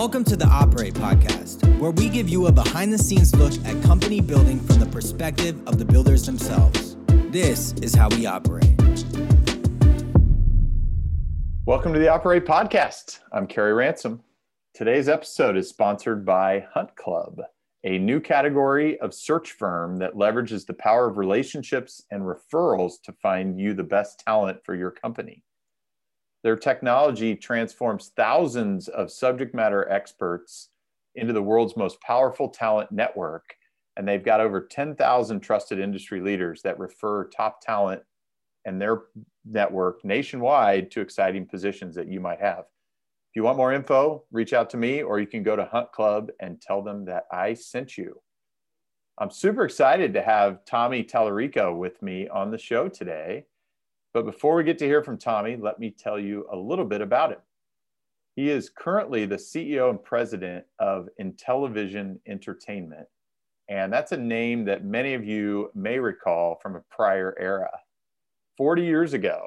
Welcome 0.00 0.24
to 0.24 0.36
the 0.36 0.46
Operate 0.46 0.94
Podcast, 0.94 1.78
where 1.78 1.90
we 1.90 2.08
give 2.08 2.26
you 2.26 2.46
a 2.46 2.52
behind 2.52 2.90
the 2.90 2.96
scenes 2.96 3.34
look 3.36 3.52
at 3.66 3.82
company 3.82 4.22
building 4.22 4.58
from 4.58 4.80
the 4.80 4.86
perspective 4.86 5.60
of 5.68 5.78
the 5.78 5.84
builders 5.84 6.24
themselves. 6.24 6.96
This 7.28 7.74
is 7.82 7.94
how 7.94 8.08
we 8.08 8.24
operate. 8.24 8.80
Welcome 11.66 11.92
to 11.92 11.98
the 11.98 12.08
Operate 12.08 12.46
Podcast. 12.46 13.18
I'm 13.30 13.46
Kerry 13.46 13.74
Ransom. 13.74 14.22
Today's 14.72 15.06
episode 15.06 15.58
is 15.58 15.68
sponsored 15.68 16.24
by 16.24 16.64
Hunt 16.72 16.96
Club, 16.96 17.42
a 17.84 17.98
new 17.98 18.20
category 18.20 18.98
of 19.00 19.12
search 19.12 19.52
firm 19.52 19.98
that 19.98 20.14
leverages 20.14 20.64
the 20.64 20.72
power 20.72 21.10
of 21.10 21.18
relationships 21.18 22.02
and 22.10 22.22
referrals 22.22 22.94
to 23.04 23.12
find 23.12 23.60
you 23.60 23.74
the 23.74 23.84
best 23.84 24.20
talent 24.20 24.60
for 24.64 24.74
your 24.74 24.92
company. 24.92 25.44
Their 26.42 26.56
technology 26.56 27.34
transforms 27.34 28.12
thousands 28.16 28.88
of 28.88 29.10
subject 29.10 29.54
matter 29.54 29.88
experts 29.90 30.70
into 31.14 31.32
the 31.32 31.42
world's 31.42 31.76
most 31.76 32.00
powerful 32.00 32.48
talent 32.48 32.90
network. 32.90 33.54
And 33.96 34.08
they've 34.08 34.24
got 34.24 34.40
over 34.40 34.60
10,000 34.60 35.40
trusted 35.40 35.78
industry 35.78 36.20
leaders 36.20 36.62
that 36.62 36.78
refer 36.78 37.28
top 37.28 37.60
talent 37.60 38.02
and 38.64 38.80
their 38.80 39.02
network 39.44 40.04
nationwide 40.04 40.90
to 40.92 41.00
exciting 41.00 41.46
positions 41.46 41.94
that 41.94 42.08
you 42.08 42.20
might 42.20 42.40
have. 42.40 42.60
If 42.60 43.36
you 43.36 43.42
want 43.42 43.58
more 43.58 43.72
info, 43.72 44.24
reach 44.32 44.52
out 44.52 44.70
to 44.70 44.76
me 44.76 45.02
or 45.02 45.20
you 45.20 45.26
can 45.26 45.42
go 45.42 45.56
to 45.56 45.64
Hunt 45.64 45.92
Club 45.92 46.30
and 46.40 46.60
tell 46.60 46.82
them 46.82 47.04
that 47.04 47.24
I 47.30 47.54
sent 47.54 47.96
you. 47.96 48.20
I'm 49.18 49.30
super 49.30 49.64
excited 49.64 50.14
to 50.14 50.22
have 50.22 50.64
Tommy 50.64 51.04
Tallarico 51.04 51.76
with 51.76 52.00
me 52.00 52.28
on 52.28 52.50
the 52.50 52.58
show 52.58 52.88
today. 52.88 53.44
But 54.12 54.24
before 54.24 54.56
we 54.56 54.64
get 54.64 54.78
to 54.78 54.86
hear 54.86 55.02
from 55.02 55.18
Tommy, 55.18 55.56
let 55.56 55.78
me 55.78 55.90
tell 55.90 56.18
you 56.18 56.46
a 56.50 56.56
little 56.56 56.84
bit 56.84 57.00
about 57.00 57.30
him. 57.30 57.38
He 58.34 58.50
is 58.50 58.70
currently 58.70 59.24
the 59.24 59.36
CEO 59.36 59.90
and 59.90 60.02
president 60.02 60.64
of 60.78 61.08
Intellivision 61.20 62.18
Entertainment. 62.26 63.06
And 63.68 63.92
that's 63.92 64.12
a 64.12 64.16
name 64.16 64.64
that 64.64 64.84
many 64.84 65.14
of 65.14 65.24
you 65.24 65.70
may 65.74 65.98
recall 65.98 66.58
from 66.60 66.74
a 66.74 66.82
prior 66.90 67.36
era. 67.38 67.70
40 68.56 68.82
years 68.82 69.12
ago, 69.12 69.46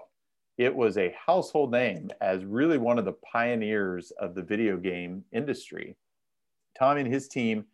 it 0.58 0.74
was 0.74 0.98
a 0.98 1.16
household 1.26 1.72
name 1.72 2.09
as 2.22 2.46
really 2.46 2.78
one 2.78 2.98
of 2.98 3.06
the 3.06 3.18
pioneers 3.32 4.12
of 4.12 4.34
the 4.34 4.42
video 4.42 4.78
game 4.78 5.26
industry. 5.34 5.98
Tommy 6.78 7.02
and 7.02 7.14
his 7.14 7.28
team 7.28 7.66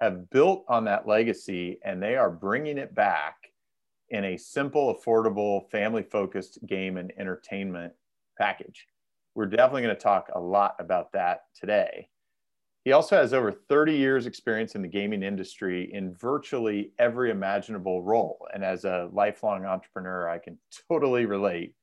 have 0.00 0.30
built 0.30 0.64
on 0.68 0.84
that 0.84 1.08
legacy 1.08 1.78
and 1.84 2.00
they 2.00 2.16
are 2.16 2.30
bringing 2.30 2.78
it 2.78 2.94
back 2.94 3.36
in 4.10 4.24
a 4.24 4.36
simple, 4.36 4.94
affordable, 4.94 5.70
family 5.70 6.02
focused 6.02 6.58
game 6.66 6.96
and 6.96 7.12
entertainment 7.18 7.92
package. 8.38 8.86
We're 9.34 9.46
definitely 9.46 9.82
going 9.82 9.96
to 9.96 10.00
talk 10.00 10.30
a 10.34 10.40
lot 10.40 10.76
about 10.78 11.12
that 11.12 11.42
today. 11.58 12.08
He 12.84 12.92
also 12.92 13.16
has 13.16 13.34
over 13.34 13.50
30 13.50 13.96
years 13.96 14.26
experience 14.26 14.76
in 14.76 14.82
the 14.82 14.88
gaming 14.88 15.24
industry 15.24 15.92
in 15.92 16.14
virtually 16.14 16.92
every 17.00 17.32
imaginable 17.32 18.02
role. 18.02 18.46
And 18.54 18.64
as 18.64 18.84
a 18.84 19.10
lifelong 19.12 19.64
entrepreneur, 19.64 20.28
I 20.28 20.38
can 20.38 20.56
totally 20.88 21.26
relate. 21.26 21.74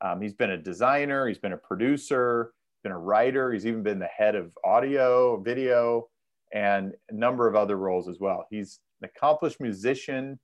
Um, 0.00 0.22
he's 0.22 0.32
been 0.32 0.52
a 0.52 0.56
designer, 0.56 1.28
he's 1.28 1.38
been 1.38 1.52
a 1.52 1.58
producer, 1.58 2.52
been 2.82 2.92
a 2.92 2.98
writer, 2.98 3.52
he's 3.52 3.66
even 3.66 3.82
been 3.82 3.98
the 3.98 4.06
head 4.06 4.34
of 4.34 4.50
audio, 4.64 5.38
video, 5.40 6.08
and 6.54 6.94
a 7.10 7.14
number 7.14 7.46
of 7.46 7.54
other 7.54 7.76
roles 7.76 8.08
as 8.08 8.18
well. 8.18 8.46
He's 8.48 8.80
an 9.02 9.10
accomplished 9.14 9.60
musician, 9.60 10.38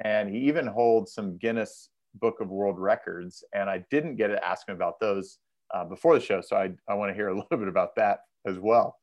and 0.00 0.28
he 0.28 0.38
even 0.40 0.66
holds 0.66 1.12
some 1.12 1.36
Guinness 1.38 1.90
Book 2.14 2.40
of 2.40 2.50
World 2.50 2.78
Records. 2.78 3.44
And 3.54 3.68
I 3.68 3.84
didn't 3.90 4.16
get 4.16 4.28
to 4.28 4.44
ask 4.44 4.68
him 4.68 4.74
about 4.74 5.00
those 5.00 5.38
uh, 5.74 5.84
before 5.84 6.14
the 6.14 6.24
show, 6.24 6.40
so 6.40 6.56
I, 6.56 6.70
I 6.88 6.94
want 6.94 7.10
to 7.10 7.14
hear 7.14 7.28
a 7.28 7.34
little 7.38 7.58
bit 7.58 7.68
about 7.68 7.94
that 7.96 8.20
as 8.46 8.58
well. 8.58 8.98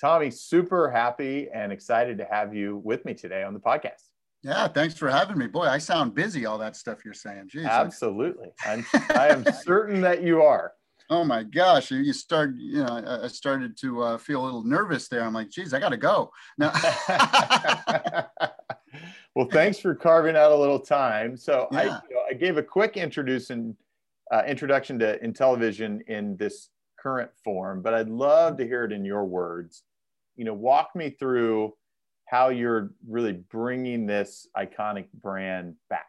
Tommy, 0.00 0.30
super 0.30 0.90
happy 0.90 1.48
and 1.54 1.72
excited 1.72 2.18
to 2.18 2.26
have 2.30 2.54
you 2.54 2.82
with 2.84 3.04
me 3.04 3.14
today 3.14 3.42
on 3.42 3.54
the 3.54 3.60
podcast. 3.60 4.02
Yeah, 4.42 4.68
thanks 4.68 4.94
for 4.94 5.10
having 5.10 5.38
me. 5.38 5.46
Boy, 5.46 5.64
I 5.64 5.78
sound 5.78 6.14
busy, 6.14 6.46
all 6.46 6.58
that 6.58 6.76
stuff 6.76 7.04
you're 7.04 7.14
saying. 7.14 7.50
Jeez, 7.52 7.68
Absolutely. 7.68 8.48
I'm, 8.64 8.86
I 9.10 9.28
am 9.28 9.44
certain 9.64 10.00
that 10.02 10.22
you 10.22 10.42
are. 10.42 10.72
Oh 11.08 11.24
my 11.24 11.44
gosh, 11.44 11.90
you 11.90 12.12
start, 12.12 12.54
you 12.56 12.84
know, 12.84 13.20
I 13.22 13.28
started 13.28 13.76
to 13.78 14.02
uh, 14.02 14.18
feel 14.18 14.42
a 14.42 14.44
little 14.44 14.64
nervous 14.64 15.08
there. 15.08 15.22
I'm 15.22 15.32
like, 15.32 15.50
geez, 15.50 15.72
I 15.72 15.78
got 15.78 15.90
to 15.90 15.96
go. 15.96 16.30
Now, 16.58 16.72
well, 19.36 19.46
thanks 19.46 19.78
for 19.78 19.94
carving 19.94 20.34
out 20.34 20.50
a 20.50 20.56
little 20.56 20.78
time. 20.78 21.36
So 21.36 21.68
yeah. 21.70 21.78
I, 21.78 21.82
you 21.84 21.90
know, 22.14 22.22
I 22.30 22.32
gave 22.32 22.56
a 22.56 22.62
quick 22.62 22.96
introduction, 22.96 23.76
uh, 24.32 24.42
introduction 24.46 24.98
to 25.00 25.18
Intellivision 25.18 26.00
in 26.08 26.38
this 26.38 26.70
current 26.98 27.30
form, 27.44 27.82
but 27.82 27.92
I'd 27.92 28.08
love 28.08 28.56
to 28.56 28.64
hear 28.64 28.84
it 28.84 28.92
in 28.92 29.04
your 29.04 29.26
words. 29.26 29.82
You 30.36 30.46
know, 30.46 30.54
walk 30.54 30.96
me 30.96 31.10
through 31.10 31.74
how 32.24 32.48
you're 32.48 32.92
really 33.06 33.34
bringing 33.34 34.06
this 34.06 34.48
iconic 34.56 35.06
brand 35.20 35.74
back. 35.90 36.06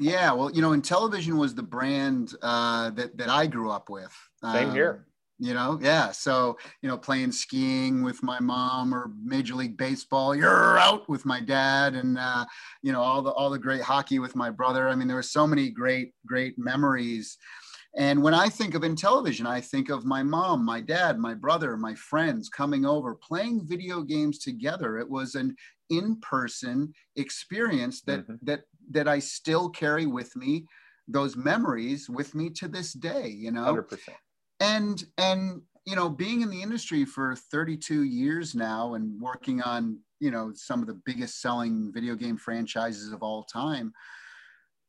Yeah, 0.00 0.32
well, 0.32 0.50
you 0.50 0.60
know, 0.60 0.70
Intellivision 0.70 1.38
was 1.38 1.54
the 1.54 1.62
brand 1.62 2.34
uh, 2.42 2.90
that 2.90 3.16
that 3.16 3.28
I 3.28 3.46
grew 3.46 3.70
up 3.70 3.88
with. 3.88 4.12
Same 4.42 4.70
um, 4.70 4.74
here 4.74 5.06
you 5.44 5.54
know? 5.54 5.78
Yeah 5.80 6.10
so 6.12 6.56
you 6.82 6.88
know 6.88 6.96
playing 6.96 7.32
skiing 7.32 8.02
with 8.02 8.22
my 8.22 8.40
mom 8.40 8.94
or 8.94 9.10
major 9.22 9.54
league 9.54 9.76
baseball 9.76 10.34
you're 10.34 10.78
out 10.78 11.08
with 11.08 11.24
my 11.24 11.40
dad 11.40 11.94
and 11.94 12.18
uh, 12.18 12.44
you 12.82 12.92
know 12.92 13.02
all 13.02 13.22
the 13.22 13.30
all 13.32 13.50
the 13.50 13.58
great 13.58 13.82
hockey 13.82 14.18
with 14.18 14.34
my 14.34 14.50
brother. 14.50 14.88
I 14.88 14.94
mean 14.94 15.08
there 15.08 15.16
were 15.16 15.22
so 15.22 15.46
many 15.46 15.70
great 15.70 16.12
great 16.26 16.58
memories. 16.58 17.36
And 17.96 18.22
when 18.22 18.34
i 18.34 18.48
think 18.48 18.74
of 18.74 18.82
Intellivision 18.82 19.46
i 19.46 19.60
think 19.60 19.88
of 19.90 20.04
my 20.04 20.22
mom 20.22 20.64
my 20.64 20.80
dad 20.80 21.18
my 21.18 21.34
brother 21.34 21.76
my 21.76 21.94
friends 21.94 22.48
coming 22.48 22.84
over 22.84 23.14
playing 23.14 23.66
video 23.66 24.02
games 24.02 24.38
together. 24.38 24.98
It 24.98 25.08
was 25.08 25.34
an 25.34 25.54
in-person 25.90 26.92
experience 27.16 28.00
that 28.02 28.20
mm-hmm. 28.20 28.36
that 28.42 28.62
that 28.90 29.08
i 29.08 29.18
still 29.18 29.68
carry 29.68 30.06
with 30.06 30.34
me 30.36 30.64
those 31.06 31.36
memories 31.36 32.08
with 32.08 32.34
me 32.34 32.48
to 32.50 32.68
this 32.68 32.92
day 32.94 33.28
you 33.28 33.50
know? 33.50 33.74
100% 33.74 33.98
and 34.60 35.04
and 35.18 35.62
you 35.84 35.96
know 35.96 36.08
being 36.08 36.42
in 36.42 36.50
the 36.50 36.62
industry 36.62 37.04
for 37.04 37.34
32 37.34 38.04
years 38.04 38.54
now 38.54 38.94
and 38.94 39.20
working 39.20 39.60
on 39.62 39.98
you 40.20 40.30
know 40.30 40.52
some 40.54 40.80
of 40.80 40.86
the 40.86 41.00
biggest 41.04 41.40
selling 41.40 41.92
video 41.92 42.14
game 42.14 42.36
franchises 42.36 43.12
of 43.12 43.22
all 43.22 43.44
time 43.44 43.92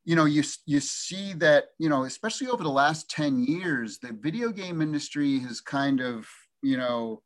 you 0.05 0.15
know 0.15 0.25
you 0.25 0.43
you 0.65 0.79
see 0.79 1.33
that 1.33 1.65
you 1.79 1.89
know 1.89 2.03
especially 2.05 2.47
over 2.47 2.63
the 2.63 2.69
last 2.69 3.09
10 3.09 3.43
years 3.43 3.97
the 3.99 4.13
video 4.21 4.51
game 4.51 4.81
industry 4.81 5.39
has 5.39 5.59
kind 5.59 5.99
of 5.99 6.27
you 6.61 6.77
know 6.77 7.21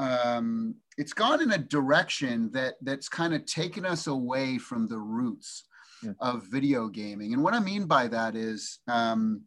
um, 0.00 0.74
it's 0.98 1.12
gone 1.12 1.40
in 1.40 1.52
a 1.52 1.58
direction 1.58 2.50
that 2.52 2.74
that's 2.82 3.08
kind 3.08 3.32
of 3.32 3.46
taken 3.46 3.86
us 3.86 4.08
away 4.08 4.58
from 4.58 4.88
the 4.88 4.98
roots 4.98 5.66
yeah. 6.02 6.12
of 6.20 6.42
video 6.50 6.88
gaming 6.88 7.32
and 7.32 7.42
what 7.42 7.54
i 7.54 7.60
mean 7.60 7.84
by 7.84 8.08
that 8.08 8.34
is 8.34 8.80
um, 8.88 9.42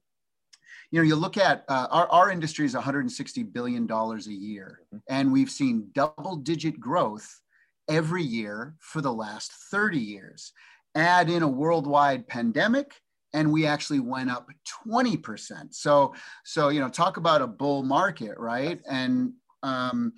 you 0.92 1.00
know, 1.00 1.04
you 1.06 1.16
look 1.16 1.38
at 1.38 1.66
uh, 1.68 1.88
our, 1.92 2.08
our 2.10 2.32
industry 2.32 2.66
is 2.66 2.74
160 2.74 3.44
billion 3.44 3.88
dollars 3.88 4.28
a 4.28 4.34
year, 4.34 4.82
mm-hmm. 4.94 5.00
and 5.10 5.32
we've 5.32 5.52
seen 5.52 5.90
double 5.94 6.38
digit 6.38 6.80
growth 6.80 7.42
every 7.90 8.24
year 8.24 8.76
for 8.80 9.02
the 9.02 9.14
last 9.14 9.52
30 9.72 10.00
years. 10.00 10.54
Add 10.96 11.30
in 11.30 11.44
a 11.44 11.48
worldwide 11.48 12.28
pandemic, 12.28 12.94
and 13.34 13.52
we 13.52 13.66
actually 13.66 14.00
went 14.00 14.32
up 14.32 14.48
20%. 14.88 15.74
So, 15.74 16.14
so 16.46 16.70
you 16.70 16.80
know, 16.80 16.90
talk 16.90 17.18
about 17.18 17.42
a 17.42 17.48
bull 17.48 17.84
market, 17.84 18.38
right? 18.38 18.80
And 18.90 19.34
um, 19.64 20.14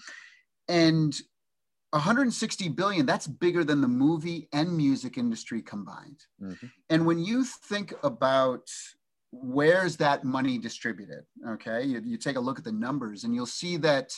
and 0.67 1.19
160 1.91 2.69
billion 2.69 3.05
that's 3.07 3.25
bigger 3.25 3.63
than 3.63 3.81
the 3.81 3.87
movie 3.87 4.47
and 4.53 4.77
music 4.77 5.17
industry 5.17 5.59
combined 5.59 6.19
mm-hmm. 6.39 6.67
and 6.91 7.03
when 7.03 7.17
you 7.17 7.43
think 7.43 7.95
about 8.03 8.69
where's 9.31 9.97
that 9.97 10.23
money 10.23 10.57
distributed? 10.57 11.23
Okay, 11.47 11.83
you, 11.83 12.01
you 12.03 12.17
take 12.17 12.35
a 12.35 12.41
look 12.41 12.57
at 12.57 12.65
the 12.65 12.71
numbers 12.71 13.23
and 13.23 13.33
you'll 13.33 13.45
see 13.45 13.77
that 13.77 14.13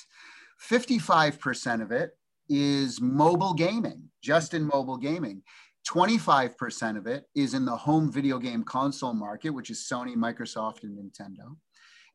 55% 0.69 1.81
of 1.81 1.91
it 1.91 2.11
is 2.49 3.01
mobile 3.01 3.53
gaming, 3.53 4.09
just 4.21 4.53
in 4.53 4.63
mobile 4.63 4.97
gaming. 4.97 5.41
25% 5.89 6.97
of 6.97 7.07
it 7.07 7.25
is 7.35 7.53
in 7.53 7.65
the 7.65 7.75
home 7.75 8.11
video 8.11 8.37
game 8.37 8.63
console 8.63 9.13
market, 9.13 9.49
which 9.49 9.69
is 9.69 9.87
Sony, 9.91 10.15
Microsoft, 10.15 10.83
and 10.83 10.97
Nintendo. 10.97 11.55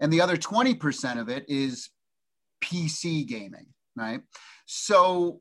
And 0.00 0.12
the 0.12 0.20
other 0.20 0.36
20% 0.36 1.18
of 1.18 1.28
it 1.28 1.44
is 1.48 1.90
PC 2.62 3.26
gaming, 3.26 3.66
right? 3.96 4.20
So 4.66 5.40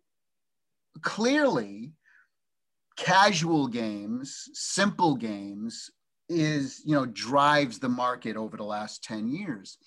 clearly, 1.02 1.94
casual 2.98 3.68
games, 3.68 4.50
simple 4.54 5.16
games 5.16 5.92
is 6.30 6.82
you 6.86 6.96
know 6.96 7.06
drives 7.06 7.80
the 7.80 7.90
market 7.90 8.36
over 8.36 8.58
the 8.58 8.64
last 8.64 9.04
10 9.04 9.28
years 9.28 9.78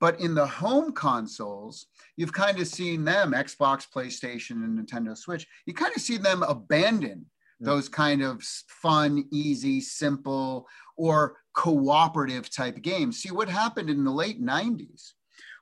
but 0.00 0.20
in 0.20 0.34
the 0.34 0.46
home 0.46 0.92
consoles 0.92 1.86
you've 2.16 2.32
kind 2.32 2.58
of 2.58 2.66
seen 2.66 3.04
them 3.04 3.32
xbox 3.32 3.86
playstation 3.94 4.64
and 4.64 4.78
nintendo 4.78 5.16
switch 5.16 5.46
you 5.66 5.72
kind 5.72 5.94
of 5.94 6.02
see 6.02 6.16
them 6.16 6.42
abandon 6.42 7.24
mm. 7.60 7.66
those 7.66 7.88
kind 7.88 8.22
of 8.22 8.42
fun 8.42 9.24
easy 9.32 9.80
simple 9.80 10.66
or 10.96 11.36
cooperative 11.54 12.50
type 12.50 12.82
games 12.82 13.22
see 13.22 13.30
what 13.30 13.48
happened 13.48 13.88
in 13.88 14.04
the 14.04 14.10
late 14.10 14.42
90s 14.42 15.12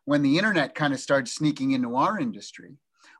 when 0.04 0.22
the 0.22 0.38
internet 0.38 0.74
kind 0.74 0.92
of 0.92 1.00
started 1.00 1.28
sneaking 1.28 1.72
into 1.72 1.96
our 1.96 2.18
industry. 2.18 2.76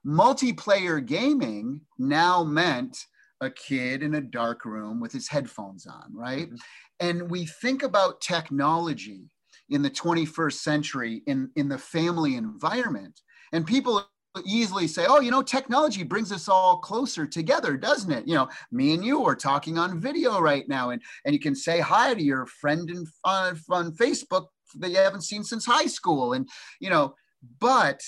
Multiplayer 0.06 1.04
gaming 1.04 1.80
now 1.98 2.44
meant 2.44 3.06
a 3.40 3.50
kid 3.50 4.02
in 4.02 4.14
a 4.14 4.20
dark 4.20 4.64
room 4.64 5.00
with 5.00 5.12
his 5.12 5.28
headphones 5.28 5.86
on, 5.86 6.14
right? 6.14 6.46
Mm-hmm. 6.46 6.56
And 7.00 7.30
we 7.30 7.46
think 7.46 7.82
about 7.82 8.20
technology 8.20 9.30
in 9.70 9.82
the 9.82 9.90
21st 9.90 10.54
century 10.54 11.22
in, 11.26 11.50
in 11.56 11.68
the 11.68 11.78
family 11.78 12.36
environment. 12.36 13.20
And 13.52 13.66
people 13.66 14.04
easily 14.44 14.86
say, 14.86 15.06
oh, 15.08 15.20
you 15.20 15.30
know, 15.30 15.42
technology 15.42 16.02
brings 16.02 16.32
us 16.32 16.48
all 16.48 16.78
closer 16.78 17.26
together, 17.26 17.76
doesn't 17.76 18.10
it? 18.10 18.26
You 18.26 18.34
know, 18.34 18.48
me 18.72 18.94
and 18.94 19.04
you 19.04 19.24
are 19.24 19.36
talking 19.36 19.78
on 19.78 20.00
video 20.00 20.40
right 20.40 20.68
now, 20.68 20.90
and, 20.90 21.00
and 21.24 21.32
you 21.32 21.40
can 21.40 21.54
say 21.54 21.80
hi 21.80 22.14
to 22.14 22.22
your 22.22 22.46
friend 22.46 22.90
in, 22.90 23.06
on, 23.24 23.60
on 23.70 23.92
Facebook 23.92 24.46
that 24.78 24.90
you 24.90 24.96
haven't 24.96 25.22
seen 25.22 25.44
since 25.44 25.64
high 25.64 25.86
school. 25.86 26.32
And, 26.32 26.48
you 26.80 26.90
know, 26.90 27.14
but 27.60 28.00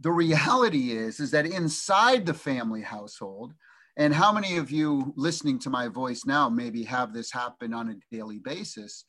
the 0.00 0.12
reality 0.12 0.92
is, 0.92 1.20
is 1.20 1.30
that 1.30 1.46
inside 1.46 2.26
the 2.26 2.34
family 2.34 2.82
household, 2.82 3.54
and 3.96 4.12
how 4.14 4.32
many 4.32 4.56
of 4.56 4.70
you 4.70 5.12
listening 5.16 5.58
to 5.60 5.70
my 5.70 5.88
voice 5.88 6.24
now 6.26 6.48
maybe 6.48 6.82
have 6.84 7.12
this 7.12 7.30
happen 7.30 7.72
on 7.72 7.90
a 7.90 8.14
daily 8.14 8.38
basis? 8.38 9.04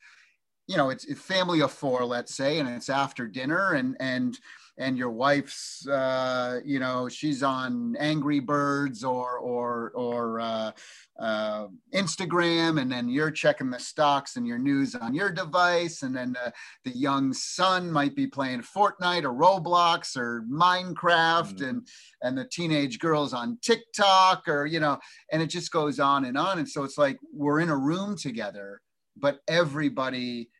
You 0.68 0.76
know, 0.76 0.90
it's, 0.90 1.04
it's 1.04 1.20
family 1.20 1.60
of 1.60 1.72
four, 1.72 2.04
let's 2.04 2.34
say, 2.34 2.58
and 2.58 2.68
it's 2.68 2.88
after 2.88 3.26
dinner, 3.26 3.72
and 3.72 3.96
and 4.00 4.38
and 4.78 4.98
your 4.98 5.10
wife's 5.10 5.86
uh, 5.88 6.60
you 6.64 6.78
know 6.78 7.08
she's 7.08 7.42
on 7.42 7.96
angry 7.98 8.40
birds 8.40 9.04
or 9.04 9.38
or 9.38 9.90
or 9.94 10.40
uh, 10.40 10.72
uh, 11.18 11.66
instagram 11.94 12.80
and 12.80 12.90
then 12.90 13.08
you're 13.08 13.30
checking 13.30 13.70
the 13.70 13.78
stocks 13.78 14.36
and 14.36 14.46
your 14.46 14.58
news 14.58 14.94
on 14.94 15.14
your 15.14 15.30
device 15.30 16.02
and 16.02 16.14
then 16.14 16.36
the 16.84 16.90
young 16.90 17.32
son 17.32 17.90
might 17.90 18.14
be 18.14 18.26
playing 18.26 18.60
fortnite 18.60 19.24
or 19.24 19.32
roblox 19.32 20.16
or 20.16 20.44
minecraft 20.50 21.56
mm-hmm. 21.56 21.64
and 21.64 21.88
and 22.22 22.36
the 22.36 22.44
teenage 22.44 22.98
girls 22.98 23.32
on 23.32 23.58
tiktok 23.62 24.46
or 24.46 24.66
you 24.66 24.80
know 24.80 24.98
and 25.32 25.42
it 25.42 25.48
just 25.48 25.70
goes 25.70 25.98
on 25.98 26.26
and 26.26 26.36
on 26.36 26.58
and 26.58 26.68
so 26.68 26.84
it's 26.84 26.98
like 26.98 27.18
we're 27.32 27.60
in 27.60 27.70
a 27.70 27.76
room 27.76 28.16
together 28.16 28.80
but 29.16 29.40
everybody 29.48 30.50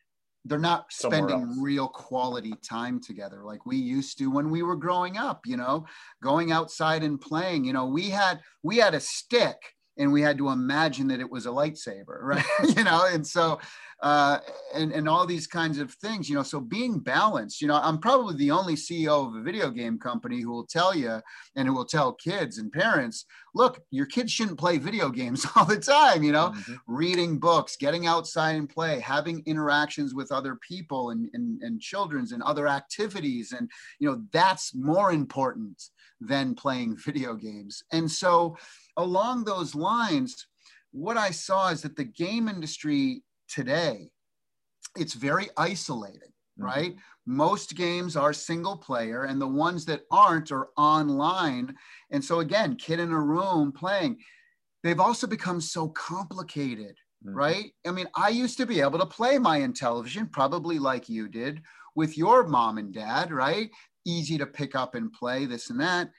they're 0.48 0.58
not 0.58 0.86
spending 0.92 1.60
real 1.60 1.88
quality 1.88 2.54
time 2.62 3.00
together 3.00 3.42
like 3.44 3.66
we 3.66 3.76
used 3.76 4.18
to 4.18 4.30
when 4.30 4.50
we 4.50 4.62
were 4.62 4.76
growing 4.76 5.16
up 5.16 5.40
you 5.46 5.56
know 5.56 5.84
going 6.22 6.52
outside 6.52 7.02
and 7.02 7.20
playing 7.20 7.64
you 7.64 7.72
know 7.72 7.86
we 7.86 8.08
had 8.08 8.40
we 8.62 8.76
had 8.76 8.94
a 8.94 9.00
stick 9.00 9.56
and 9.98 10.12
we 10.12 10.20
had 10.20 10.38
to 10.38 10.50
imagine 10.50 11.08
that 11.08 11.20
it 11.20 11.30
was 11.30 11.46
a 11.46 11.50
lightsaber 11.50 12.18
right? 12.22 12.44
You 12.76 12.84
know 12.84 13.06
and 13.10 13.26
so 13.26 13.58
uh, 14.02 14.38
and, 14.74 14.92
and 14.92 15.08
all 15.08 15.26
these 15.26 15.46
kinds 15.46 15.78
of 15.78 15.92
things, 15.94 16.28
you 16.28 16.34
know, 16.34 16.42
so 16.42 16.60
being 16.60 16.98
balanced, 16.98 17.62
you 17.62 17.68
know, 17.68 17.80
I'm 17.82 17.98
probably 17.98 18.36
the 18.36 18.50
only 18.50 18.74
CEO 18.74 19.26
of 19.26 19.34
a 19.34 19.42
video 19.42 19.70
game 19.70 19.98
company 19.98 20.40
who 20.40 20.50
will 20.50 20.66
tell 20.66 20.94
you 20.94 21.20
and 21.54 21.66
who 21.66 21.74
will 21.74 21.86
tell 21.86 22.12
kids 22.12 22.58
and 22.58 22.70
parents, 22.70 23.24
look, 23.54 23.80
your 23.90 24.04
kids 24.04 24.30
shouldn't 24.30 24.58
play 24.58 24.76
video 24.76 25.08
games 25.08 25.46
all 25.56 25.64
the 25.64 25.78
time, 25.78 26.22
you 26.22 26.32
know, 26.32 26.50
mm-hmm. 26.50 26.74
reading 26.86 27.38
books, 27.38 27.76
getting 27.76 28.06
outside 28.06 28.56
and 28.56 28.68
play, 28.68 29.00
having 29.00 29.42
interactions 29.46 30.14
with 30.14 30.30
other 30.30 30.56
people 30.56 31.10
and, 31.10 31.30
and, 31.32 31.62
and 31.62 31.80
children's 31.80 32.32
and 32.32 32.42
other 32.42 32.68
activities. 32.68 33.52
And, 33.52 33.70
you 33.98 34.10
know, 34.10 34.22
that's 34.30 34.74
more 34.74 35.10
important 35.10 35.82
than 36.20 36.54
playing 36.54 36.96
video 37.04 37.34
games. 37.34 37.82
And 37.92 38.10
so 38.10 38.58
along 38.98 39.44
those 39.44 39.74
lines, 39.74 40.46
what 40.92 41.16
I 41.16 41.30
saw 41.30 41.68
is 41.68 41.82
that 41.82 41.96
the 41.96 42.04
game 42.04 42.48
industry 42.48 43.22
today, 43.48 44.10
it's 44.96 45.14
very 45.14 45.48
isolated, 45.56 46.32
mm-hmm. 46.58 46.64
right? 46.64 46.96
Most 47.26 47.74
games 47.76 48.16
are 48.16 48.32
single 48.32 48.76
player, 48.76 49.24
and 49.24 49.40
the 49.40 49.48
ones 49.48 49.84
that 49.86 50.02
aren't 50.10 50.52
are 50.52 50.68
online. 50.76 51.74
And 52.10 52.24
so, 52.24 52.40
again, 52.40 52.76
kid 52.76 53.00
in 53.00 53.12
a 53.12 53.20
room 53.20 53.72
playing, 53.72 54.18
they've 54.82 55.00
also 55.00 55.26
become 55.26 55.60
so 55.60 55.88
complicated, 55.88 56.96
mm-hmm. 57.24 57.34
right? 57.34 57.72
I 57.86 57.90
mean, 57.90 58.06
I 58.14 58.28
used 58.28 58.58
to 58.58 58.66
be 58.66 58.80
able 58.80 58.98
to 58.98 59.06
play 59.06 59.38
my 59.38 59.60
Intellivision, 59.60 60.30
probably 60.30 60.78
like 60.78 61.08
you 61.08 61.28
did, 61.28 61.62
with 61.94 62.16
your 62.16 62.46
mom 62.46 62.78
and 62.78 62.92
dad, 62.92 63.32
right? 63.32 63.70
Easy 64.06 64.38
to 64.38 64.46
pick 64.46 64.74
up 64.74 64.94
and 64.94 65.12
play 65.12 65.46
this 65.46 65.70
and 65.70 65.80
that 65.80 66.10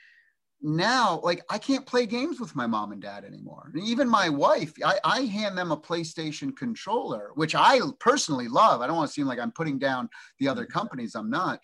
now 0.61 1.19
like 1.23 1.41
i 1.49 1.57
can't 1.57 1.85
play 1.85 2.05
games 2.05 2.39
with 2.39 2.55
my 2.55 2.65
mom 2.65 2.91
and 2.91 3.01
dad 3.01 3.23
anymore. 3.23 3.71
Even 3.83 4.09
my 4.09 4.27
wife 4.29 4.73
I, 4.83 4.99
I 5.03 5.21
hand 5.21 5.57
them 5.57 5.71
a 5.71 5.77
playstation 5.77 6.55
controller 6.55 7.31
which 7.35 7.53
i 7.55 7.79
personally 7.99 8.47
love. 8.47 8.81
I 8.81 8.87
don't 8.87 8.95
want 8.95 9.09
to 9.09 9.13
seem 9.13 9.27
like 9.27 9.39
i'm 9.39 9.51
putting 9.51 9.77
down 9.77 10.09
the 10.39 10.47
other 10.47 10.63
mm-hmm. 10.63 10.77
companies 10.77 11.15
i'm 11.15 11.29
not. 11.29 11.59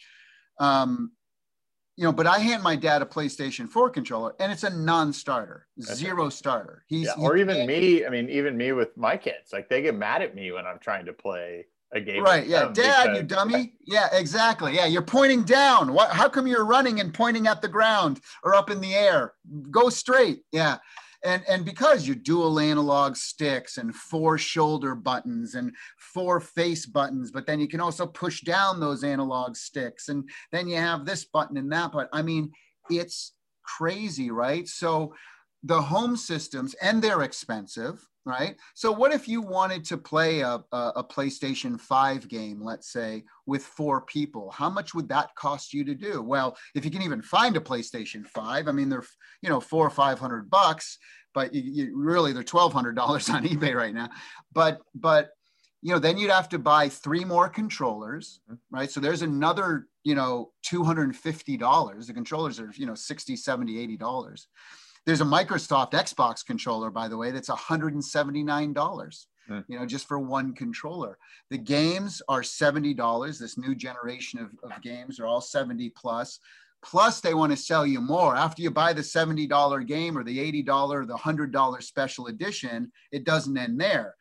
Um, 0.60 1.12
you 1.96 2.04
know 2.04 2.12
but 2.12 2.28
i 2.28 2.40
hand 2.40 2.64
my 2.64 2.76
dad 2.76 3.02
a 3.02 3.06
playstation 3.06 3.70
4 3.70 3.90
controller 3.90 4.34
and 4.40 4.52
it's 4.52 4.64
a 4.64 4.70
non-starter 4.70 5.68
zero 5.82 6.30
starter. 6.30 6.84
He's 6.88 7.06
yeah, 7.06 7.24
or 7.24 7.38
even 7.38 7.68
me 7.68 8.06
i 8.06 8.10
mean 8.10 8.30
even 8.30 8.58
me 8.58 8.72
with 8.72 8.96
my 8.98 9.18
kids 9.18 9.52
like 9.52 9.70
they 9.70 9.82
get 9.82 9.96
mad 9.96 10.22
at 10.22 10.36
me 10.36 10.52
when 10.52 10.66
i'm 10.66 10.80
trying 10.80 11.06
to 11.06 11.14
play 11.14 11.66
a 11.94 12.02
game. 12.02 12.24
Right. 12.24 12.48
Yeah. 12.48 12.72
Dad, 12.74 13.16
you 13.16 13.24
dummy. 13.24 13.74
Yeah, 13.86 14.08
exactly. 14.12 14.76
Yeah. 14.76 14.86
You're 14.86 15.02
pointing 15.02 15.44
down. 15.44 15.94
What, 15.94 16.10
how 16.10 16.28
come 16.30 16.48
you're 16.48 16.66
running 16.66 17.00
and 17.00 17.14
pointing 17.14 17.48
at 17.48 17.62
the 17.62 17.68
ground 17.68 18.20
or 18.44 18.56
up 18.56 18.70
in 18.70 18.82
the 18.82 18.94
air? 18.94 19.34
Go 19.72 19.90
straight. 19.90 20.44
Yeah. 20.52 20.78
And, 21.26 21.42
and 21.48 21.64
because 21.64 22.06
you 22.06 22.16
dual 22.16 22.60
analog 22.60 23.16
sticks 23.16 23.78
and 23.78 23.96
four 23.96 24.38
shoulder 24.38 24.94
buttons 24.94 25.56
and 25.56 25.74
four 25.98 26.42
face 26.42 26.86
buttons, 26.86 27.32
but 27.32 27.48
then 27.48 27.62
you 27.62 27.68
can 27.68 27.80
also 27.80 28.06
push 28.06 28.42
down 28.42 28.80
those 28.80 29.06
analog 29.06 29.56
sticks. 29.56 30.10
And 30.10 30.30
then 30.52 30.68
you 30.68 30.76
have 30.76 31.06
this 31.06 31.24
button 31.24 31.56
and 31.56 31.72
that 31.72 31.94
button. 31.94 32.10
I 32.12 32.24
mean, 32.24 32.52
it's 32.90 33.34
crazy, 33.64 34.32
right? 34.32 34.68
So 34.68 35.14
the 35.64 35.82
home 35.82 36.18
systems, 36.18 36.74
and 36.82 37.02
they're 37.02 37.22
expensive 37.22 38.06
right? 38.26 38.56
So 38.74 38.92
what 38.92 39.14
if 39.14 39.28
you 39.28 39.42
wanted 39.42 39.84
to 39.86 39.98
play 39.98 40.42
a, 40.42 40.64
a, 40.72 40.92
a, 40.96 41.04
PlayStation 41.04 41.80
5 41.80 42.28
game, 42.28 42.62
let's 42.62 42.92
say, 42.92 43.24
with 43.46 43.64
four 43.64 44.02
people? 44.02 44.52
How 44.52 44.70
much 44.70 44.94
would 44.94 45.10
that 45.10 45.36
cost 45.36 45.74
you 45.74 45.84
to 45.86 45.96
do? 45.96 46.22
Well, 46.22 46.56
if 46.74 46.86
you 46.86 46.92
can 46.92 47.02
even 47.02 47.22
find 47.22 47.58
a 47.58 47.60
PlayStation 47.60 48.26
5, 48.28 48.68
I 48.68 48.72
mean, 48.72 48.90
they're, 48.90 49.04
you 49.42 49.50
know, 49.50 49.60
four 49.60 49.86
or 49.86 49.90
500 49.90 50.50
bucks, 50.50 50.98
but 51.34 51.54
you, 51.54 51.62
you 51.62 51.98
really, 51.98 52.32
they're 52.32 52.44
$1,200 52.44 52.74
on 53.34 53.44
eBay 53.46 53.76
right 53.76 53.94
now. 53.94 54.10
But, 54.54 54.80
but, 54.96 55.32
you 55.82 55.92
know, 55.92 56.00
then 56.00 56.18
you'd 56.18 56.32
have 56.32 56.50
to 56.50 56.60
buy 56.60 56.88
three 56.88 57.26
more 57.26 57.50
controllers, 57.50 58.40
mm-hmm. 58.50 58.76
right? 58.76 58.90
So 58.90 59.02
there's 59.02 59.22
another, 59.22 59.88
you 60.06 60.16
know, 60.16 60.52
$250. 60.66 62.08
The 62.08 62.14
controllers 62.14 62.60
are, 62.62 62.72
you 62.76 62.86
know, 62.86 62.96
60, 62.96 63.36
70, 63.36 63.98
$80 63.98 64.46
there's 65.06 65.22
a 65.22 65.26
Microsoft 65.26 65.92
Xbox 65.92 66.46
controller, 66.46 66.90
by 66.90 67.08
the 67.08 67.18
way, 67.18 67.32
that's 67.32 67.50
$179. 67.50 69.26
Mm. 69.50 69.66
You 69.68 69.80
know, 69.80 69.86
just 69.86 70.08
for 70.08 70.20
one 70.20 70.54
controller. 70.54 71.18
The 71.50 71.58
games 71.58 72.22
are 72.30 72.42
$70. 72.42 73.40
This 73.40 73.58
new 73.58 73.76
generation 73.76 74.40
of, 74.40 74.52
of 74.64 74.82
games 74.82 75.20
are 75.20 75.26
all 75.26 75.42
70 75.42 75.90
plus. 75.90 76.40
Plus, 76.82 77.22
they 77.22 77.34
want 77.34 77.52
to 77.52 77.58
sell 77.58 77.86
you 77.86 78.02
more. 78.02 78.36
After 78.36 78.62
you 78.62 78.72
buy 78.72 78.94
the 78.94 79.02
$70 79.02 79.88
game 79.88 80.18
or 80.18 80.24
the 80.24 80.64
$80 80.64 80.90
or 80.90 81.06
the 81.06 81.16
$100 81.16 81.84
special 81.84 82.28
edition, 82.28 82.92
it 83.12 83.26
doesn't 83.26 83.58
end 83.58 83.80
there. 83.80 84.16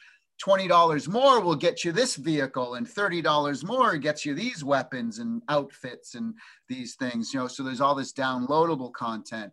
$20 0.44 1.08
more 1.08 1.40
will 1.40 1.54
get 1.54 1.84
you 1.84 1.92
this 1.92 2.16
vehicle 2.16 2.74
and 2.74 2.86
$30 2.86 3.64
more 3.64 3.96
gets 3.96 4.24
you 4.24 4.34
these 4.34 4.64
weapons 4.64 5.18
and 5.18 5.42
outfits 5.48 6.14
and 6.14 6.34
these 6.68 6.96
things 6.96 7.32
you 7.32 7.38
know 7.38 7.46
so 7.46 7.62
there's 7.62 7.80
all 7.80 7.94
this 7.94 8.12
downloadable 8.12 8.92
content 8.92 9.52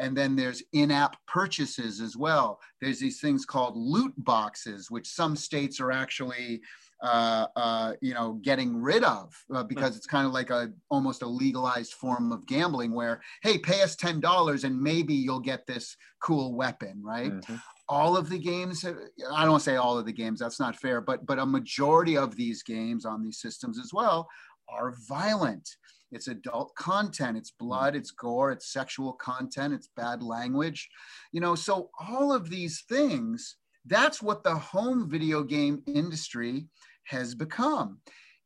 and 0.00 0.16
then 0.16 0.34
there's 0.34 0.62
in-app 0.72 1.16
purchases 1.26 2.00
as 2.00 2.16
well. 2.16 2.58
There's 2.80 2.98
these 2.98 3.20
things 3.20 3.44
called 3.44 3.76
loot 3.76 4.14
boxes, 4.16 4.90
which 4.90 5.06
some 5.06 5.36
states 5.36 5.78
are 5.78 5.92
actually, 5.92 6.62
uh, 7.02 7.46
uh, 7.54 7.92
you 8.00 8.14
know, 8.14 8.40
getting 8.42 8.80
rid 8.80 9.04
of 9.04 9.32
uh, 9.54 9.62
because 9.62 9.96
it's 9.96 10.06
kind 10.06 10.26
of 10.26 10.32
like 10.32 10.50
a 10.50 10.72
almost 10.90 11.22
a 11.22 11.26
legalized 11.26 11.92
form 11.92 12.32
of 12.32 12.46
gambling, 12.46 12.92
where 12.92 13.20
hey, 13.42 13.58
pay 13.58 13.82
us 13.82 13.94
ten 13.94 14.20
dollars 14.20 14.64
and 14.64 14.80
maybe 14.80 15.14
you'll 15.14 15.38
get 15.38 15.66
this 15.66 15.96
cool 16.20 16.54
weapon, 16.54 17.00
right? 17.02 17.32
Mm-hmm. 17.32 17.56
All 17.88 18.16
of 18.16 18.28
the 18.30 18.38
games, 18.38 18.84
I 19.32 19.44
don't 19.44 19.60
say 19.60 19.76
all 19.76 19.98
of 19.98 20.06
the 20.06 20.12
games, 20.12 20.40
that's 20.40 20.60
not 20.60 20.76
fair, 20.76 21.00
but 21.00 21.26
but 21.26 21.38
a 21.38 21.46
majority 21.46 22.16
of 22.16 22.36
these 22.36 22.62
games 22.62 23.04
on 23.04 23.22
these 23.22 23.38
systems 23.38 23.78
as 23.78 23.92
well 23.92 24.28
are 24.68 24.94
violent 25.08 25.68
it's 26.12 26.28
adult 26.28 26.74
content. 26.74 27.36
It's 27.36 27.50
blood 27.50 27.94
it's 27.94 28.10
gore 28.10 28.52
it's 28.52 28.72
sexual 28.72 29.12
content 29.14 29.74
it's 29.74 29.88
bad 29.96 30.22
language. 30.22 30.88
You 31.32 31.40
know 31.40 31.54
so 31.54 31.90
all 31.98 32.32
of 32.32 32.50
these 32.50 32.84
things 32.88 33.56
that's 33.86 34.22
what 34.22 34.44
the 34.44 34.54
home 34.54 35.08
video 35.08 35.42
game 35.42 35.82
industry 35.86 36.66
has 37.04 37.34
become. 37.34 37.98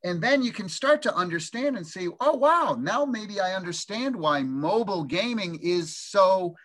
And 0.03 0.21
then 0.21 0.41
you 0.43 0.51
can 0.51 0.69
start 0.69 1.01
to 1.03 1.15
understand 1.15 1.77
and 1.77 1.85
say 1.85 2.07
oh 2.19 2.37
wow 2.37 2.77
now 2.79 3.05
maybe 3.05 3.39
i 3.39 3.53
understand 3.53 4.15
why 4.15 4.43
mobile 4.43 5.03
gaming 5.03 5.59
is 5.61 5.97
so 5.97 6.55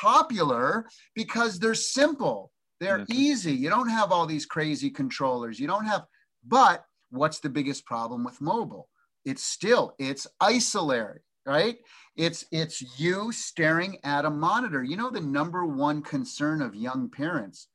popular 0.00 0.86
because 1.14 1.58
they're 1.58 1.74
simple 1.74 2.52
they're 2.80 3.00
mm-hmm. 3.00 3.12
easy. 3.12 3.52
You 3.52 3.68
don't 3.68 3.90
have 3.90 4.10
all 4.10 4.26
these 4.26 4.46
crazy 4.46 4.90
controllers. 4.90 5.60
You 5.60 5.66
don't 5.66 5.84
have 5.84 6.04
but 6.46 6.84
what's 7.10 7.40
the 7.40 7.50
biggest 7.50 7.84
problem 7.84 8.24
with 8.24 8.40
mobile 8.40 8.88
it's 9.24 9.42
still 9.42 9.94
it's 9.98 10.26
isolary 10.40 11.20
right? 11.46 11.78
It's 12.16 12.44
it's 12.52 13.00
you 13.00 13.32
staring 13.32 13.98
at 14.04 14.24
a 14.24 14.30
monitor. 14.30 14.82
You 14.82 14.96
know 14.96 15.10
the 15.10 15.20
number 15.20 15.64
one 15.64 16.02
concern 16.02 16.62
of 16.62 16.74
young 16.74 17.08
parents 17.08 17.68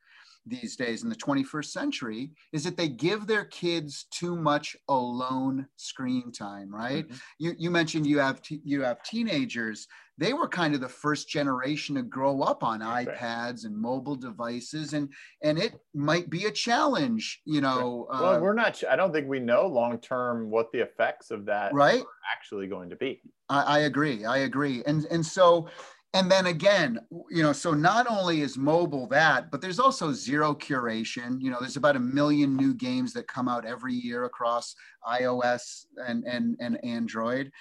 these 0.45 0.75
days 0.75 1.03
in 1.03 1.09
the 1.09 1.15
21st 1.15 1.65
century 1.65 2.31
is 2.53 2.63
that 2.63 2.77
they 2.77 2.87
give 2.87 3.25
their 3.25 3.45
kids 3.45 4.05
too 4.11 4.35
much 4.35 4.75
alone 4.89 5.67
screen 5.75 6.31
time 6.31 6.73
right? 6.73 7.07
Mm-hmm. 7.07 7.17
you, 7.39 7.53
you 7.57 7.71
mentioned 7.71 8.05
you 8.05 8.19
have 8.19 8.41
t- 8.41 8.61
you 8.63 8.81
have 8.81 9.01
teenagers. 9.03 9.87
They 10.17 10.31
were 10.31 10.47
kind 10.47 10.73
of 10.73 10.79
the 10.79 10.87
first 10.87 11.27
generation 11.27 11.95
to 11.95 12.03
grow 12.03 12.41
up 12.41 12.63
on 12.63 12.79
That's 12.79 13.07
ipads 13.07 13.21
right. 13.21 13.63
and 13.65 13.77
mobile 13.77 14.15
devices 14.15 14.93
and 14.93 15.09
and 15.41 15.57
it 15.57 15.73
might 15.93 16.29
be 16.29 16.45
a 16.45 16.51
challenge 16.51 17.41
you 17.45 17.61
know 17.61 18.07
well 18.09 18.35
uh, 18.35 18.39
we're 18.39 18.53
not 18.53 18.81
i 18.89 18.95
don't 18.95 19.11
think 19.11 19.27
we 19.27 19.39
know 19.39 19.67
long 19.67 19.99
term 19.99 20.49
what 20.49 20.71
the 20.71 20.79
effects 20.79 21.31
of 21.31 21.45
that 21.45 21.73
right. 21.73 22.03
actually 22.33 22.67
going 22.67 22.89
to 22.89 22.95
be. 22.95 23.21
I, 23.49 23.61
I 23.61 23.79
agree 23.79 24.25
i 24.25 24.39
agree. 24.39 24.83
And 24.85 25.05
and 25.11 25.25
so 25.25 25.67
and 26.15 26.31
then 26.31 26.47
again 26.47 26.97
you 27.29 27.43
know 27.43 27.51
so 27.51 27.73
not 27.73 28.07
only 28.09 28.41
is 28.41 28.57
mobile 28.57 29.05
that 29.05 29.51
but 29.51 29.61
there's 29.61 29.79
also 29.79 30.11
zero 30.11 30.55
curation. 30.55 31.39
You 31.39 31.51
know 31.51 31.57
there's 31.59 31.77
about 31.77 31.97
a 31.97 31.99
million 31.99 32.55
new 32.55 32.73
games 32.73 33.13
that 33.13 33.27
come 33.27 33.47
out 33.47 33.65
every 33.65 33.93
year 33.93 34.23
across 34.23 34.75
ios 35.07 35.85
and 36.07 36.23
and, 36.23 36.55
and 36.59 36.83
android. 36.83 37.51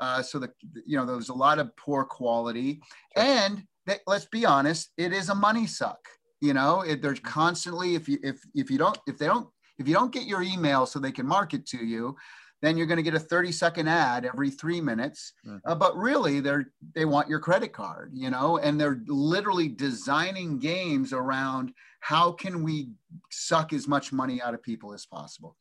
Uh, 0.00 0.22
so 0.22 0.38
the 0.38 0.50
you 0.86 0.96
know 0.96 1.04
there's 1.04 1.28
a 1.28 1.34
lot 1.34 1.58
of 1.58 1.76
poor 1.76 2.04
quality. 2.04 2.80
And 3.16 3.64
they, 3.86 3.98
let's 4.06 4.26
be 4.26 4.46
honest 4.46 4.90
it 4.96 5.12
is 5.12 5.28
a 5.28 5.34
money 5.34 5.66
suck. 5.66 6.00
You 6.40 6.54
know 6.54 6.82
it, 6.82 7.02
there's 7.02 7.18
mm-hmm. 7.18 7.40
constantly 7.40 7.96
if 7.96 8.08
you 8.08 8.18
if 8.22 8.40
if 8.54 8.70
you 8.70 8.78
don't 8.78 8.98
if 9.06 9.18
they 9.18 9.26
don't 9.26 9.48
if 9.78 9.88
you 9.88 9.94
don't 9.94 10.12
get 10.12 10.26
your 10.26 10.42
email 10.42 10.86
so 10.86 11.00
they 11.00 11.12
can 11.12 11.26
market 11.26 11.66
to 11.66 11.84
you 11.84 12.16
then 12.64 12.76
you're 12.76 12.86
going 12.86 12.96
to 12.96 13.02
get 13.02 13.14
a 13.14 13.20
30 13.20 13.52
second 13.52 13.88
ad 13.88 14.24
every 14.24 14.50
three 14.50 14.80
minutes. 14.80 15.32
Mm-hmm. 15.46 15.58
Uh, 15.70 15.74
but 15.74 15.96
really, 15.96 16.40
they're 16.40 16.66
they 16.94 17.04
want 17.04 17.28
your 17.28 17.40
credit 17.40 17.72
card, 17.72 18.12
you 18.14 18.30
know, 18.30 18.58
and 18.58 18.80
they're 18.80 19.02
literally 19.06 19.68
designing 19.68 20.58
games 20.58 21.12
around 21.12 21.72
how 22.00 22.32
can 22.32 22.62
we 22.62 22.90
suck 23.30 23.72
as 23.72 23.88
much 23.88 24.12
money 24.12 24.40
out 24.42 24.54
of 24.54 24.62
people 24.62 24.92
as 24.92 25.06
possible. 25.06 25.56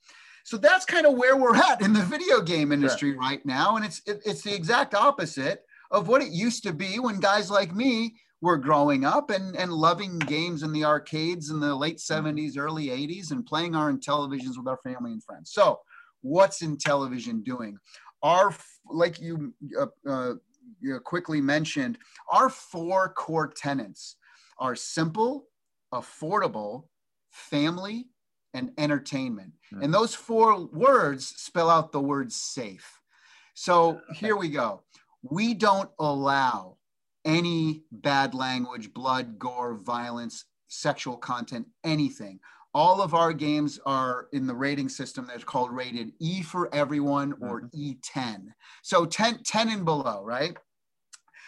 So 0.45 0.57
that's 0.57 0.85
kind 0.85 1.05
of 1.05 1.13
where 1.13 1.37
we're 1.37 1.55
at 1.55 1.81
in 1.81 1.93
the 1.93 2.01
video 2.01 2.41
game 2.41 2.71
industry 2.71 3.15
right 3.17 3.45
now, 3.45 3.75
and 3.77 3.85
it's 3.85 4.01
it, 4.05 4.21
it's 4.25 4.41
the 4.41 4.53
exact 4.53 4.93
opposite 4.93 5.63
of 5.91 6.07
what 6.07 6.21
it 6.21 6.31
used 6.31 6.63
to 6.63 6.73
be 6.73 6.99
when 6.99 7.19
guys 7.19 7.51
like 7.51 7.73
me 7.73 8.15
were 8.41 8.57
growing 8.57 9.05
up 9.05 9.29
and, 9.29 9.55
and 9.55 9.71
loving 9.71 10.19
games 10.19 10.63
in 10.63 10.73
the 10.73 10.83
arcades 10.83 11.49
in 11.49 11.61
the 11.61 11.73
late 11.73 11.97
70s, 11.97 12.35
mm-hmm. 12.35 12.59
early 12.59 12.87
80s, 12.87 13.31
and 13.31 13.45
playing 13.45 13.73
our 13.73 13.93
televisions 13.93 14.57
with 14.57 14.67
our 14.67 14.79
family 14.83 15.13
and 15.13 15.23
friends. 15.23 15.53
So 15.53 15.79
what's 16.23 16.63
Intellivision 16.63 17.43
doing? 17.43 17.77
Our, 18.23 18.55
like 18.89 19.19
you, 19.21 19.53
uh, 19.79 19.85
uh, 20.09 20.33
you 20.79 20.99
quickly 21.01 21.41
mentioned, 21.41 21.99
our 22.31 22.49
four 22.49 23.13
core 23.13 23.47
tenants 23.55 24.15
are 24.57 24.75
simple, 24.75 25.47
affordable, 25.93 26.85
family, 27.29 28.07
and 28.53 28.71
entertainment. 28.77 29.51
Mm-hmm. 29.73 29.83
And 29.83 29.93
those 29.93 30.15
four 30.15 30.65
words 30.67 31.27
spell 31.27 31.69
out 31.69 31.91
the 31.91 32.01
word 32.01 32.31
safe. 32.31 32.99
So 33.53 34.01
here 34.15 34.37
we 34.37 34.49
go. 34.49 34.83
We 35.21 35.53
don't 35.53 35.89
allow 35.99 36.77
any 37.25 37.83
bad 37.91 38.33
language, 38.33 38.93
blood, 38.93 39.39
gore, 39.39 39.75
violence, 39.75 40.45
sexual 40.67 41.17
content, 41.17 41.67
anything 41.83 42.39
all 42.73 43.01
of 43.01 43.13
our 43.13 43.33
games 43.33 43.79
are 43.85 44.27
in 44.33 44.47
the 44.47 44.55
rating 44.55 44.89
system 44.89 45.27
that's 45.27 45.43
called 45.43 45.71
rated 45.71 46.11
E 46.19 46.41
for 46.41 46.73
everyone 46.73 47.33
or 47.41 47.61
mm-hmm. 47.61 47.91
E10. 47.91 48.47
So 48.81 49.05
10, 49.05 49.43
10 49.43 49.69
and 49.69 49.85
below, 49.85 50.23
right? 50.23 50.57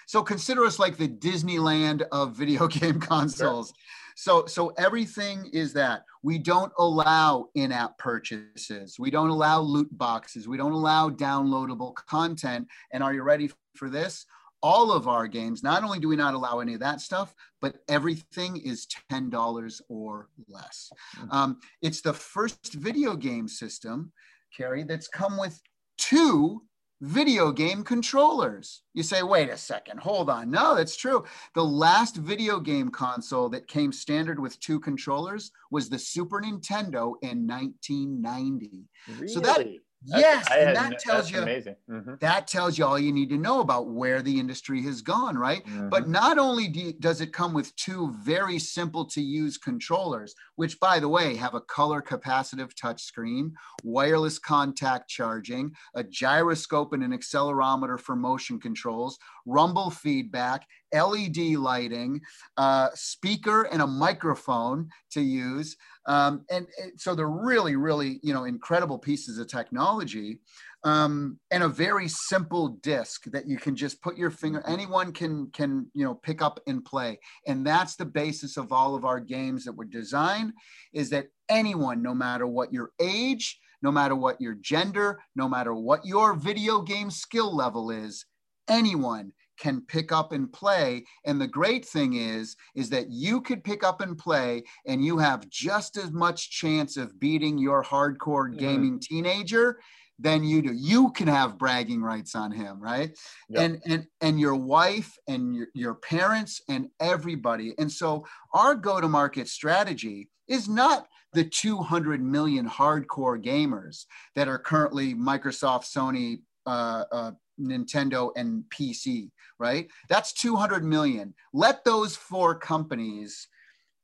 So 0.08 0.22
consider 0.22 0.66
us 0.66 0.78
like 0.78 0.98
the 0.98 1.08
Disneyland 1.08 2.04
of 2.12 2.36
video 2.36 2.68
game 2.80 3.00
consoles. 3.00 3.70
Sure. 3.70 3.76
So, 4.18 4.46
so 4.46 4.70
everything 4.78 5.50
is 5.52 5.74
that 5.74 6.04
we 6.24 6.38
don't 6.38 6.72
allow 6.80 7.50
in-app 7.56 7.98
purchases. 7.98 8.98
We 8.98 9.12
don't 9.12 9.30
allow 9.30 9.60
loot 9.60 9.90
boxes. 9.98 10.48
We 10.48 10.58
don't 10.58 10.72
allow 10.72 11.10
downloadable 11.10 11.94
content. 11.96 12.68
And 12.94 13.04
are 13.04 13.14
you 13.14 13.24
ready 13.24 13.52
for 13.76 13.90
this? 13.90 14.26
All 14.66 14.92
of 14.92 15.08
our 15.08 15.28
games, 15.28 15.62
not 15.62 15.84
only 15.84 16.00
do 16.00 16.08
we 16.08 16.16
not 16.16 16.34
allow 16.34 16.60
any 16.60 16.74
of 16.74 16.80
that 16.80 17.00
stuff, 17.00 17.36
but 17.62 17.76
everything 17.88 18.58
is 18.58 18.88
$10 19.12 19.82
or 19.90 20.30
less. 20.48 20.90
Hmm. 21.18 21.32
Um, 21.32 21.60
it's 21.84 22.02
the 22.02 22.14
first 22.14 22.74
video 22.74 23.16
game 23.16 23.48
system, 23.48 24.12
Kerry, 24.58 24.84
that's 24.84 25.08
come 25.08 25.38
with 25.38 25.62
two 26.00 26.64
video 27.02 27.52
game 27.52 27.84
controllers. 27.84 28.82
You 28.96 29.04
say, 29.04 29.22
wait 29.22 29.50
a 29.50 29.58
second, 29.58 30.00
hold 30.00 30.32
on. 30.32 30.50
No, 30.50 30.76
that's 30.76 30.96
true. 30.96 31.26
The 31.54 31.64
last 31.64 32.16
video 32.16 32.60
game 32.60 32.90
console 32.90 33.50
that 33.50 33.68
came 33.68 33.92
standard 33.92 34.40
with 34.40 34.60
two 34.62 34.80
controllers 34.80 35.52
was 35.70 35.90
the 35.90 36.00
Super 36.00 36.42
Nintendo 36.42 37.14
in 37.22 37.46
1990. 37.46 38.86
Really? 39.20 39.28
So 39.28 39.40
that 39.42 39.68
yes, 40.06 40.48
and 40.52 40.76
that 40.76 41.00
tells 41.00 41.32
you 41.32 41.42
amazing. 41.42 41.76
Mm-hmm. 41.90 42.16
that 42.22 42.48
tells 42.48 42.78
you 42.78 42.86
all 42.86 43.00
you 43.00 43.12
need 43.12 43.30
to 43.30 43.38
know 43.38 43.60
about 43.60 43.90
where 43.90 44.22
the 44.22 44.40
industry 44.40 44.82
has 44.84 45.02
gone, 45.02 45.38
right? 45.38 45.66
Mm-hmm. 45.66 45.90
But 45.90 46.08
not 46.08 46.38
only 46.38 46.68
do 46.68 46.80
you, 46.80 46.94
does 46.94 47.22
it 47.22 47.34
come 47.34 47.54
with 47.54 47.76
two 47.76 48.14
very 48.24 48.60
simple 48.60 49.06
to 49.06 49.22
use 49.22 49.58
controllers, 49.58 50.36
which 50.56 50.80
by 50.80 51.00
the 51.00 51.10
way 51.10 51.36
have 51.36 51.54
a 51.54 51.62
color 51.62 52.02
capacitive 52.02 52.74
touchscreen, 52.74 53.52
wireless 53.84 54.40
contact 54.40 55.10
charging, 55.10 55.74
a 55.96 56.04
gyroscope 56.04 56.94
and 56.94 57.04
an 57.04 57.18
accelerometer 57.18 58.00
for 58.00 58.16
motion 58.16 58.60
controls, 58.60 59.18
rumble 59.46 59.90
feedback, 59.90 60.66
LED 60.94 61.56
lighting, 61.58 62.22
uh, 62.58 62.90
speaker 62.94 63.64
and 63.64 63.82
a 63.82 63.88
microphone 63.88 64.90
to 65.12 65.22
use. 65.22 65.76
Um, 66.08 66.46
and, 66.50 66.68
and, 66.82 67.00
so 67.00 67.16
they're 67.16 67.28
really, 67.28 67.76
really, 67.76 68.20
you 68.24 68.34
know, 68.34 68.46
incredible 68.46 69.00
pieces 69.00 69.38
of 69.38 69.48
technology. 69.48 70.40
Um, 70.84 71.40
and 71.50 71.64
a 71.64 71.68
very 71.68 72.08
simple 72.08 72.80
disc 72.84 73.26
that 73.32 73.48
you 73.48 73.58
can 73.58 73.76
just 73.76 74.04
put 74.04 74.18
your 74.18 74.30
finger 74.30 74.64
anyone 74.68 75.14
can 75.14 75.50
can 75.50 75.88
you 75.96 76.06
know 76.06 76.14
pick 76.14 76.44
up 76.44 76.60
and 76.68 76.86
play 76.86 77.18
and 77.48 77.66
that's 77.66 77.96
the 77.96 78.06
basis 78.06 78.56
of 78.56 78.72
all 78.72 78.94
of 78.94 79.04
our 79.04 79.20
games 79.20 79.66
that 79.66 79.76
were 79.76 79.86
designed 79.86 80.54
is 80.94 81.10
that 81.10 81.30
anyone 81.50 82.04
no 82.04 82.14
matter 82.14 82.46
what 82.46 82.72
your 82.72 82.92
age 83.02 83.60
no 83.82 83.92
matter 83.92 84.16
what 84.16 84.40
your 84.40 84.54
gender 84.62 85.20
no 85.36 85.50
matter 85.50 85.74
what 85.74 86.06
your 86.06 86.36
video 86.36 86.84
game 86.84 87.10
skill 87.10 87.56
level 87.56 87.90
is 87.90 88.26
anyone 88.70 89.32
can 89.58 89.82
pick 89.82 90.12
up 90.12 90.32
and 90.32 90.52
play 90.52 91.04
and 91.26 91.40
the 91.40 91.48
great 91.48 91.86
thing 91.86 92.14
is 92.14 92.56
is 92.76 92.90
that 92.90 93.10
you 93.10 93.42
could 93.42 93.64
pick 93.64 93.84
up 93.84 94.02
and 94.02 94.18
play 94.18 94.64
and 94.86 95.04
you 95.04 95.18
have 95.18 95.48
just 95.50 95.98
as 95.98 96.12
much 96.12 96.52
chance 96.52 96.98
of 96.98 97.20
beating 97.20 97.58
your 97.58 97.84
hardcore 97.84 98.50
mm-hmm. 98.50 98.58
gaming 98.58 99.00
teenager 99.00 99.80
than 100.20 100.44
you 100.44 100.62
do 100.62 100.74
you 100.74 101.12
can 101.12 101.28
have 101.28 101.58
bragging 101.58 102.02
rights 102.02 102.36
on 102.36 102.52
him 102.52 102.82
right 102.82 103.18
yep. 103.50 103.64
and 103.64 103.82
and 103.86 104.08
and 104.22 104.40
your 104.40 104.56
wife 104.56 105.14
and 105.28 105.54
your, 105.54 105.68
your 105.74 105.96
parents 105.96 106.62
and 106.70 106.88
everybody 107.00 107.74
and 107.78 107.92
so 107.92 108.26
our 108.54 108.76
go 108.76 109.02
to 109.02 109.10
market 109.10 109.48
strategy 109.48 110.30
is 110.48 110.70
not 110.70 111.08
the 111.34 111.44
200 111.44 112.24
million 112.24 112.68
hardcore 112.68 113.44
gamers 113.44 114.06
that 114.36 114.48
are 114.48 114.60
currently 114.60 115.14
microsoft 115.14 115.84
sony 115.84 116.40
uh, 116.66 117.04
uh, 117.12 117.32
Nintendo 117.60 118.32
and 118.36 118.64
PC, 118.70 119.32
right? 119.60 119.88
That's 120.10 120.34
200 120.34 120.84
million. 120.84 121.34
Let 121.54 121.84
those 121.84 122.16
four 122.16 122.56
companies, 122.56 123.48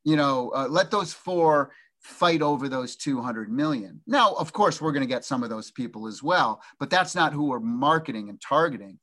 you 0.03 0.15
know, 0.15 0.51
uh, 0.55 0.67
let 0.69 0.91
those 0.91 1.13
four 1.13 1.71
fight 1.99 2.41
over 2.41 2.67
those 2.67 2.95
200 2.95 3.51
million. 3.51 4.01
Now, 4.07 4.33
of 4.33 4.53
course, 4.53 4.81
we're 4.81 4.91
going 4.91 5.07
to 5.07 5.13
get 5.13 5.25
some 5.25 5.43
of 5.43 5.49
those 5.49 5.71
people 5.71 6.07
as 6.07 6.23
well, 6.23 6.61
but 6.79 6.89
that's 6.89 7.15
not 7.15 7.33
who 7.33 7.45
we're 7.45 7.59
marketing 7.59 8.29
and 8.29 8.41
targeting. 8.41 8.99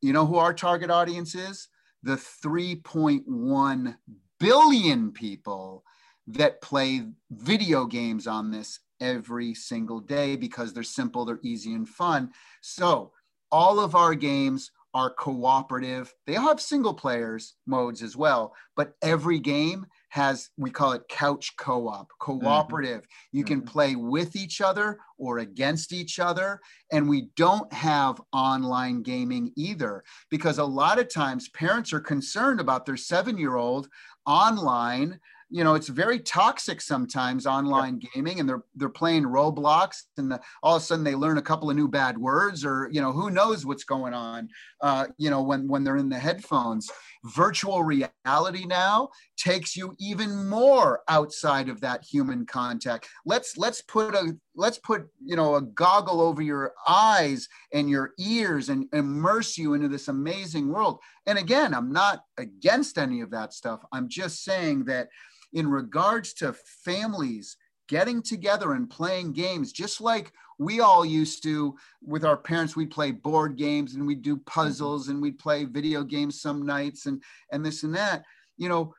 You 0.00 0.12
know 0.14 0.24
who 0.24 0.36
our 0.36 0.54
target 0.54 0.90
audience 0.90 1.34
is? 1.34 1.68
The 2.02 2.16
3.1 2.16 3.96
billion 4.38 5.12
people 5.12 5.84
that 6.28 6.62
play 6.62 7.02
video 7.30 7.84
games 7.84 8.26
on 8.26 8.50
this 8.50 8.80
every 9.00 9.54
single 9.54 10.00
day 10.00 10.36
because 10.36 10.72
they're 10.72 10.82
simple, 10.82 11.24
they're 11.24 11.40
easy 11.42 11.74
and 11.74 11.88
fun. 11.88 12.30
So, 12.62 13.12
all 13.52 13.80
of 13.80 13.94
our 13.94 14.14
games 14.14 14.70
are 14.92 15.10
cooperative. 15.10 16.12
They 16.26 16.36
all 16.36 16.48
have 16.48 16.60
single 16.60 16.94
players 16.94 17.54
modes 17.66 18.02
as 18.02 18.16
well, 18.16 18.54
but 18.76 18.94
every 19.02 19.38
game 19.38 19.86
has 20.08 20.50
we 20.56 20.70
call 20.70 20.92
it 20.92 21.08
couch 21.08 21.52
co-op, 21.56 22.08
cooperative. 22.18 23.02
Mm-hmm. 23.02 23.36
You 23.38 23.44
can 23.44 23.60
mm-hmm. 23.60 23.68
play 23.68 23.94
with 23.94 24.34
each 24.34 24.60
other 24.60 24.98
or 25.18 25.38
against 25.38 25.92
each 25.92 26.18
other 26.18 26.60
and 26.90 27.08
we 27.08 27.28
don't 27.36 27.72
have 27.72 28.20
online 28.32 29.02
gaming 29.02 29.52
either 29.56 30.02
because 30.30 30.58
a 30.58 30.64
lot 30.64 30.98
of 30.98 31.08
times 31.08 31.48
parents 31.50 31.92
are 31.92 32.00
concerned 32.00 32.58
about 32.60 32.84
their 32.84 32.96
7-year-old 32.96 33.88
online 34.26 35.20
you 35.50 35.64
know 35.64 35.74
it's 35.74 35.88
very 35.88 36.18
toxic 36.20 36.80
sometimes 36.80 37.46
online 37.46 38.00
yeah. 38.00 38.08
gaming 38.14 38.40
and 38.40 38.48
they're 38.48 38.62
they're 38.76 38.88
playing 38.88 39.24
roblox 39.24 40.02
and 40.16 40.30
the, 40.30 40.40
all 40.62 40.76
of 40.76 40.82
a 40.82 40.84
sudden 40.84 41.04
they 41.04 41.14
learn 41.14 41.38
a 41.38 41.42
couple 41.42 41.68
of 41.68 41.76
new 41.76 41.88
bad 41.88 42.16
words 42.16 42.64
or 42.64 42.88
you 42.92 43.00
know 43.00 43.12
who 43.12 43.30
knows 43.30 43.66
what's 43.66 43.84
going 43.84 44.14
on 44.14 44.48
uh, 44.82 45.06
you 45.18 45.28
know 45.28 45.42
when 45.42 45.68
when 45.68 45.84
they're 45.84 45.96
in 45.96 46.08
the 46.08 46.18
headphones. 46.18 46.90
Virtual 47.24 47.82
reality 47.84 48.64
now 48.64 49.10
takes 49.36 49.76
you 49.76 49.94
even 49.98 50.48
more 50.48 51.02
outside 51.08 51.68
of 51.68 51.80
that 51.82 52.02
human 52.02 52.46
contact. 52.46 53.06
Let's 53.26 53.58
let's 53.58 53.82
put 53.82 54.14
a 54.14 54.36
let's 54.54 54.78
put 54.78 55.06
you 55.22 55.36
know 55.36 55.56
a 55.56 55.62
goggle 55.62 56.22
over 56.22 56.40
your 56.40 56.72
eyes 56.88 57.46
and 57.74 57.90
your 57.90 58.12
ears 58.18 58.70
and 58.70 58.86
immerse 58.94 59.58
you 59.58 59.74
into 59.74 59.88
this 59.88 60.08
amazing 60.08 60.68
world. 60.68 60.98
And 61.26 61.38
again 61.38 61.74
i'm 61.74 61.92
not 61.92 62.24
against 62.38 62.96
any 62.96 63.20
of 63.20 63.30
that 63.30 63.52
stuff. 63.52 63.80
I'm 63.92 64.08
just 64.08 64.42
saying 64.42 64.84
that 64.86 65.08
in 65.52 65.68
regards 65.68 66.32
to 66.34 66.54
families 66.84 67.56
getting 67.88 68.22
together 68.22 68.74
and 68.74 68.88
playing 68.88 69.32
games, 69.32 69.72
just 69.72 70.00
like 70.00 70.32
we 70.58 70.80
all 70.80 71.04
used 71.04 71.42
to 71.42 71.74
with 72.02 72.24
our 72.24 72.36
parents. 72.36 72.76
We'd 72.76 72.90
play 72.90 73.10
board 73.10 73.56
games 73.56 73.94
and 73.94 74.06
we'd 74.06 74.22
do 74.22 74.36
puzzles 74.36 75.08
and 75.08 75.20
we'd 75.20 75.38
play 75.38 75.64
video 75.64 76.04
games 76.04 76.40
some 76.40 76.64
nights 76.64 77.06
and 77.06 77.22
and 77.50 77.64
this 77.64 77.82
and 77.82 77.94
that. 77.96 78.24
You 78.56 78.68
know, 78.68 78.94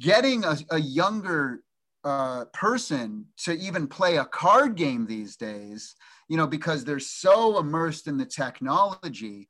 getting 0.00 0.44
a, 0.44 0.56
a 0.70 0.78
younger 0.78 1.62
uh, 2.04 2.46
person 2.52 3.26
to 3.44 3.52
even 3.52 3.86
play 3.86 4.16
a 4.16 4.24
card 4.24 4.76
game 4.76 5.06
these 5.06 5.36
days, 5.36 5.94
you 6.28 6.36
know, 6.36 6.46
because 6.46 6.84
they're 6.84 6.98
so 6.98 7.58
immersed 7.58 8.08
in 8.08 8.16
the 8.16 8.26
technology, 8.26 9.48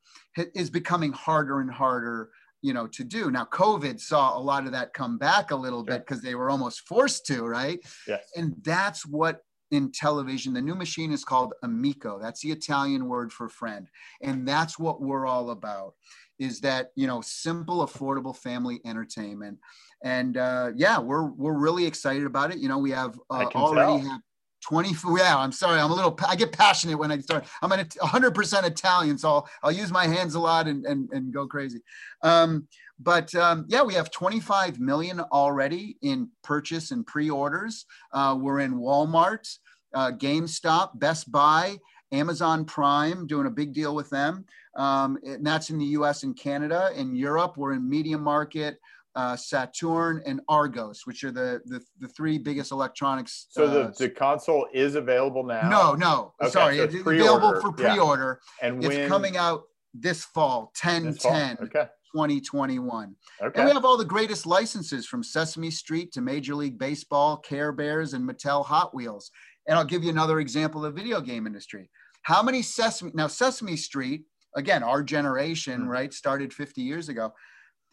is 0.55 0.71
becoming 0.71 1.13
harder 1.13 1.61
and 1.61 1.71
harder 1.71 2.31
you 2.63 2.73
know 2.73 2.87
to 2.87 3.05
do. 3.05 3.31
Now 3.31 3.45
covid 3.45 4.01
saw 4.01 4.37
a 4.37 4.41
lot 4.41 4.67
of 4.67 4.73
that 4.73 4.95
come 4.95 5.19
back 5.19 5.51
a 5.51 5.57
little 5.57 5.81
sure. 5.81 5.99
bit 5.99 6.07
because 6.07 6.23
they 6.23 6.35
were 6.35 6.51
almost 6.51 6.87
forced 6.87 7.27
to 7.27 7.45
right? 7.45 7.81
Yes. 8.07 8.25
and 8.37 8.55
that's 8.63 9.05
what 9.05 9.41
Intellivision 9.73 10.53
the 10.53 10.61
new 10.61 10.75
machine 10.75 11.13
is 11.13 11.25
called 11.25 11.55
amico. 11.63 12.19
That's 12.21 12.43
the 12.43 12.53
italian 12.53 13.09
word 13.09 13.33
for 13.33 13.49
friend. 13.49 13.89
And 14.21 14.47
that's 14.47 14.79
what 14.79 15.01
we're 15.01 15.27
all 15.27 15.51
about 15.51 15.95
is 16.39 16.61
that 16.61 16.89
you 16.95 17.07
know 17.07 17.21
simple 17.23 17.87
affordable 17.87 18.37
family 18.37 18.81
entertainment. 18.85 19.59
And 20.05 20.37
uh, 20.37 20.73
yeah 20.77 20.99
we're 20.99 21.25
we're 21.25 21.59
really 21.59 21.87
excited 21.87 22.27
about 22.27 22.53
it. 22.53 22.59
You 22.59 22.69
know 22.69 22.79
we 22.79 22.91
have 22.91 23.19
uh, 23.31 23.47
already 23.55 24.07
have 24.07 24.21
20 24.63 24.95
yeah 25.17 25.37
i'm 25.37 25.53
sorry 25.53 25.81
i'm 25.81 25.91
a 25.91 25.95
little 25.95 26.17
i 26.27 26.37
get 26.37 26.53
passionate 26.53 26.97
when 26.97 27.13
i 27.13 27.19
start 27.19 27.45
i'm 27.63 27.73
an 27.73 27.85
100% 27.85 28.65
italian 28.65 29.19
so 29.19 29.29
i'll, 29.29 29.49
I'll 29.63 29.73
use 29.73 29.91
my 29.91 30.07
hands 30.07 30.35
a 30.35 30.41
lot 30.41 30.67
and, 30.67 30.87
and, 30.87 31.09
and 31.13 31.33
go 31.33 31.47
crazy. 31.47 31.81
Um, 32.23 32.69
but 32.99 33.35
um, 33.35 33.65
yeah 33.69 33.83
we 33.83 33.95
have 33.95 34.11
25 34.11 34.79
million 34.81 35.21
already 35.21 35.97
in 36.03 36.29
purchase 36.43 36.91
and 36.93 37.07
pre-orders. 37.07 37.87
Uh, 38.13 38.37
we're 38.39 38.61
in 38.61 38.75
walmart 38.75 39.59
uh, 39.95 40.13
gamestop 40.13 40.99
best 40.99 41.31
buy 41.31 41.77
amazon 42.13 42.65
prime 42.65 43.27
doing 43.27 43.47
a 43.47 43.51
big 43.51 43.73
deal 43.73 43.95
with 43.95 44.11
them. 44.11 44.45
Um, 44.77 45.19
and 45.25 45.45
that's 45.45 45.71
in 45.71 45.79
the 45.79 45.87
us 45.87 46.23
and 46.23 46.37
canada. 46.37 46.91
In 46.97 47.15
europe 47.15 47.57
we're 47.57 47.73
in 47.73 47.91
MediaMarkt 47.91 48.77
uh, 49.15 49.37
Saturn, 49.37 50.23
and 50.27 50.41
Argos, 50.49 51.03
which 51.05 51.25
are 51.25 51.33
the 51.33 51.61
the, 51.67 51.81
the 52.01 52.09
three 52.09 52.39
biggest 52.39 52.73
electronics. 52.73 53.47
So 53.51 53.69
the, 53.69 53.81
uh, 53.83 53.93
the 53.99 54.09
console 54.09 54.67
is 54.73 54.95
available 54.95 55.45
now. 55.45 55.69
No, 55.69 55.95
no, 55.95 56.35
okay, 56.41 56.51
sorry, 56.51 56.77
so 56.79 56.85
it's, 56.85 56.95
it's 56.95 57.07
available 57.07 57.61
for 57.61 57.73
pre-order. 57.73 58.41
Yeah. 58.61 58.69
And 58.69 58.85
it's 58.85 59.09
coming 59.09 59.37
out 59.37 59.63
this 59.95 60.25
fall, 60.25 60.73
10 60.77 61.05
this 61.05 61.19
10. 61.19 61.57
Fall. 61.57 61.67
Okay. 61.67 61.87
2021. 62.15 63.17
Okay. 63.43 63.59
And 63.61 63.69
we 63.69 63.75
have 63.75 63.87
all 63.87 63.97
the 63.97 64.05
greatest 64.05 64.47
licenses 64.47 65.07
from 65.07 65.23
Sesame 65.23 65.71
Street 65.71 66.13
to 66.13 66.21
Major 66.21 66.55
League 66.55 66.79
Baseball, 66.79 67.39
Care 67.39 67.73
Bears, 67.73 68.13
and 68.13 68.29
Mattel 68.29 68.65
Hot 68.67 68.95
Wheels. 68.95 69.31
And 69.67 69.79
I'll 69.79 69.85
give 69.85 70.05
you 70.05 70.11
another 70.11 70.39
example 70.41 70.85
of 70.85 70.95
video 70.95 71.21
game 71.23 71.47
industry. 71.47 71.89
How 72.23 72.43
many 72.43 72.63
Sesame 72.63 73.13
now 73.15 73.29
Sesame 73.29 73.77
Street, 73.77 74.25
again, 74.57 74.83
our 74.83 75.03
generation, 75.03 75.83
mm. 75.83 75.89
right, 75.89 76.13
started 76.13 76.53
50 76.53 76.83
years 76.83 77.09
ago. 77.09 77.33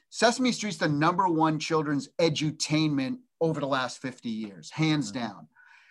Sesame 0.09 0.51
Street's 0.51 0.77
the 0.77 0.89
number 0.89 1.27
one 1.27 1.59
children's 1.59 2.09
edutainment 2.19 3.17
over 3.41 3.59
the 3.59 3.67
last 3.67 4.01
50 4.01 4.29
years, 4.29 4.71
hands 4.71 5.11
mm-hmm. 5.11 5.19
down. 5.19 5.47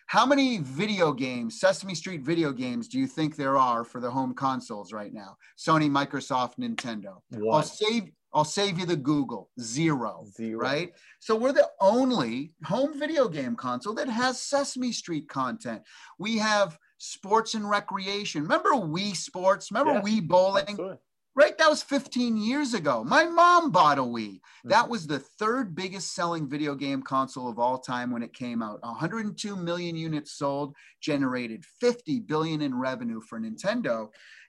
How 0.07 0.25
many 0.25 0.59
video 0.59 1.13
games, 1.13 1.61
Sesame 1.61 1.95
Street 1.95 2.23
video 2.23 2.51
games, 2.51 2.89
do 2.89 2.99
you 2.99 3.07
think 3.07 3.37
there 3.37 3.59
are 3.59 3.85
for 3.85 4.01
the 4.01 4.11
home 4.11 4.35
consoles 4.35 4.93
right 4.93 5.13
now? 5.13 5.37
Sony, 5.59 5.91
Microsoft, 5.91 6.57
Nintendo. 6.59 7.19
One. 7.31 7.57
I'll 7.57 7.63
save 7.63 8.11
I'll 8.35 8.45
save 8.45 8.79
you 8.79 8.87
the 8.87 8.97
Google. 8.97 9.51
Zero. 9.61 10.25
Zero. 10.37 10.59
Right? 10.59 10.93
So 11.21 11.35
we're 11.35 11.53
the 11.53 11.69
only 11.81 12.53
home 12.65 12.99
video 12.99 13.29
game 13.29 13.57
console 13.57 13.95
that 13.95 14.09
has 14.09 14.41
Sesame 14.41 14.93
Street 14.93 15.29
content. 15.29 15.83
We 16.19 16.39
have 16.39 16.79
sports 16.99 17.55
and 17.55 17.69
recreation. 17.69 18.43
Remember 18.43 18.71
Wii 18.71 19.17
Sports? 19.17 19.71
Remember 19.71 19.95
yeah, 19.95 20.01
Wii 20.03 20.29
Bowling? 20.29 20.65
Absolutely 20.69 20.99
right? 21.39 21.57
That 21.57 21.71
was 21.71 21.85
15 21.85 22.37
years 22.37 22.75
ago. 22.75 23.05
My 23.05 23.25
mom 23.25 23.71
bought 23.71 23.99
a 23.99 24.03
Wii. 24.03 24.41
That 24.65 24.83
mm-hmm. 24.83 24.91
was 24.91 25.07
the 25.07 25.21
third 25.21 25.73
biggest 25.73 26.13
selling 26.13 26.49
video 26.49 26.75
game 26.75 27.01
console 27.01 27.49
of 27.49 27.61
all 27.61 27.79
time 27.79 28.11
when 28.11 28.25
it 28.25 28.35
came 28.35 28.61
out. 28.61 28.83
102 28.83 29.55
million 29.55 29.95
units 29.95 30.33
sold, 30.33 30.75
generated 31.01 31.65
50 31.81 32.19
billion 32.21 32.61
in 32.61 32.75
revenue 32.75 33.21
for 33.21 33.39
Nintendo. 33.39 34.09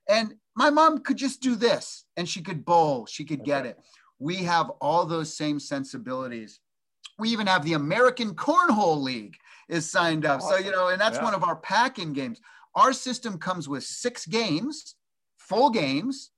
And 0.09 0.33
my 0.55 0.71
mom 0.71 1.03
could 1.03 1.17
just 1.17 1.43
do 1.43 1.55
this 1.55 2.05
and 2.17 2.27
she 2.27 2.41
could 2.41 2.65
bowl, 2.65 3.05
she 3.05 3.23
could 3.23 3.45
get 3.45 3.67
it. 3.67 3.77
We 4.17 4.37
have 4.37 4.71
all 4.81 5.05
those 5.05 5.37
same 5.37 5.59
sensibilities. 5.59 6.59
We 7.19 7.29
even 7.29 7.45
have 7.45 7.63
the 7.63 7.73
American 7.73 8.33
Cornhole 8.33 8.99
League 8.99 9.37
is 9.69 9.91
signed 9.91 10.25
up. 10.25 10.41
So, 10.41 10.57
you 10.57 10.71
know, 10.71 10.87
and 10.87 10.99
that's 10.99 11.17
yeah. 11.17 11.23
one 11.23 11.35
of 11.35 11.43
our 11.43 11.57
pack-in 11.57 12.13
games. 12.13 12.41
Our 12.73 12.93
system 12.93 13.37
comes 13.37 13.69
with 13.69 13.83
six 13.83 14.25
games, 14.25 14.95
full 15.37 15.69
games, 15.69 16.31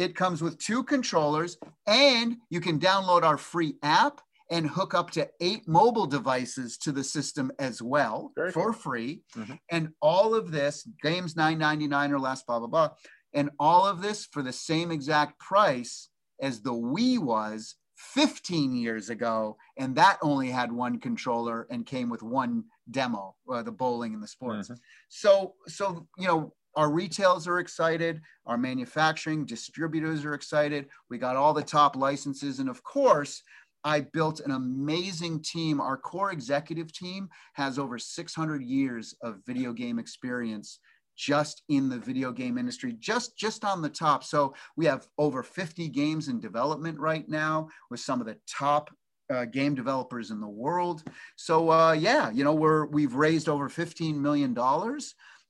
it 0.00 0.16
comes 0.16 0.40
with 0.40 0.58
two 0.58 0.82
controllers, 0.82 1.58
and 1.86 2.38
you 2.48 2.60
can 2.60 2.78
download 2.78 3.22
our 3.22 3.36
free 3.36 3.74
app 3.82 4.22
and 4.50 4.66
hook 4.66 4.94
up 4.94 5.10
to 5.10 5.28
eight 5.40 5.68
mobile 5.68 6.06
devices 6.06 6.78
to 6.78 6.90
the 6.90 7.04
system 7.04 7.52
as 7.58 7.82
well 7.82 8.32
Very 8.34 8.50
for 8.50 8.72
cool. 8.72 8.80
free. 8.80 9.22
Mm-hmm. 9.36 9.54
And 9.70 9.90
all 10.00 10.34
of 10.34 10.50
this, 10.50 10.88
games 11.02 11.34
9.99 11.34 12.12
or 12.12 12.18
less, 12.18 12.42
blah, 12.42 12.58
blah, 12.58 12.68
blah. 12.68 12.90
And 13.34 13.50
all 13.60 13.86
of 13.86 14.00
this 14.00 14.26
for 14.26 14.42
the 14.42 14.52
same 14.52 14.90
exact 14.90 15.38
price 15.38 16.08
as 16.40 16.62
the 16.62 16.72
Wii 16.72 17.18
was 17.18 17.76
15 17.96 18.74
years 18.74 19.10
ago. 19.10 19.56
And 19.76 19.94
that 19.96 20.18
only 20.22 20.50
had 20.50 20.72
one 20.72 20.98
controller 20.98 21.66
and 21.70 21.84
came 21.84 22.08
with 22.08 22.22
one 22.22 22.64
demo, 22.90 23.36
uh, 23.52 23.62
the 23.62 23.70
bowling 23.70 24.14
and 24.14 24.22
the 24.22 24.28
sports. 24.28 24.68
Mm-hmm. 24.68 24.80
So, 25.10 25.54
so, 25.68 26.08
you 26.18 26.26
know, 26.26 26.54
our 26.76 26.90
retails 26.90 27.48
are 27.48 27.58
excited, 27.58 28.20
our 28.46 28.56
manufacturing 28.56 29.44
distributors 29.44 30.24
are 30.24 30.34
excited. 30.34 30.88
We 31.08 31.18
got 31.18 31.36
all 31.36 31.52
the 31.52 31.62
top 31.62 31.96
licenses. 31.96 32.58
And 32.58 32.68
of 32.68 32.82
course, 32.82 33.42
I 33.82 34.00
built 34.00 34.40
an 34.40 34.50
amazing 34.50 35.42
team. 35.42 35.80
Our 35.80 35.96
core 35.96 36.32
executive 36.32 36.92
team 36.92 37.28
has 37.54 37.78
over 37.78 37.98
600 37.98 38.62
years 38.62 39.14
of 39.22 39.40
video 39.46 39.72
game 39.72 39.98
experience 39.98 40.78
just 41.16 41.62
in 41.68 41.88
the 41.88 41.98
video 41.98 42.32
game 42.32 42.56
industry, 42.56 42.94
just, 42.98 43.36
just 43.36 43.64
on 43.64 43.82
the 43.82 43.88
top. 43.88 44.24
So 44.24 44.54
we 44.76 44.86
have 44.86 45.06
over 45.18 45.42
50 45.42 45.88
games 45.88 46.28
in 46.28 46.40
development 46.40 46.98
right 46.98 47.28
now 47.28 47.68
with 47.90 48.00
some 48.00 48.20
of 48.20 48.26
the 48.26 48.38
top 48.48 48.90
uh, 49.30 49.44
game 49.44 49.74
developers 49.74 50.30
in 50.30 50.40
the 50.40 50.48
world. 50.48 51.02
So 51.36 51.70
uh, 51.70 51.92
yeah, 51.92 52.30
you 52.30 52.42
know, 52.42 52.54
we're, 52.54 52.86
we've 52.86 53.14
raised 53.14 53.48
over 53.48 53.68
$15 53.68 54.16
million 54.16 54.54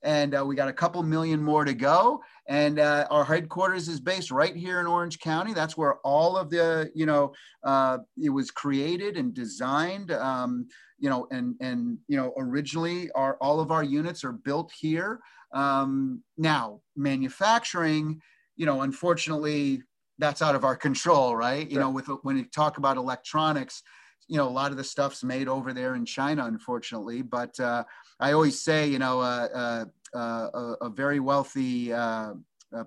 and 0.03 0.35
uh, 0.37 0.45
we 0.45 0.55
got 0.55 0.69
a 0.69 0.73
couple 0.73 1.03
million 1.03 1.43
more 1.43 1.65
to 1.65 1.75
go. 1.75 2.23
And 2.49 2.79
uh, 2.79 3.07
our 3.11 3.25
headquarters 3.25 3.89
is 3.89 4.01
based 4.01 4.31
right 4.31 4.55
here 4.55 4.81
in 4.81 4.87
Orange 4.87 5.19
County. 5.19 5.53
That's 5.53 5.77
where 5.77 5.97
all 5.97 6.37
of 6.37 6.51
the, 6.51 6.91
you 6.95 7.07
know, 7.07 7.33
uh, 7.65 7.99
it 8.17 8.31
was 8.31 8.51
created 8.51 9.17
and 9.17 9.35
designed. 9.35 10.11
Um, 10.13 10.69
you 10.99 11.09
know, 11.09 11.27
and 11.31 11.55
and 11.61 11.99
you 12.09 12.17
know, 12.17 12.35
originally 12.37 13.11
our 13.13 13.37
all 13.41 13.61
of 13.61 13.71
our 13.71 13.83
units 13.83 14.23
are 14.25 14.33
built 14.33 14.71
here. 14.79 15.21
Um, 15.53 16.23
now, 16.37 16.81
manufacturing, 16.97 18.21
you 18.57 18.67
know, 18.67 18.83
unfortunately, 18.83 19.83
that's 20.19 20.43
out 20.43 20.55
of 20.55 20.65
our 20.65 20.77
control, 20.77 21.35
right? 21.35 21.69
You 21.69 21.79
know, 21.79 21.91
with 21.91 22.09
when 22.23 22.37
you 22.37 22.45
talk 22.45 22.79
about 22.79 22.99
electronics, 22.99 23.83
you 24.31 24.37
know, 24.37 24.49
a 24.49 24.49
lot 24.49 24.71
of 24.71 24.77
the 24.77 24.85
stuff's 24.85 25.25
made 25.25 25.49
over 25.49 25.73
there 25.73 25.97
in 25.97 26.07
China, 26.07 26.47
unfortunately. 26.47 27.21
But 27.21 27.59
uh, 27.59 27.83
I 28.21 28.31
always 28.31 28.63
say, 28.63 28.87
you 28.87 29.01
know, 29.01 29.21
uh, 29.21 29.49
uh, 29.53 29.85
uh 30.17 30.49
a, 30.55 30.77
a, 30.83 30.89
very 30.89 31.19
wealthy 31.19 31.93
uh, 31.93 32.35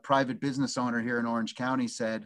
private 0.03 0.39
business 0.39 0.77
owner 0.77 1.01
here 1.01 1.19
in 1.19 1.25
Orange 1.25 1.56
County 1.56 1.89
said, 1.89 2.25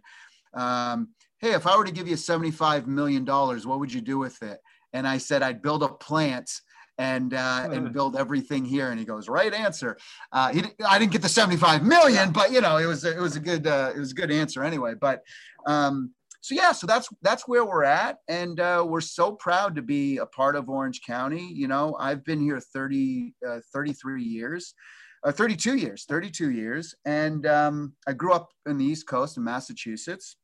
um, 0.53 1.10
"Hey, 1.39 1.53
if 1.53 1.65
I 1.65 1.75
were 1.75 1.84
to 1.84 1.91
give 1.91 2.08
you 2.08 2.15
seventy-five 2.15 2.86
million 2.88 3.25
dollars, 3.25 3.65
what 3.65 3.80
would 3.80 3.91
you 3.91 4.01
do 4.01 4.19
with 4.19 4.41
it?" 4.43 4.60
And 4.93 5.08
I 5.08 5.17
said, 5.17 5.41
"I'd 5.41 5.63
build 5.63 5.84
a 5.84 5.89
plant." 5.89 6.51
and 6.99 7.36
uh, 7.36 7.69
and 7.71 7.93
build 7.93 8.15
everything 8.15 8.65
here. 8.65 8.89
And 8.89 8.97
he 8.97 9.06
goes, 9.06 9.30
right 9.30 9.53
answer. 9.53 9.97
Uh, 10.32 10.51
he, 10.51 10.63
I 10.84 10.97
didn't 10.97 11.12
get 11.12 11.21
the 11.21 11.30
75 11.30 11.84
million, 11.84 12.32
but 12.32 12.51
you 12.51 12.60
know, 12.60 12.77
it 12.77 12.88
was 12.88 13.06
it 13.06 13.19
was 13.19 13.36
a 13.36 13.39
good 13.39 13.67
uh, 13.67 13.91
it 13.95 13.99
was 13.99 14.13
a 14.13 14.15
good 14.15 14.32
answer 14.32 14.63
anyway. 14.63 14.95
But 14.99 15.21
um, 15.67 16.15
so 16.41 16.56
yeah, 16.56 16.71
so 16.71 16.88
that's 16.88 17.10
that's 17.21 17.47
where 17.47 17.65
we're 17.65 17.84
at, 17.84 18.17
and 18.28 18.60
uh, 18.60 18.86
we're 18.88 19.02
so 19.02 19.34
proud 19.34 19.76
to 19.76 19.82
be 19.82 20.17
a 20.17 20.26
part 20.26 20.56
of 20.56 20.69
Orange 20.69 21.02
County. 21.06 21.52
You 21.54 21.67
know, 21.67 21.95
I've 22.00 22.23
been 22.23 22.39
here 22.39 22.60
30, 22.60 23.34
uh, 23.47 23.60
33 23.73 24.23
years, 24.23 24.73
uh, 25.23 25.32
32 25.32 25.76
years, 25.76 26.06
32 26.08 26.52
years, 26.52 26.95
and 27.06 27.45
um, 27.47 27.93
I 28.08 28.13
grew 28.13 28.34
up 28.34 28.50
in 28.67 28.78
the 28.78 28.86
East 28.86 29.08
Coast 29.08 29.38
in 29.38 29.43
Massachusetts 29.43 30.38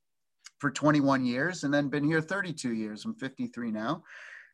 for 0.60 0.72
21 0.72 1.26
years, 1.26 1.64
and 1.64 1.74
then 1.74 1.90
been 1.90 2.04
here 2.04 2.22
32 2.22 2.74
years. 2.74 3.06
I'm 3.06 3.16
53 3.16 3.72
now. 3.72 4.04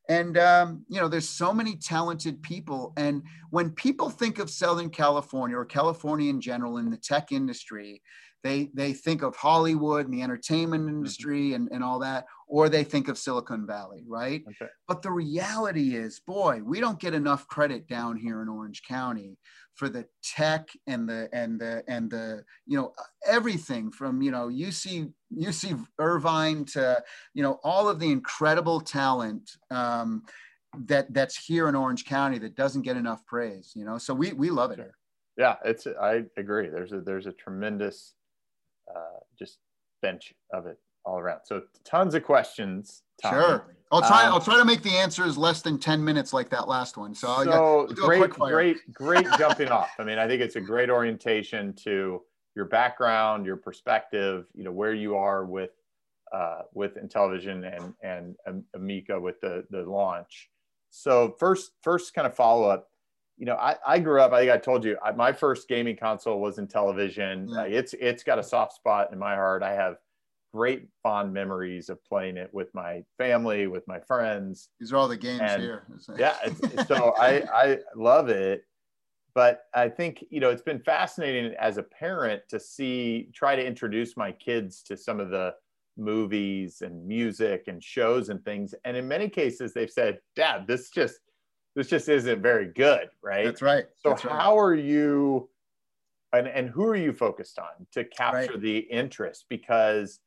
And 0.10 0.40
um, 0.40 0.84
you 0.90 1.00
know, 1.00 1.08
there's 1.08 1.30
so 1.30 1.54
many 1.54 1.76
talented 1.76 2.42
people, 2.42 2.94
and 2.98 3.22
when 3.52 3.70
people 3.70 4.10
think 4.10 4.40
of 4.40 4.50
Southern 4.50 4.90
California 4.90 5.56
or 5.56 5.66
California 5.66 6.30
in 6.30 6.42
general 6.42 6.78
in 6.78 6.90
the 6.90 6.98
tech 6.98 7.32
industry, 7.32 8.02
they 8.44 8.72
they 8.74 8.92
think 8.94 9.22
of 9.22 9.36
Hollywood 9.36 10.06
and 10.06 10.14
the 10.14 10.24
entertainment 10.24 10.86
mm-hmm. 10.86 10.98
industry 10.98 11.54
and, 11.54 11.70
and 11.72 11.84
all 11.84 12.00
that, 12.00 12.26
or 12.48 12.70
they 12.70 12.84
think 12.84 13.08
of 13.08 13.20
Silicon 13.20 13.68
Valley, 13.68 14.04
right? 14.08 14.42
Okay. 14.48 14.72
But 14.88 15.04
the 15.04 15.12
reality 15.12 15.96
is, 15.96 16.20
boy, 16.20 16.62
we 16.64 16.80
don't 16.80 17.00
get 17.00 17.14
enough 17.14 17.48
credit 17.48 17.88
down 17.88 18.18
here 18.18 18.42
in 18.42 18.50
Orange 18.50 18.82
County 18.82 19.38
for 19.80 19.88
the 19.88 20.06
tech 20.22 20.68
and 20.88 21.08
the 21.08 21.30
and 21.32 21.58
the 21.58 21.82
and 21.88 22.12
the 22.12 22.44
you 22.68 22.78
know 22.78 22.94
everything 23.26 23.90
from 23.90 24.22
you 24.22 24.30
know 24.30 24.50
UC 24.50 25.12
UC 25.34 25.86
Irvine 25.98 26.66
to 26.66 27.02
you 27.34 27.42
know 27.42 27.62
all 27.64 27.88
of 27.88 27.98
the 27.98 28.12
incredible 28.12 28.82
talent 28.82 29.50
um, 29.72 30.24
that 30.86 31.12
that's 31.14 31.38
here 31.38 31.70
in 31.70 31.76
Orange 31.76 32.04
County 32.04 32.38
that 32.40 32.56
doesn't 32.56 32.82
get 32.82 32.98
enough 32.98 33.26
praise. 33.26 33.72
You 33.74 33.86
know, 33.86 33.98
so 33.98 34.14
we 34.14 34.34
we 34.34 34.50
love 34.50 34.72
it 34.72 34.80
here. 34.80 34.96
Yeah, 35.38 35.56
it's 35.64 35.88
I 35.88 36.26
agree. 36.36 36.68
There's 36.68 36.92
a 36.92 37.00
there's 37.00 37.26
a 37.26 37.32
tremendous 37.32 38.16
uh, 38.94 39.20
just 39.40 39.60
bench 40.02 40.34
of 40.54 40.66
it 40.66 40.78
all 41.06 41.20
around. 41.20 41.42
So 41.46 41.64
tons 41.86 42.16
of 42.16 42.24
questions. 42.24 43.04
Sure. 43.22 43.76
I'll 43.92 44.02
try. 44.02 44.26
Um, 44.26 44.34
I'll 44.34 44.42
try 44.42 44.58
to 44.58 44.66
make 44.66 44.84
the 44.84 44.96
answers 44.98 45.38
less 45.38 45.62
than 45.62 45.80
ten 45.80 46.04
minutes, 46.04 46.32
like 46.32 46.50
that 46.50 46.68
last 46.68 46.96
one. 46.96 47.16
So, 47.16 47.44
so 47.44 47.88
great, 47.88 48.30
great, 48.30 48.78
great 48.94 49.26
jumping 49.38 49.70
off. 49.70 49.92
I 49.98 50.04
mean, 50.04 50.20
I 50.20 50.28
think 50.28 50.42
it's 50.42 50.56
a 50.56 50.62
great 50.62 50.92
orientation 50.92 51.74
to 51.84 52.22
your 52.56 52.66
background, 52.66 53.46
your 53.48 53.58
perspective. 53.58 54.46
You 54.54 54.64
know 54.64 54.72
where 54.72 54.94
you 54.94 55.16
are 55.16 55.44
with 55.44 55.72
uh, 56.32 56.62
with 56.74 56.98
Intellivision 56.98 57.94
and 58.04 58.36
and 58.44 58.64
Amico 58.76 59.20
with 59.20 59.42
the 59.42 59.66
the 59.72 59.82
launch. 59.82 60.50
So 60.92 61.36
first, 61.40 61.72
first 61.82 62.14
kind 62.14 62.28
of 62.28 62.36
follow 62.36 62.70
up 62.70 62.90
you 63.40 63.46
know, 63.46 63.56
I, 63.56 63.78
I 63.88 64.00
grew 64.00 64.22
up. 64.22 64.34
I 64.34 64.42
think 64.42 64.52
I 64.52 64.58
told 64.58 64.84
you 64.84 64.98
I, 65.04 65.14
my 65.14 65.32
first 65.32 65.70
gaming 65.70 65.96
console 65.96 66.42
was 66.42 66.58
Intellivision. 66.58 67.48
Yeah. 67.48 67.62
Uh, 67.62 67.64
it's 67.64 67.96
it's 68.00 68.22
got 68.22 68.38
a 68.38 68.44
soft 68.44 68.74
spot 68.74 69.14
in 69.14 69.18
my 69.18 69.34
heart. 69.34 69.64
I 69.64 69.74
have 69.74 69.96
great 70.54 70.88
fond 71.04 71.34
memories 71.34 71.90
of 71.90 72.04
playing 72.04 72.38
it 72.38 72.50
with 72.54 72.74
my 72.74 73.04
family, 73.18 73.68
with 73.68 73.88
my 73.88 74.00
friends. 74.00 74.70
These 74.80 74.92
are 74.92 74.98
all 74.98 75.08
the 75.08 75.18
games 75.18 75.42
and, 75.42 75.62
here. 75.62 75.88
yeah, 76.18 76.38
so 76.88 77.14
I 77.18 77.44
I 77.54 77.78
love 77.96 78.30
it, 78.30 78.64
but 79.34 79.64
I 79.74 79.90
think 79.90 80.24
you 80.30 80.40
know 80.40 80.50
it's 80.50 80.62
been 80.62 80.80
fascinating 80.80 81.54
as 81.60 81.78
a 81.78 81.84
parent 81.84 82.44
to 82.50 82.60
see 82.60 83.30
try 83.34 83.56
to 83.56 83.66
introduce 83.66 84.18
my 84.18 84.32
kids 84.32 84.82
to 84.84 84.98
some 84.98 85.20
of 85.20 85.30
the 85.30 85.54
movies 85.98 86.82
and 86.82 87.06
music 87.06 87.66
and 87.68 87.84
shows 87.84 88.30
and 88.30 88.44
things, 88.44 88.74
and 88.86 88.98
in 88.98 89.08
many 89.08 89.30
cases 89.30 89.74
they've 89.74 89.92
said, 89.92 90.20
"Dad, 90.36 90.68
this 90.68 90.90
just." 90.90 91.20
this 91.76 91.88
just 91.88 92.10
isn't 92.10 92.42
very 92.42 92.66
good, 92.66 93.10
right? 93.22 93.46
That's 93.46 93.62
right. 93.62 93.86
So 93.96 94.10
That's 94.10 94.24
how 94.24 94.58
right. 94.58 94.64
are 94.64 94.76
you 94.76 95.50
and, 96.34 96.48
and 96.48 96.70
who 96.70 96.84
are 96.86 96.96
you 96.96 97.14
focused 97.14 97.58
on 97.58 97.88
to 97.94 98.04
capture 98.04 98.54
right. 98.54 98.62
the 98.62 98.78
interest? 98.78 99.46
Because 99.50 100.20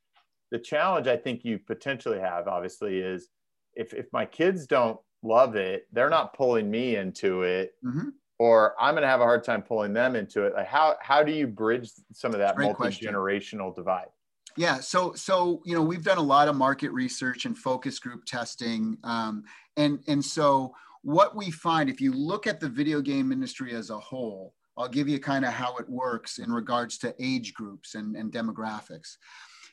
the 0.52 0.58
challenge 0.58 1.08
I 1.08 1.16
think 1.16 1.44
you 1.44 1.58
potentially 1.58 2.20
have 2.20 2.46
obviously 2.46 2.98
is 2.98 3.28
if 3.74 3.92
if 3.94 4.06
my 4.12 4.26
kids 4.26 4.66
don't 4.66 5.00
love 5.22 5.56
it, 5.56 5.86
they're 5.92 6.10
not 6.10 6.34
pulling 6.34 6.70
me 6.70 6.96
into 6.96 7.42
it. 7.42 7.72
Mm-hmm. 7.84 8.10
Or 8.38 8.74
I'm 8.78 8.94
going 8.94 9.02
to 9.02 9.08
have 9.08 9.20
a 9.20 9.24
hard 9.24 9.44
time 9.44 9.62
pulling 9.62 9.92
them 9.92 10.14
into 10.14 10.44
it. 10.44 10.52
Like 10.54 10.66
how 10.66 10.96
how 11.00 11.22
do 11.22 11.32
you 11.32 11.46
bridge 11.46 11.90
some 12.12 12.32
of 12.32 12.38
that 12.38 12.58
multi 12.58 12.90
generational 12.90 13.74
divide? 13.74 14.08
Yeah, 14.56 14.80
so 14.80 15.14
so 15.14 15.62
you 15.64 15.74
know 15.74 15.82
we've 15.82 16.04
done 16.04 16.18
a 16.18 16.22
lot 16.22 16.48
of 16.48 16.54
market 16.54 16.90
research 16.92 17.46
and 17.46 17.56
focus 17.56 17.98
group 17.98 18.26
testing, 18.26 18.98
um, 19.02 19.44
and 19.78 20.00
and 20.06 20.22
so 20.22 20.74
what 21.02 21.34
we 21.34 21.50
find, 21.50 21.88
if 21.88 22.00
you 22.00 22.12
look 22.12 22.46
at 22.46 22.60
the 22.60 22.68
video 22.68 23.00
game 23.00 23.32
industry 23.32 23.72
as 23.74 23.90
a 23.90 23.98
whole, 23.98 24.54
I'll 24.76 24.88
give 24.88 25.08
you 25.08 25.18
kind 25.18 25.44
of 25.44 25.52
how 25.52 25.76
it 25.76 25.88
works 25.88 26.38
in 26.38 26.52
regards 26.52 26.98
to 26.98 27.14
age 27.18 27.54
groups 27.54 27.94
and, 27.94 28.16
and 28.16 28.32
demographics. 28.32 29.16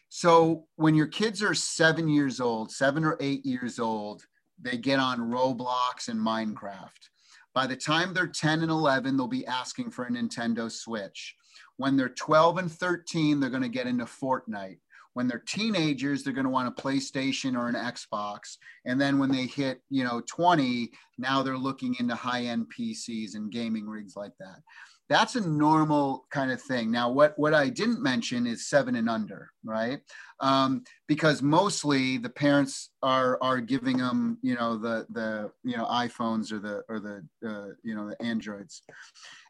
So 0.09 0.65
when 0.75 0.95
your 0.95 1.07
kids 1.07 1.41
are 1.43 1.53
seven 1.53 2.09
years 2.09 2.41
old, 2.41 2.71
seven 2.71 3.05
or 3.05 3.15
eight 3.19 3.45
years 3.45 3.79
old, 3.79 4.23
they 4.61 4.77
get 4.77 4.99
on 4.99 5.19
Roblox 5.19 6.09
and 6.09 6.19
Minecraft. 6.19 7.09
By 7.53 7.67
the 7.67 7.75
time 7.75 8.13
they're 8.13 8.27
10 8.27 8.61
and 8.61 8.71
11, 8.71 9.15
they'll 9.15 9.27
be 9.27 9.45
asking 9.45 9.91
for 9.91 10.05
a 10.05 10.11
Nintendo 10.11 10.71
Switch. 10.71 11.35
When 11.77 11.95
they're 11.95 12.09
12 12.09 12.57
and 12.57 12.71
13, 12.71 13.39
they're 13.39 13.49
going 13.49 13.63
to 13.63 13.69
get 13.69 13.87
into 13.87 14.05
Fortnite. 14.05 14.79
When 15.13 15.27
they're 15.27 15.43
teenagers, 15.47 16.23
they're 16.23 16.33
going 16.33 16.45
to 16.45 16.51
want 16.51 16.67
a 16.67 16.81
PlayStation 16.81 17.57
or 17.57 17.67
an 17.67 17.75
Xbox. 17.75 18.57
And 18.85 19.01
then 19.01 19.17
when 19.17 19.31
they 19.31 19.45
hit, 19.45 19.81
you 19.89 20.03
know, 20.03 20.21
20, 20.27 20.91
now 21.17 21.41
they're 21.41 21.57
looking 21.57 21.95
into 21.99 22.15
high-end 22.15 22.67
PCs 22.77 23.35
and 23.35 23.51
gaming 23.51 23.87
rigs 23.87 24.15
like 24.15 24.33
that. 24.39 24.61
That's 25.09 25.35
a 25.35 25.41
normal 25.41 26.25
kind 26.29 26.51
of 26.51 26.61
thing. 26.61 26.91
Now, 26.91 27.09
what, 27.11 27.37
what 27.37 27.53
I 27.53 27.69
didn't 27.69 28.01
mention 28.01 28.45
is 28.45 28.69
seven 28.69 28.95
and 28.95 29.09
under, 29.09 29.49
right? 29.63 29.99
Um, 30.39 30.83
because 31.07 31.41
mostly 31.41 32.17
the 32.17 32.29
parents 32.29 32.91
are 33.01 33.37
are 33.41 33.59
giving 33.59 33.97
them, 33.97 34.37
you 34.41 34.55
know, 34.55 34.77
the 34.77 35.05
the 35.09 35.51
you 35.63 35.75
know 35.75 35.85
iPhones 35.85 36.51
or 36.51 36.59
the 36.59 36.83
or 36.87 36.99
the 36.99 37.25
uh, 37.45 37.73
you 37.83 37.95
know 37.95 38.07
the 38.07 38.21
Androids, 38.23 38.83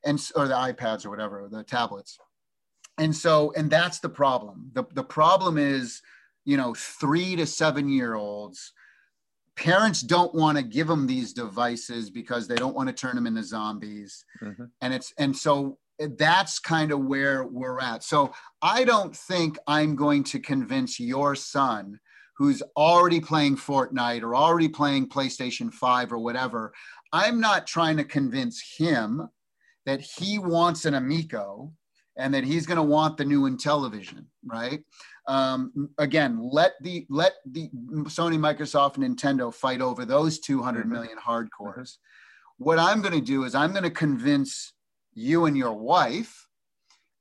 and 0.06 0.20
or 0.36 0.48
the 0.48 0.56
iPads 0.56 1.06
or 1.06 1.10
whatever, 1.10 1.48
the 1.52 1.64
tablets 1.64 2.18
and 3.00 3.16
so 3.16 3.52
and 3.56 3.72
that's 3.72 4.00
the 4.00 4.10
problem 4.10 4.70
the, 4.74 4.84
the 4.94 5.04
problem 5.04 5.58
is 5.58 6.02
you 6.46 6.58
know 6.58 6.76
three 6.76 7.36
to 7.36 7.46
seven 7.46 7.90
year 7.90 8.16
olds 8.16 8.74
parents 9.60 10.02
don't 10.02 10.34
want 10.34 10.58
to 10.58 10.64
give 10.64 10.88
them 10.88 11.06
these 11.06 11.34
devices 11.34 12.10
because 12.10 12.48
they 12.48 12.56
don't 12.56 12.76
want 12.76 12.88
to 12.88 12.94
turn 12.94 13.16
them 13.16 13.28
into 13.28 13.44
zombies 13.44 14.24
mm-hmm. 14.42 14.64
and 14.82 14.94
it's 14.94 15.14
and 15.18 15.36
so 15.36 15.78
that's 16.18 16.60
kind 16.60 16.94
of 16.94 17.00
where 17.00 17.44
we're 17.44 17.80
at 17.80 18.02
so 18.02 18.32
i 18.62 18.86
don't 18.86 19.16
think 19.16 19.58
i'm 19.68 19.96
going 19.96 20.24
to 20.24 20.40
convince 20.40 20.98
your 20.98 21.36
son 21.36 22.00
who's 22.38 22.64
already 22.78 23.20
playing 23.20 23.58
fortnite 23.58 24.24
or 24.24 24.34
already 24.34 24.70
playing 24.70 25.10
playstation 25.10 25.74
5 25.74 26.14
or 26.14 26.20
whatever 26.20 26.72
i'm 27.12 27.42
not 27.42 27.68
trying 27.68 27.98
to 27.98 28.06
convince 28.06 28.76
him 28.78 29.28
that 29.86 30.00
he 30.00 30.40
wants 30.40 30.86
an 30.86 30.94
amico 30.94 31.74
and 32.20 32.34
that 32.34 32.44
he's 32.44 32.66
going 32.66 32.78
to 32.78 32.84
want 32.84 33.18
the 33.18 33.24
new 33.26 33.50
Intellivision, 33.50 34.26
right? 34.46 34.84
Um, 35.30 35.90
again, 36.00 36.40
let 36.42 36.74
the 36.82 37.06
let 37.08 37.34
the 37.46 37.70
Sony, 38.06 38.40
Microsoft, 38.40 38.98
and 38.98 39.16
Nintendo 39.16 39.54
fight 39.54 39.80
over 39.80 40.04
those 40.04 40.40
200 40.40 40.82
mm-hmm. 40.82 40.92
million 40.92 41.18
hardcores. 41.24 41.50
Mm-hmm. 41.76 42.64
What 42.64 42.80
I'm 42.80 43.02
going 43.02 43.14
to 43.14 43.22
do 43.22 43.44
is 43.44 43.54
I'm 43.54 43.72
going 43.72 43.84
to 43.84 43.92
convince 43.92 44.74
you 45.14 45.46
and 45.46 45.56
your 45.56 45.74
wife 45.74 46.49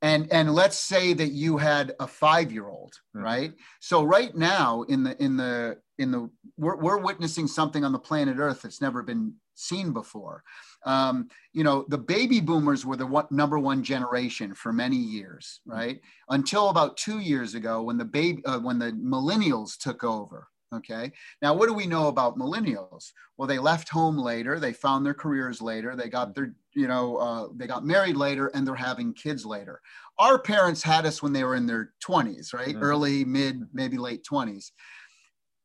and 0.02 0.30
and 0.32 0.54
let's 0.54 0.78
say 0.78 1.12
that 1.12 1.32
you 1.32 1.56
had 1.56 1.94
a 2.00 2.06
five 2.06 2.52
year 2.52 2.68
old 2.68 2.92
mm-hmm. 3.16 3.24
right 3.24 3.52
so 3.80 4.04
right 4.04 4.34
now 4.34 4.82
in 4.82 5.02
the 5.02 5.22
in 5.22 5.37
the 5.37 5.78
in 5.98 6.11
the 6.11 6.30
we're, 6.56 6.76
we're 6.76 6.98
witnessing 6.98 7.46
something 7.46 7.84
on 7.84 7.92
the 7.92 7.98
planet 7.98 8.37
earth 8.38 8.62
that's 8.62 8.80
never 8.80 9.02
been 9.02 9.34
seen 9.54 9.92
before 9.92 10.44
um, 10.84 11.28
you 11.52 11.64
know, 11.64 11.84
the 11.88 11.98
baby 11.98 12.40
boomers 12.40 12.87
were 12.87 12.96
the 12.96 13.06
one, 13.06 13.26
number 13.30 13.58
one 13.58 13.82
generation 13.82 14.54
for 14.54 14.72
many 14.72 14.96
years, 14.96 15.61
right? 15.66 16.00
Until 16.28 16.68
about 16.68 16.96
two 16.96 17.18
years 17.18 17.54
ago, 17.54 17.82
when 17.82 17.98
the 17.98 18.04
baby, 18.04 18.44
uh, 18.44 18.61
when 18.61 18.78
the 18.78 18.92
millennials 18.92 19.76
took 19.76 20.04
over. 20.04 20.48
Okay. 20.74 21.12
Now, 21.40 21.54
what 21.54 21.66
do 21.66 21.74
we 21.74 21.87
know 21.87 22.09
about 22.09 22.37
millennials? 22.37 23.12
Well, 23.37 23.48
they 23.48 23.59
left 23.59 23.88
home 23.88 24.18
later. 24.18 24.61
They 24.61 24.72
found 24.72 25.04
their 25.04 25.14
careers 25.14 25.62
later. 25.62 25.96
They 25.96 26.09
got 26.09 26.35
their, 26.35 26.54
you 26.74 26.88
know, 26.88 27.16
uh, 27.16 27.48
they 27.57 27.66
got 27.66 27.87
married 27.87 28.16
later, 28.16 28.48
and 28.48 28.66
they're 28.66 28.74
having 28.74 29.14
kids 29.14 29.46
later. 29.46 29.81
Our 30.18 30.38
parents 30.38 30.83
had 30.83 31.07
us 31.07 31.22
when 31.22 31.33
they 31.33 31.44
were 31.44 31.54
in 31.54 31.66
their 31.66 31.92
20s, 32.07 32.52
right? 32.52 32.68
Mm-hmm. 32.68 32.83
Early, 32.83 33.24
mid, 33.24 33.62
maybe 33.72 33.96
late 33.96 34.26
20s. 34.31 34.72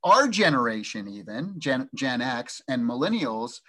Our 0.06 0.28
generation, 0.28 1.08
even 1.08 1.56
Gen, 1.60 1.90
Gen 1.96 2.22
X 2.22 2.62
and 2.68 2.84
millennials, 2.84 3.60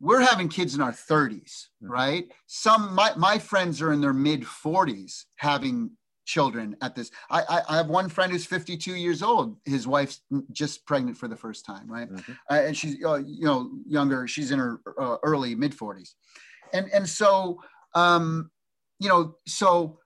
we're 0.00 0.20
having 0.20 0.48
kids 0.48 0.74
in 0.74 0.80
our 0.80 0.92
30s, 0.92 1.66
hmm. 1.80 1.90
right? 1.90 2.26
Some 2.46 2.94
my, 2.94 3.12
my 3.16 3.38
friends 3.38 3.82
are 3.82 3.92
in 3.92 4.00
their 4.00 4.12
mid 4.12 4.42
40s 4.42 5.24
having 5.36 5.90
children 6.28 6.76
at 6.82 6.94
this. 6.94 7.10
I, 7.30 7.40
I, 7.48 7.62
I, 7.70 7.76
have 7.78 7.88
one 7.88 8.10
friend 8.10 8.30
who's 8.30 8.44
52 8.44 8.94
years 8.94 9.22
old. 9.22 9.56
His 9.64 9.86
wife's 9.86 10.20
just 10.52 10.84
pregnant 10.84 11.16
for 11.16 11.26
the 11.26 11.36
first 11.36 11.64
time, 11.64 11.90
right? 11.90 12.08
Mm-hmm. 12.08 12.32
Uh, 12.50 12.54
and 12.54 12.76
she's 12.76 13.02
uh, 13.02 13.22
you 13.26 13.46
know 13.46 13.70
younger. 13.88 14.28
She's 14.28 14.50
in 14.50 14.58
her 14.58 14.78
uh, 15.00 15.16
early 15.22 15.54
mid 15.54 15.74
40s, 15.74 16.10
and 16.74 16.88
and 16.92 17.08
so 17.08 17.60
um, 17.94 18.50
you 19.00 19.08
know 19.08 19.36
so 19.46 20.00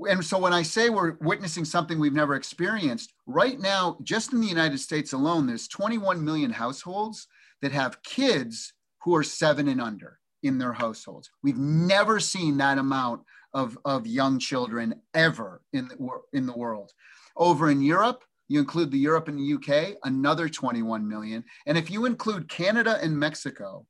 and 0.00 0.24
so 0.24 0.38
when 0.38 0.54
I 0.54 0.62
say 0.62 0.88
we're 0.88 1.16
witnessing 1.20 1.66
something 1.66 2.00
we've 2.00 2.14
never 2.14 2.34
experienced, 2.34 3.12
right 3.26 3.60
now, 3.60 3.98
just 4.02 4.32
in 4.32 4.40
the 4.40 4.48
United 4.48 4.78
States 4.78 5.12
alone, 5.12 5.46
there's 5.46 5.68
21 5.68 6.24
million 6.24 6.50
households 6.50 7.28
that 7.60 7.72
have 7.72 8.02
kids 8.02 8.72
who 9.02 9.14
are 9.14 9.22
seven 9.22 9.68
and 9.68 9.82
under 9.82 10.18
in 10.42 10.58
their 10.58 10.72
households. 10.72 11.30
We've 11.42 11.58
never 11.58 12.18
seen 12.18 12.56
that 12.56 12.78
amount 12.78 13.22
of, 13.54 13.78
of 13.84 14.06
young 14.06 14.38
children 14.38 14.94
ever 15.14 15.62
in 15.72 15.88
the, 15.88 15.96
in 16.32 16.46
the 16.46 16.56
world. 16.56 16.92
Over 17.36 17.70
in 17.70 17.80
Europe, 17.80 18.24
you 18.48 18.60
include 18.60 18.90
the 18.90 18.98
Europe 18.98 19.28
and 19.28 19.38
the 19.38 19.54
UK, 19.54 19.96
another 20.04 20.48
21 20.48 21.08
million. 21.08 21.44
And 21.66 21.78
if 21.78 21.90
you 21.90 22.04
include 22.04 22.48
Canada 22.48 22.98
and 23.02 23.18
Mexico, 23.18 23.86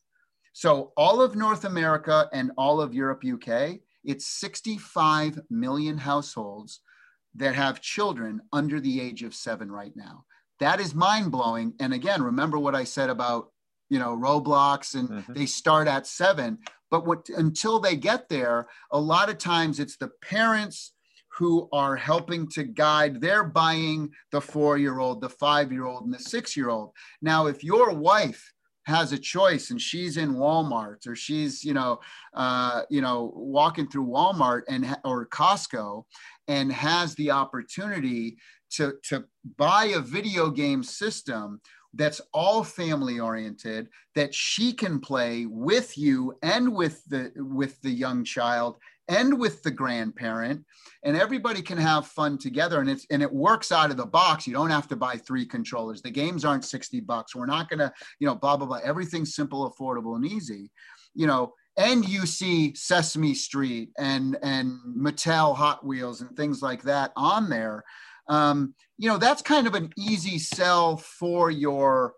so 0.53 0.92
all 0.96 1.22
of 1.22 1.35
North 1.35 1.64
America 1.64 2.29
and 2.33 2.53
all 2.59 2.81
of 2.81 2.94
Europe, 2.94 3.22
UK, 3.25 3.79
it's 4.05 4.27
65 4.27 5.40
million 5.51 5.96
households 5.96 6.81
that 7.37 7.55
have 7.55 7.81
children 7.81 8.40
under 8.53 8.81
the 8.81 9.01
age 9.01 9.22
of 9.22 9.35
seven 9.35 9.70
right 9.70 9.92
now. 9.96 10.25
That 10.61 10.81
is 10.81 10.94
mind 10.94 11.33
blowing. 11.33 11.75
And 11.81 11.94
again, 11.94 12.22
remember 12.22 12.59
what 12.59 12.75
I 12.75 12.85
said 12.85 13.11
about 13.11 13.51
you 13.92 13.98
know 13.98 14.16
Roblox, 14.16 14.94
and 14.94 15.09
mm-hmm. 15.09 15.33
they 15.35 15.46
start 15.46 15.87
at 15.87 16.07
seven. 16.07 16.59
But 16.90 17.07
what, 17.07 17.28
until 17.37 17.78
they 17.78 17.96
get 17.96 18.28
there, 18.28 18.68
a 18.90 18.98
lot 18.98 19.28
of 19.28 19.38
times 19.38 19.78
it's 19.78 19.96
the 19.96 20.11
parents 20.22 20.92
who 21.38 21.68
are 21.72 21.96
helping 21.96 22.48
to 22.50 22.64
guide. 22.64 23.20
They're 23.20 23.44
buying 23.44 24.11
the 24.31 24.40
four-year-old, 24.40 25.20
the 25.20 25.31
five-year-old, 25.31 26.05
and 26.05 26.12
the 26.12 26.18
six-year-old. 26.18 26.92
Now, 27.20 27.46
if 27.46 27.64
your 27.64 27.92
wife 27.94 28.52
has 28.85 29.12
a 29.12 29.18
choice 29.18 29.70
and 29.70 29.81
she's 29.81 30.16
in 30.16 30.35
Walmart 30.35 31.07
or 31.07 31.14
she's 31.14 31.62
you 31.62 31.74
know 31.74 32.00
uh, 32.35 32.83
you 32.88 33.00
know 33.00 33.33
walking 33.37 33.88
through 33.88 34.07
Walmart 34.07 34.62
and 34.68 34.96
or 35.05 35.26
Costco 35.26 36.05
and 36.48 36.72
has 36.72 37.14
the 37.14 37.31
opportunity 37.31 38.37
to 38.72 38.94
to 39.05 39.24
buy 39.57 39.85
a 39.94 40.00
video 40.00 40.50
game 40.50 40.83
system 40.83 41.61
that's 41.94 42.20
all 42.33 42.64
family 42.64 43.20
oriented 43.20 43.88
that 44.14 44.35
she 44.35 44.72
can 44.72 44.98
play 44.98 45.46
with 45.46 45.96
you 45.98 46.35
and 46.42 46.74
with 46.74 47.05
the 47.07 47.33
with 47.37 47.81
the 47.83 47.90
young 47.90 48.24
child 48.24 48.78
and 49.09 49.38
with 49.38 49.62
the 49.62 49.70
grandparent. 49.70 50.64
And 51.05 51.16
everybody 51.16 51.61
can 51.61 51.78
have 51.78 52.07
fun 52.07 52.38
together 52.38 52.81
and 52.81 52.88
it's 52.88 53.07
and 53.11 53.22
it 53.22 53.33
works 53.33 53.72
out 53.72 53.90
of 53.90 53.96
the 53.96 54.07
box. 54.07 54.46
You 54.46 54.55
don't 54.55 54.70
have 54.70 54.88
to 54.88 54.96
buy 54.96 55.16
three 55.16 55.44
controllers. 55.44 56.02
The 56.02 56.11
games 56.11 56.44
aren't 56.44 56.64
60 56.64 57.00
bucks. 57.00 57.35
We're 57.35 57.46
not 57.46 57.68
going 57.68 57.81
to 57.81 57.92
you 58.20 58.26
know 58.26 58.35
blah 58.35 58.57
blah 58.57 58.66
blah. 58.66 58.81
Everything's 58.83 59.35
simple 59.35 59.70
affordable 59.70 60.16
and 60.16 60.24
easy. 60.24 60.70
You 61.14 61.26
know 61.26 61.52
and 61.76 62.07
you 62.07 62.26
see 62.26 62.74
sesame 62.74 63.35
street 63.35 63.90
and 63.98 64.37
and 64.42 64.78
mattel 64.96 65.57
hot 65.57 65.85
wheels 65.85 66.20
and 66.20 66.37
things 66.37 66.62
like 66.62 66.83
that 66.83 67.12
on 67.16 67.48
there 67.48 67.83
um, 68.28 68.74
you 68.98 69.08
know 69.08 69.18
that's 69.18 69.42
kind 69.42 69.66
of 69.66 69.74
an 69.74 69.90
easy 69.96 70.38
sell 70.38 70.96
for 70.96 71.50
your 71.50 72.14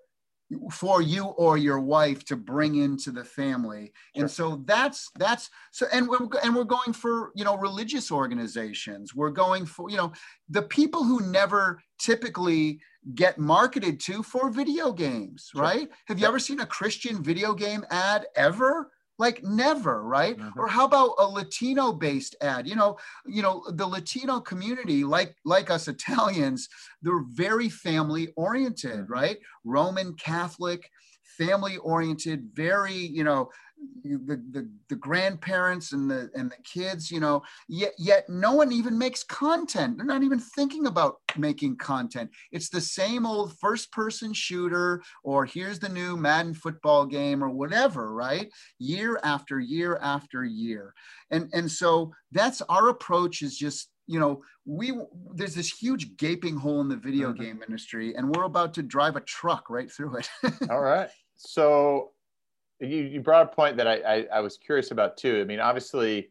for 0.71 1.01
you 1.01 1.25
or 1.25 1.57
your 1.57 1.81
wife 1.81 2.25
to 2.27 2.37
bring 2.37 2.77
into 2.77 3.11
the 3.11 3.25
family. 3.25 3.93
Sure. 4.14 4.23
and 4.23 4.31
so 4.31 4.62
that's 4.67 5.11
that's 5.17 5.51
so 5.73 5.87
and 5.93 6.09
we're 6.09 6.29
and 6.43 6.55
we're 6.55 6.64
going 6.64 6.93
for 6.93 7.33
you 7.35 7.45
know 7.45 7.57
religious 7.57 8.11
organizations. 8.11 9.14
We're 9.14 9.31
going 9.31 9.67
for 9.67 9.90
you 9.90 9.97
know 9.97 10.12
the 10.49 10.62
people 10.62 11.05
who 11.05 11.21
never 11.31 11.81
typically 11.99 12.81
get 13.14 13.38
marketed 13.38 14.01
to 14.01 14.23
for 14.23 14.51
video 14.51 14.93
games 14.93 15.51
sure. 15.53 15.62
right? 15.62 15.88
Have 16.07 16.19
you 16.19 16.27
ever 16.27 16.38
seen 16.38 16.61
a 16.61 16.67
christian 16.67 17.23
video 17.23 17.55
game 17.55 17.85
ad 17.90 18.27
ever 18.37 18.90
like 19.18 19.42
never 19.44 20.03
right 20.03 20.37
mm-hmm. 20.37 20.59
or 20.59 20.66
how 20.66 20.85
about 20.85 21.14
a 21.18 21.27
latino 21.27 21.92
based 21.92 22.35
ad 22.40 22.66
you 22.66 22.74
know 22.74 22.96
you 23.27 23.42
know 23.42 23.64
the 23.74 23.87
latino 23.87 24.40
community 24.40 25.05
like 25.05 25.37
like 25.44 25.70
us 25.70 25.88
italians 25.88 26.68
they're 27.03 27.24
very 27.29 27.68
family 27.68 28.29
oriented 28.37 29.00
mm-hmm. 29.00 29.12
right 29.12 29.38
roman 29.64 30.14
catholic 30.14 30.90
family 31.37 31.77
oriented 31.79 32.49
very 32.55 32.94
you 32.94 33.25
know 33.25 33.49
the, 34.03 34.42
the, 34.51 34.70
the 34.88 34.97
grandparents 34.97 35.92
and 35.92 36.11
the 36.11 36.31
and 36.35 36.51
the 36.51 36.62
kids 36.64 37.11
you 37.11 37.20
know 37.20 37.42
yet 37.68 37.92
yet 37.99 38.29
no 38.29 38.53
one 38.53 38.73
even 38.73 38.99
makes 38.99 39.25
content. 39.25 39.97
They're 39.97 40.07
not 40.07 40.23
even 40.23 40.38
thinking 40.38 40.87
about 40.87 41.16
making 41.37 41.77
content. 41.77 42.31
It's 42.53 42.68
the 42.68 42.81
same 42.81 43.27
old 43.27 43.59
first 43.59 43.92
person 43.92 44.33
shooter 44.33 45.03
or 45.23 45.44
here's 45.44 45.79
the 45.79 45.88
new 45.88 46.16
madden 46.16 46.55
football 46.55 47.07
game 47.07 47.42
or 47.42 47.51
whatever 47.51 48.12
right? 48.12 48.51
Year 48.79 49.18
after 49.23 49.59
year 49.59 49.99
after 50.03 50.44
year. 50.44 50.94
And 51.31 51.49
and 51.53 51.70
so 51.70 52.12
that's 52.33 52.62
our 52.62 52.88
approach 52.88 53.42
is 53.42 53.57
just 53.57 53.90
you 54.07 54.20
know 54.20 54.42
we 54.66 54.92
there's 55.35 55.55
this 55.55 55.70
huge 55.70 56.16
gaping 56.16 56.57
hole 56.57 56.81
in 56.81 56.88
the 56.88 56.97
video 56.97 57.33
mm-hmm. 57.33 57.42
game 57.42 57.62
industry 57.66 58.14
and 58.14 58.35
we're 58.35 58.44
about 58.44 58.75
to 58.75 58.83
drive 58.83 59.16
a 59.16 59.20
truck 59.20 59.70
right 59.70 59.90
through 59.90 60.18
it. 60.18 60.29
All 60.70 60.81
right 60.81 61.09
so 61.37 62.12
you, 62.81 62.99
you 62.99 63.20
brought 63.20 63.47
a 63.47 63.55
point 63.55 63.77
that 63.77 63.87
I, 63.87 63.94
I, 63.97 64.27
I 64.35 64.40
was 64.40 64.57
curious 64.57 64.90
about 64.90 65.16
too. 65.16 65.40
I 65.40 65.44
mean, 65.44 65.61
obviously, 65.61 66.31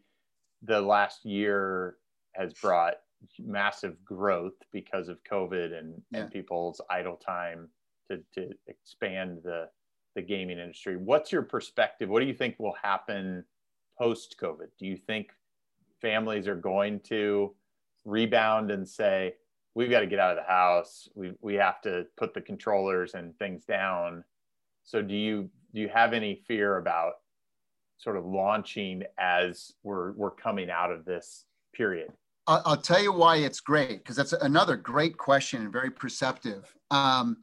the 0.61 0.81
last 0.81 1.25
year 1.25 1.97
has 2.33 2.53
brought 2.53 2.95
massive 3.39 4.03
growth 4.03 4.53
because 4.71 5.07
of 5.07 5.23
COVID 5.23 5.77
and, 5.77 6.01
yeah. 6.11 6.21
and 6.21 6.31
people's 6.31 6.81
idle 6.89 7.15
time 7.15 7.69
to, 8.09 8.19
to 8.33 8.53
expand 8.67 9.39
the, 9.43 9.69
the 10.15 10.21
gaming 10.21 10.59
industry. 10.59 10.97
What's 10.97 11.31
your 11.31 11.43
perspective? 11.43 12.09
What 12.09 12.19
do 12.19 12.25
you 12.25 12.33
think 12.33 12.55
will 12.59 12.75
happen 12.81 13.43
post 13.97 14.35
COVID? 14.41 14.67
Do 14.77 14.85
you 14.85 14.97
think 14.97 15.31
families 16.01 16.47
are 16.47 16.55
going 16.55 16.99
to 17.01 17.55
rebound 18.05 18.71
and 18.71 18.87
say, 18.87 19.35
we've 19.75 19.89
got 19.89 20.01
to 20.01 20.07
get 20.07 20.19
out 20.19 20.37
of 20.37 20.43
the 20.43 20.51
house. 20.51 21.07
We, 21.15 21.31
we 21.41 21.55
have 21.55 21.81
to 21.81 22.05
put 22.17 22.33
the 22.33 22.41
controllers 22.41 23.13
and 23.13 23.37
things 23.39 23.65
down. 23.65 24.23
So 24.83 25.01
do 25.01 25.15
you 25.15 25.49
do 25.73 25.81
you 25.81 25.89
have 25.89 26.13
any 26.13 26.43
fear 26.47 26.77
about 26.77 27.13
sort 27.97 28.17
of 28.17 28.25
launching 28.25 29.03
as 29.17 29.71
we're 29.83 30.11
we're 30.13 30.31
coming 30.31 30.69
out 30.69 30.91
of 30.91 31.05
this 31.05 31.45
period? 31.73 32.11
I'll, 32.45 32.75
tell 32.75 33.01
you 33.01 33.13
why 33.13 33.37
it's 33.37 33.61
great 33.61 33.99
because 33.99 34.17
that's 34.17 34.33
another 34.33 34.75
great 34.75 35.17
question 35.17 35.61
and 35.61 35.71
very 35.71 35.89
perceptive. 35.89 36.73
Um, 36.91 37.37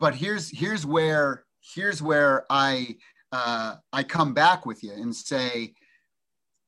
but 0.00 0.16
here's 0.16 0.50
here's 0.50 0.84
where 0.84 1.44
here's 1.60 2.02
where 2.02 2.44
I 2.50 2.96
uh, 3.30 3.76
I 3.92 4.02
come 4.02 4.34
back 4.34 4.66
with 4.66 4.82
you 4.82 4.92
and 4.92 5.14
say, 5.14 5.74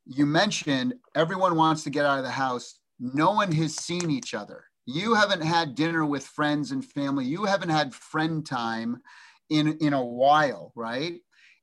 you 0.04 0.26
mentioned 0.26 0.94
everyone 1.16 1.56
wants 1.56 1.82
to 1.84 1.90
get 1.90 2.06
out 2.06 2.18
of 2.18 2.24
the 2.24 2.30
house. 2.30 2.78
No 3.00 3.32
one 3.32 3.50
has 3.52 3.74
seen 3.74 4.10
each 4.10 4.32
other. 4.32 4.64
You 4.86 5.14
haven't 5.14 5.42
had 5.42 5.74
dinner 5.74 6.06
with 6.06 6.24
friends 6.24 6.70
and 6.70 6.84
family. 6.84 7.24
You 7.24 7.44
haven't 7.44 7.70
had 7.70 7.92
friend 7.92 8.46
time 8.46 9.02
in 9.50 9.78
in 9.78 9.92
a 9.92 10.04
while, 10.04 10.72
right? 10.74 11.14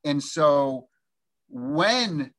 And 0.04 0.22
so 0.22 0.88
when 1.50 2.34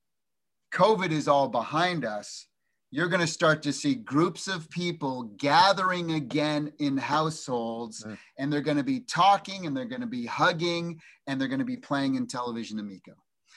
COVID 0.72 1.10
is 1.10 1.28
all 1.28 1.48
behind 1.48 2.04
us, 2.04 2.46
you're 2.90 3.08
going 3.08 3.20
to 3.20 3.26
start 3.26 3.62
to 3.62 3.72
see 3.72 3.96
groups 3.96 4.46
of 4.46 4.70
people 4.70 5.24
gathering 5.36 6.12
again 6.12 6.72
in 6.78 6.96
households 6.96 8.04
mm. 8.04 8.16
and 8.38 8.52
they're 8.52 8.60
going 8.60 8.76
to 8.76 8.84
be 8.84 9.00
talking 9.00 9.66
and 9.66 9.76
they're 9.76 9.84
going 9.84 10.00
to 10.00 10.06
be 10.06 10.26
hugging 10.26 11.00
and 11.26 11.40
they're 11.40 11.48
going 11.48 11.58
to 11.58 11.64
be 11.64 11.76
playing 11.76 12.16
Intellivision, 12.16 12.78
Amico. 12.78 13.14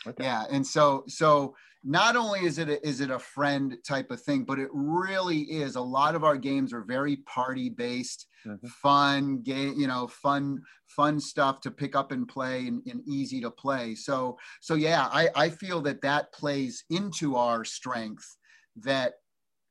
Okay. 0.07 0.23
Yeah, 0.23 0.45
and 0.49 0.65
so 0.65 1.03
so 1.07 1.55
not 1.89 2.17
only 2.17 2.41
is 2.41 2.57
it 2.57 2.67
a, 2.67 2.85
is 2.85 2.99
it 2.99 3.09
a 3.09 3.17
friend 3.17 3.77
type 3.87 4.11
of 4.11 4.21
thing, 4.21 4.43
but 4.43 4.59
it 4.59 4.67
really 4.73 5.39
is. 5.43 5.77
A 5.77 5.81
lot 5.81 6.15
of 6.15 6.25
our 6.25 6.35
games 6.35 6.73
are 6.73 6.81
very 6.81 7.15
party 7.17 7.69
based, 7.69 8.27
mm-hmm. 8.45 8.67
fun 8.67 9.41
game, 9.41 9.75
you 9.77 9.87
know, 9.87 10.05
fun 10.05 10.61
fun 10.87 11.17
stuff 11.17 11.61
to 11.61 11.71
pick 11.71 11.95
up 11.95 12.11
and 12.11 12.27
play 12.27 12.67
and, 12.67 12.81
and, 12.87 13.07
easy 13.07 13.39
to 13.39 13.49
play. 13.49 13.95
So 13.95 14.37
so 14.59 14.75
yeah, 14.75 15.07
I 15.13 15.29
I 15.33 15.49
feel 15.49 15.79
that 15.83 16.01
that 16.01 16.33
plays 16.33 16.83
into 16.89 17.37
our 17.37 17.63
strength 17.63 18.35
that 18.83 19.13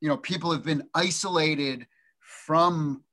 you 0.01 0.09
know 0.09 0.17
people 0.17 0.51
have 0.51 0.63
been 0.63 0.89
isolated 0.95 1.85
from 2.21 3.03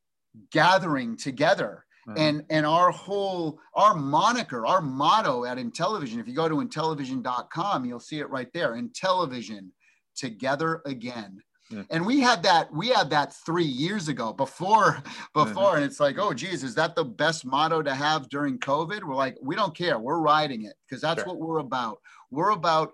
gathering 0.50 1.18
together 1.18 1.84
Mm-hmm. 2.08 2.18
And 2.18 2.44
and 2.50 2.66
our 2.66 2.90
whole 2.90 3.58
our 3.74 3.94
moniker, 3.94 4.66
our 4.66 4.80
motto 4.82 5.44
at 5.44 5.58
Intellivision, 5.58 6.18
if 6.18 6.28
you 6.28 6.34
go 6.34 6.48
to 6.48 6.56
intellivision.com, 6.56 7.84
you'll 7.84 8.00
see 8.00 8.20
it 8.20 8.28
right 8.30 8.52
there. 8.52 8.74
Intellivision, 8.74 9.70
together 10.14 10.82
again. 10.84 11.40
Mm-hmm. 11.72 11.82
And 11.90 12.04
we 12.04 12.20
had 12.20 12.42
that 12.42 12.72
we 12.74 12.88
had 12.88 13.08
that 13.10 13.34
three 13.46 13.64
years 13.64 14.08
ago 14.08 14.32
before 14.32 15.02
before, 15.34 15.72
mm-hmm. 15.72 15.76
and 15.76 15.84
it's 15.84 16.00
like, 16.00 16.18
oh 16.18 16.34
geez, 16.34 16.62
is 16.62 16.74
that 16.74 16.94
the 16.94 17.04
best 17.04 17.46
motto 17.46 17.82
to 17.82 17.94
have 17.94 18.28
during 18.28 18.58
COVID? 18.58 19.02
We're 19.02 19.14
like, 19.14 19.36
we 19.42 19.56
don't 19.56 19.76
care, 19.76 19.98
we're 19.98 20.20
riding 20.20 20.64
it 20.64 20.74
because 20.86 21.00
that's 21.00 21.22
sure. 21.22 21.28
what 21.28 21.38
we're 21.38 21.58
about. 21.58 21.98
We're 22.30 22.50
about 22.50 22.92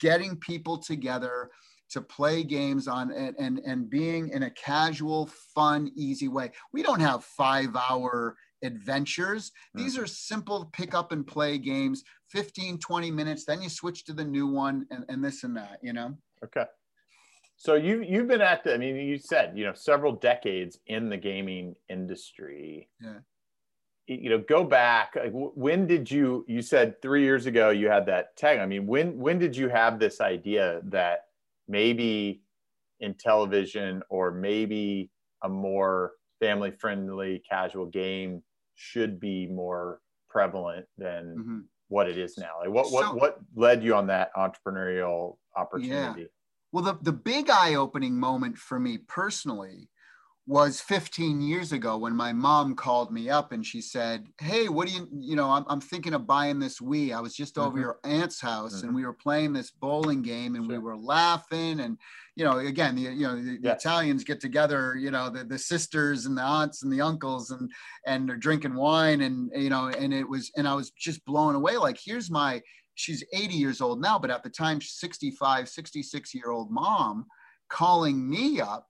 getting 0.00 0.36
people 0.36 0.78
together 0.78 1.50
to 1.90 2.00
play 2.02 2.42
games 2.42 2.88
on 2.88 3.12
and, 3.12 3.34
and 3.38 3.60
and 3.60 3.88
being 3.88 4.28
in 4.30 4.42
a 4.44 4.50
casual 4.50 5.30
fun 5.54 5.90
easy 5.96 6.28
way 6.28 6.50
we 6.72 6.82
don't 6.82 7.00
have 7.00 7.24
five 7.24 7.74
hour 7.74 8.36
adventures. 8.62 9.52
These 9.74 9.94
mm-hmm. 9.94 10.04
are 10.04 10.06
simple 10.06 10.70
pick 10.72 10.94
up 10.94 11.12
and 11.12 11.26
play 11.26 11.58
games, 11.58 12.04
15, 12.30 12.78
20 12.78 13.10
minutes. 13.10 13.44
Then 13.44 13.62
you 13.62 13.68
switch 13.68 14.04
to 14.04 14.12
the 14.12 14.24
new 14.24 14.46
one 14.46 14.86
and, 14.90 15.04
and 15.08 15.24
this 15.24 15.44
and 15.44 15.56
that, 15.56 15.78
you 15.82 15.92
know? 15.92 16.14
Okay. 16.44 16.64
So 17.58 17.74
you 17.74 18.02
you've 18.02 18.28
been 18.28 18.40
at 18.40 18.62
the. 18.62 18.74
I 18.74 18.78
mean, 18.78 18.94
you 18.94 19.18
said 19.18 19.52
you 19.56 19.64
know 19.64 19.74
several 19.74 20.12
decades 20.12 20.78
in 20.86 21.08
the 21.08 21.16
gaming 21.16 21.74
industry. 21.88 22.88
Yeah. 23.02 23.18
You 24.06 24.30
know, 24.30 24.38
go 24.38 24.64
back. 24.64 25.16
Like, 25.16 25.32
when 25.32 25.86
did 25.88 26.08
you? 26.08 26.44
You 26.46 26.62
said 26.62 27.02
three 27.02 27.22
years 27.22 27.46
ago 27.46 27.70
you 27.70 27.88
had 27.88 28.06
that 28.06 28.36
tag. 28.36 28.60
I 28.60 28.66
mean, 28.66 28.86
when 28.86 29.18
when 29.18 29.40
did 29.40 29.56
you 29.56 29.68
have 29.68 29.98
this 29.98 30.20
idea 30.20 30.82
that 30.84 31.24
maybe 31.66 32.42
Intellivision 33.02 34.02
or 34.08 34.30
maybe 34.30 35.10
a 35.42 35.48
more 35.48 36.12
family 36.40 36.70
friendly 36.70 37.42
casual 37.48 37.86
game 37.86 38.42
should 38.78 39.18
be 39.18 39.46
more 39.46 40.00
prevalent 40.30 40.86
than 40.96 41.36
mm-hmm. 41.36 41.58
what 41.88 42.08
it 42.08 42.16
is 42.16 42.38
now 42.38 42.52
like 42.60 42.70
what 42.70 42.90
what 42.92 43.06
so, 43.06 43.14
what 43.14 43.38
led 43.56 43.82
you 43.82 43.94
on 43.94 44.06
that 44.06 44.30
entrepreneurial 44.34 45.36
opportunity 45.56 46.22
yeah. 46.22 46.26
well 46.72 46.84
the, 46.84 46.96
the 47.02 47.12
big 47.12 47.50
eye-opening 47.50 48.14
moment 48.14 48.56
for 48.56 48.78
me 48.78 48.98
personally 49.08 49.88
was 50.48 50.80
15 50.80 51.42
years 51.42 51.72
ago 51.72 51.98
when 51.98 52.16
my 52.16 52.32
mom 52.32 52.74
called 52.74 53.12
me 53.12 53.28
up 53.28 53.52
and 53.52 53.66
she 53.66 53.82
said, 53.82 54.26
Hey, 54.40 54.70
what 54.70 54.88
do 54.88 54.94
you, 54.94 55.06
you 55.12 55.36
know, 55.36 55.50
I'm, 55.50 55.66
I'm 55.68 55.80
thinking 55.80 56.14
of 56.14 56.26
buying 56.26 56.58
this 56.58 56.80
Wii. 56.80 57.14
I 57.14 57.20
was 57.20 57.36
just 57.36 57.58
over 57.58 57.72
mm-hmm. 57.72 57.80
your 57.80 57.98
aunt's 58.02 58.40
house 58.40 58.78
mm-hmm. 58.78 58.86
and 58.86 58.96
we 58.96 59.04
were 59.04 59.12
playing 59.12 59.52
this 59.52 59.70
bowling 59.70 60.22
game 60.22 60.54
and 60.54 60.64
sure. 60.64 60.72
we 60.72 60.78
were 60.78 60.96
laughing. 60.96 61.80
And, 61.80 61.98
you 62.34 62.46
know, 62.46 62.60
again, 62.60 62.96
the, 62.96 63.02
you 63.02 63.26
know, 63.26 63.36
the, 63.36 63.58
the 63.58 63.72
Italians 63.72 64.24
get 64.24 64.40
together, 64.40 64.96
you 64.96 65.10
know, 65.10 65.28
the, 65.28 65.44
the 65.44 65.58
sisters 65.58 66.24
and 66.24 66.34
the 66.34 66.42
aunts 66.42 66.82
and 66.82 66.90
the 66.90 67.02
uncles 67.02 67.50
and, 67.50 67.70
and 68.06 68.26
they're 68.26 68.36
drinking 68.36 68.74
wine 68.74 69.20
and, 69.20 69.50
you 69.54 69.68
know, 69.68 69.88
and 69.88 70.14
it 70.14 70.26
was, 70.26 70.50
and 70.56 70.66
I 70.66 70.72
was 70.72 70.92
just 70.92 71.22
blown 71.26 71.56
away. 71.56 71.76
Like, 71.76 71.98
here's 72.02 72.30
my, 72.30 72.62
she's 72.94 73.22
80 73.34 73.52
years 73.52 73.82
old 73.82 74.00
now, 74.00 74.18
but 74.18 74.30
at 74.30 74.42
the 74.42 74.48
time, 74.48 74.80
65, 74.80 75.68
66 75.68 76.34
year 76.34 76.50
old 76.50 76.70
mom 76.70 77.26
calling 77.68 78.26
me 78.30 78.62
up 78.62 78.86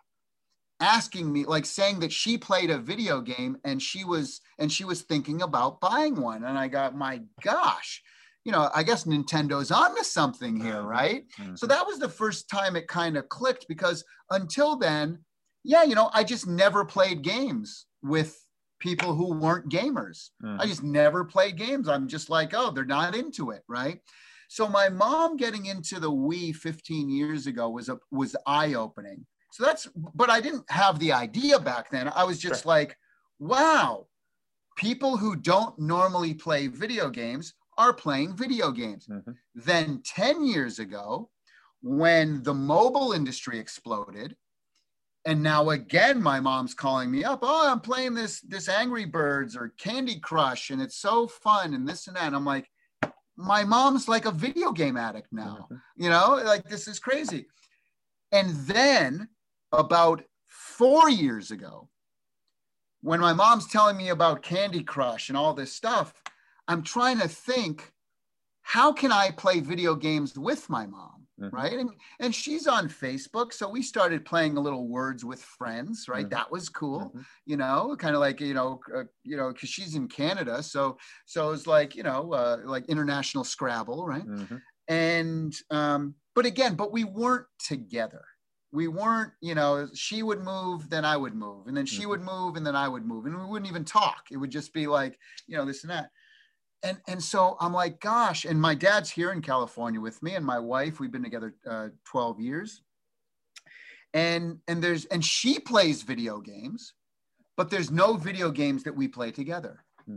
asking 0.80 1.32
me 1.32 1.44
like 1.44 1.66
saying 1.66 2.00
that 2.00 2.12
she 2.12 2.38
played 2.38 2.70
a 2.70 2.78
video 2.78 3.20
game 3.20 3.56
and 3.64 3.82
she 3.82 4.04
was 4.04 4.40
and 4.58 4.70
she 4.70 4.84
was 4.84 5.02
thinking 5.02 5.42
about 5.42 5.80
buying 5.80 6.14
one 6.14 6.44
and 6.44 6.58
i 6.58 6.68
got 6.68 6.96
my 6.96 7.20
gosh 7.42 8.02
you 8.44 8.52
know 8.52 8.70
i 8.74 8.82
guess 8.82 9.04
nintendo's 9.04 9.70
onto 9.70 10.04
something 10.04 10.58
here 10.60 10.74
mm-hmm. 10.74 10.86
right 10.86 11.24
mm-hmm. 11.40 11.54
so 11.56 11.66
that 11.66 11.86
was 11.86 11.98
the 11.98 12.08
first 12.08 12.48
time 12.48 12.76
it 12.76 12.86
kind 12.86 13.16
of 13.16 13.28
clicked 13.28 13.66
because 13.68 14.04
until 14.30 14.76
then 14.76 15.18
yeah 15.64 15.82
you 15.82 15.94
know 15.94 16.10
i 16.14 16.22
just 16.22 16.46
never 16.46 16.84
played 16.84 17.22
games 17.22 17.86
with 18.02 18.40
people 18.78 19.14
who 19.14 19.34
weren't 19.34 19.70
gamers 19.70 20.30
mm-hmm. 20.44 20.60
i 20.60 20.66
just 20.66 20.84
never 20.84 21.24
played 21.24 21.56
games 21.56 21.88
i'm 21.88 22.06
just 22.06 22.30
like 22.30 22.52
oh 22.54 22.70
they're 22.70 22.84
not 22.84 23.16
into 23.16 23.50
it 23.50 23.62
right 23.68 24.00
so 24.48 24.68
my 24.68 24.88
mom 24.88 25.36
getting 25.36 25.66
into 25.66 25.98
the 25.98 26.10
wii 26.10 26.54
15 26.54 27.10
years 27.10 27.48
ago 27.48 27.68
was 27.68 27.88
a 27.88 27.98
was 28.12 28.36
eye 28.46 28.74
opening 28.74 29.26
so 29.50 29.64
that's, 29.64 29.88
but 30.14 30.30
I 30.30 30.40
didn't 30.40 30.70
have 30.70 30.98
the 30.98 31.12
idea 31.12 31.58
back 31.58 31.90
then. 31.90 32.10
I 32.14 32.24
was 32.24 32.38
just 32.38 32.62
sure. 32.62 32.70
like, 32.70 32.96
wow, 33.38 34.06
people 34.76 35.16
who 35.16 35.36
don't 35.36 35.78
normally 35.78 36.34
play 36.34 36.66
video 36.66 37.08
games 37.08 37.54
are 37.76 37.92
playing 37.92 38.36
video 38.36 38.70
games. 38.70 39.06
Mm-hmm. 39.06 39.32
Then 39.54 40.02
10 40.04 40.44
years 40.44 40.78
ago, 40.78 41.30
when 41.80 42.42
the 42.42 42.54
mobile 42.54 43.12
industry 43.12 43.58
exploded, 43.58 44.36
and 45.24 45.42
now 45.42 45.70
again, 45.70 46.22
my 46.22 46.40
mom's 46.40 46.74
calling 46.74 47.10
me 47.10 47.24
up. 47.24 47.40
Oh, 47.42 47.70
I'm 47.70 47.80
playing 47.80 48.14
this 48.14 48.40
this 48.40 48.68
Angry 48.68 49.04
Birds 49.04 49.56
or 49.56 49.74
Candy 49.78 50.18
Crush, 50.18 50.70
and 50.70 50.80
it's 50.80 50.96
so 50.96 51.26
fun, 51.26 51.74
and 51.74 51.86
this 51.86 52.06
and 52.06 52.16
that. 52.16 52.28
And 52.28 52.36
I'm 52.36 52.44
like, 52.44 52.68
my 53.36 53.62
mom's 53.64 54.08
like 54.08 54.24
a 54.24 54.30
video 54.30 54.72
game 54.72 54.96
addict 54.96 55.28
now. 55.30 55.66
Mm-hmm. 55.70 56.02
You 56.02 56.10
know, 56.10 56.40
like 56.44 56.64
this 56.64 56.88
is 56.88 56.98
crazy. 56.98 57.46
And 58.32 58.50
then 58.66 59.28
about 59.72 60.22
four 60.46 61.10
years 61.10 61.50
ago, 61.50 61.88
when 63.02 63.20
my 63.20 63.32
mom's 63.32 63.68
telling 63.68 63.96
me 63.96 64.08
about 64.08 64.42
Candy 64.42 64.82
Crush 64.82 65.28
and 65.28 65.38
all 65.38 65.54
this 65.54 65.72
stuff, 65.72 66.12
I'm 66.66 66.82
trying 66.82 67.18
to 67.20 67.28
think, 67.28 67.92
how 68.62 68.92
can 68.92 69.12
I 69.12 69.30
play 69.30 69.60
video 69.60 69.94
games 69.94 70.38
with 70.38 70.68
my 70.68 70.86
mom? 70.86 71.26
Mm-hmm. 71.40 71.54
Right. 71.54 71.72
And, 71.74 71.90
and 72.18 72.34
she's 72.34 72.66
on 72.66 72.88
Facebook. 72.88 73.52
So 73.52 73.70
we 73.70 73.80
started 73.80 74.24
playing 74.24 74.56
a 74.56 74.60
little 74.60 74.88
words 74.88 75.24
with 75.24 75.40
friends, 75.40 76.06
right? 76.08 76.24
Mm-hmm. 76.24 76.34
That 76.34 76.50
was 76.50 76.68
cool, 76.68 77.00
mm-hmm. 77.00 77.20
you 77.46 77.56
know, 77.56 77.94
kind 77.96 78.16
of 78.16 78.20
like, 78.20 78.40
you 78.40 78.54
know, 78.54 78.80
uh, 78.92 79.04
you 79.22 79.36
know, 79.36 79.52
cause 79.52 79.68
she's 79.68 79.94
in 79.94 80.08
Canada. 80.08 80.64
So, 80.64 80.98
so 81.26 81.52
it's 81.52 81.68
like, 81.68 81.94
you 81.94 82.02
know, 82.02 82.32
uh, 82.32 82.56
like 82.64 82.86
international 82.86 83.44
Scrabble, 83.44 84.04
right? 84.04 84.26
Mm-hmm. 84.26 84.56
And, 84.88 85.54
um, 85.70 86.14
but 86.34 86.44
again, 86.44 86.74
but 86.74 86.92
we 86.92 87.04
weren't 87.04 87.46
together 87.64 88.24
we 88.72 88.88
weren't, 88.88 89.32
you 89.40 89.54
know, 89.54 89.88
she 89.94 90.22
would 90.22 90.42
move, 90.42 90.90
then 90.90 91.04
I 91.04 91.16
would 91.16 91.34
move, 91.34 91.66
and 91.66 91.76
then 91.76 91.86
she 91.86 92.00
mm-hmm. 92.00 92.10
would 92.10 92.22
move, 92.22 92.56
and 92.56 92.66
then 92.66 92.76
I 92.76 92.88
would 92.88 93.06
move, 93.06 93.26
and 93.26 93.38
we 93.38 93.46
wouldn't 93.46 93.70
even 93.70 93.84
talk. 93.84 94.26
It 94.30 94.36
would 94.36 94.50
just 94.50 94.72
be 94.74 94.86
like, 94.86 95.18
you 95.46 95.56
know, 95.56 95.64
this 95.64 95.82
and 95.82 95.90
that. 95.90 96.10
And 96.82 96.98
and 97.08 97.22
so 97.22 97.56
I'm 97.60 97.72
like, 97.72 98.00
gosh, 98.00 98.44
and 98.44 98.60
my 98.60 98.74
dad's 98.74 99.10
here 99.10 99.32
in 99.32 99.42
California 99.42 100.00
with 100.00 100.22
me, 100.22 100.34
and 100.34 100.44
my 100.44 100.58
wife. 100.58 101.00
We've 101.00 101.10
been 101.10 101.24
together 101.24 101.54
uh, 101.68 101.88
12 102.04 102.40
years. 102.40 102.82
And 104.14 104.58
and 104.68 104.82
there's 104.82 105.04
and 105.06 105.24
she 105.24 105.58
plays 105.58 106.02
video 106.02 106.40
games, 106.40 106.94
but 107.56 107.70
there's 107.70 107.90
no 107.90 108.14
video 108.14 108.50
games 108.50 108.84
that 108.84 108.96
we 108.96 109.08
play 109.08 109.30
together. 109.30 109.84
Mm-hmm. 110.02 110.16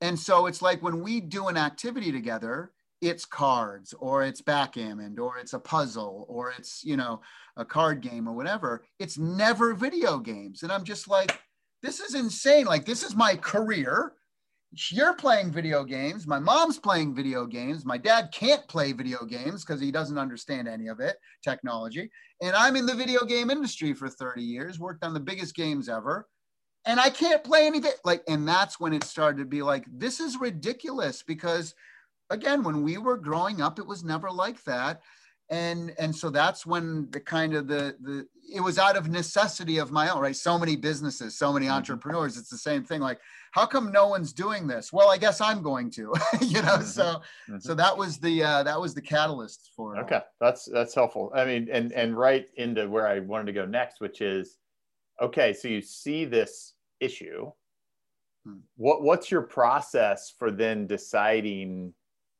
And 0.00 0.18
so 0.18 0.46
it's 0.46 0.62
like 0.62 0.82
when 0.82 1.02
we 1.02 1.20
do 1.20 1.48
an 1.48 1.56
activity 1.56 2.12
together, 2.12 2.72
it's 3.02 3.24
cards 3.24 3.92
or 3.98 4.22
it's 4.22 4.40
backgammon 4.40 5.18
or 5.18 5.36
it's 5.36 5.52
a 5.52 5.58
puzzle 5.58 6.24
or 6.28 6.52
it's 6.56 6.82
you 6.84 6.96
know 6.96 7.20
a 7.56 7.64
card 7.64 8.00
game 8.00 8.26
or 8.26 8.32
whatever 8.32 8.82
it's 8.98 9.18
never 9.18 9.74
video 9.74 10.18
games. 10.18 10.62
And 10.62 10.72
i'm 10.72 10.84
just 10.84 11.08
like 11.08 11.38
this 11.82 12.00
is 12.00 12.14
insane. 12.14 12.64
Like 12.64 12.84
this 12.84 13.02
is 13.02 13.14
my 13.14 13.34
career. 13.36 14.14
You're 14.90 15.14
playing 15.14 15.50
video 15.50 15.84
games. 15.84 16.26
My 16.26 16.38
mom's 16.38 16.78
playing 16.78 17.14
video 17.14 17.44
games. 17.44 17.84
My 17.84 17.98
dad 17.98 18.30
can't 18.32 18.66
play 18.68 18.92
video 18.92 19.26
games 19.26 19.64
because 19.64 19.82
he 19.82 19.90
doesn't 19.90 20.16
understand 20.16 20.66
any 20.66 20.86
of 20.86 21.00
it 21.00 21.16
technology. 21.44 22.10
And 22.40 22.56
i'm 22.56 22.76
in 22.76 22.86
the 22.86 22.94
video 22.94 23.24
game 23.24 23.50
industry 23.50 23.92
for 23.92 24.08
30 24.08 24.42
years 24.42 24.78
worked 24.78 25.04
on 25.04 25.12
the 25.12 25.20
biggest 25.20 25.54
games 25.54 25.88
ever 25.88 26.28
and 26.86 26.98
i 26.98 27.10
can't 27.10 27.44
play 27.44 27.66
anything. 27.66 27.92
Like 28.04 28.22
and 28.28 28.48
that's 28.48 28.80
when 28.80 28.92
it 28.92 29.04
started 29.04 29.38
to 29.38 29.44
be 29.44 29.62
like 29.62 29.84
this 29.92 30.20
is 30.20 30.40
ridiculous 30.40 31.22
because 31.22 31.74
again, 32.32 32.62
when 32.62 32.82
we 32.82 32.98
were 32.98 33.16
growing 33.16 33.60
up, 33.60 33.78
it 33.78 33.86
was 33.86 34.02
never 34.02 34.30
like 34.30 34.62
that. 34.64 35.02
And, 35.50 35.92
and 35.98 36.14
so 36.14 36.30
that's 36.30 36.64
when 36.64 37.10
the 37.10 37.20
kind 37.20 37.54
of 37.54 37.66
the, 37.68 37.96
the 38.00 38.26
it 38.54 38.60
was 38.60 38.78
out 38.78 38.96
of 38.96 39.08
necessity 39.08 39.78
of 39.78 39.90
my 39.90 40.08
own 40.08 40.20
right 40.20 40.36
so 40.36 40.58
many 40.58 40.76
businesses 40.76 41.36
so 41.36 41.52
many 41.52 41.66
mm-hmm. 41.66 41.74
entrepreneurs 41.74 42.36
it's 42.36 42.48
the 42.48 42.58
same 42.58 42.84
thing 42.84 43.00
like 43.00 43.18
how 43.52 43.66
come 43.66 43.92
no 43.92 44.08
one's 44.08 44.32
doing 44.32 44.66
this 44.66 44.92
well 44.92 45.08
i 45.08 45.16
guess 45.16 45.40
i'm 45.40 45.62
going 45.62 45.90
to 45.90 46.02
you 46.40 46.60
know 46.62 46.76
mm-hmm. 46.76 46.82
so 46.82 47.04
mm-hmm. 47.04 47.58
so 47.58 47.74
that 47.74 47.96
was 47.96 48.18
the 48.18 48.42
uh, 48.42 48.62
that 48.62 48.80
was 48.80 48.94
the 48.94 49.00
catalyst 49.00 49.70
for 49.76 49.96
it 49.96 50.00
okay 50.00 50.20
that's 50.40 50.66
that's 50.66 50.94
helpful 50.94 51.32
i 51.34 51.44
mean 51.44 51.68
and 51.70 51.92
and 51.92 52.16
right 52.16 52.46
into 52.56 52.88
where 52.88 53.06
i 53.06 53.18
wanted 53.20 53.46
to 53.46 53.52
go 53.52 53.64
next 53.64 54.00
which 54.00 54.20
is 54.20 54.58
okay 55.20 55.52
so 55.52 55.68
you 55.68 55.80
see 55.80 56.24
this 56.24 56.74
issue 57.00 57.50
hmm. 58.44 58.58
what 58.76 59.02
what's 59.02 59.30
your 59.30 59.42
process 59.42 60.32
for 60.38 60.50
then 60.50 60.86
deciding 60.86 61.92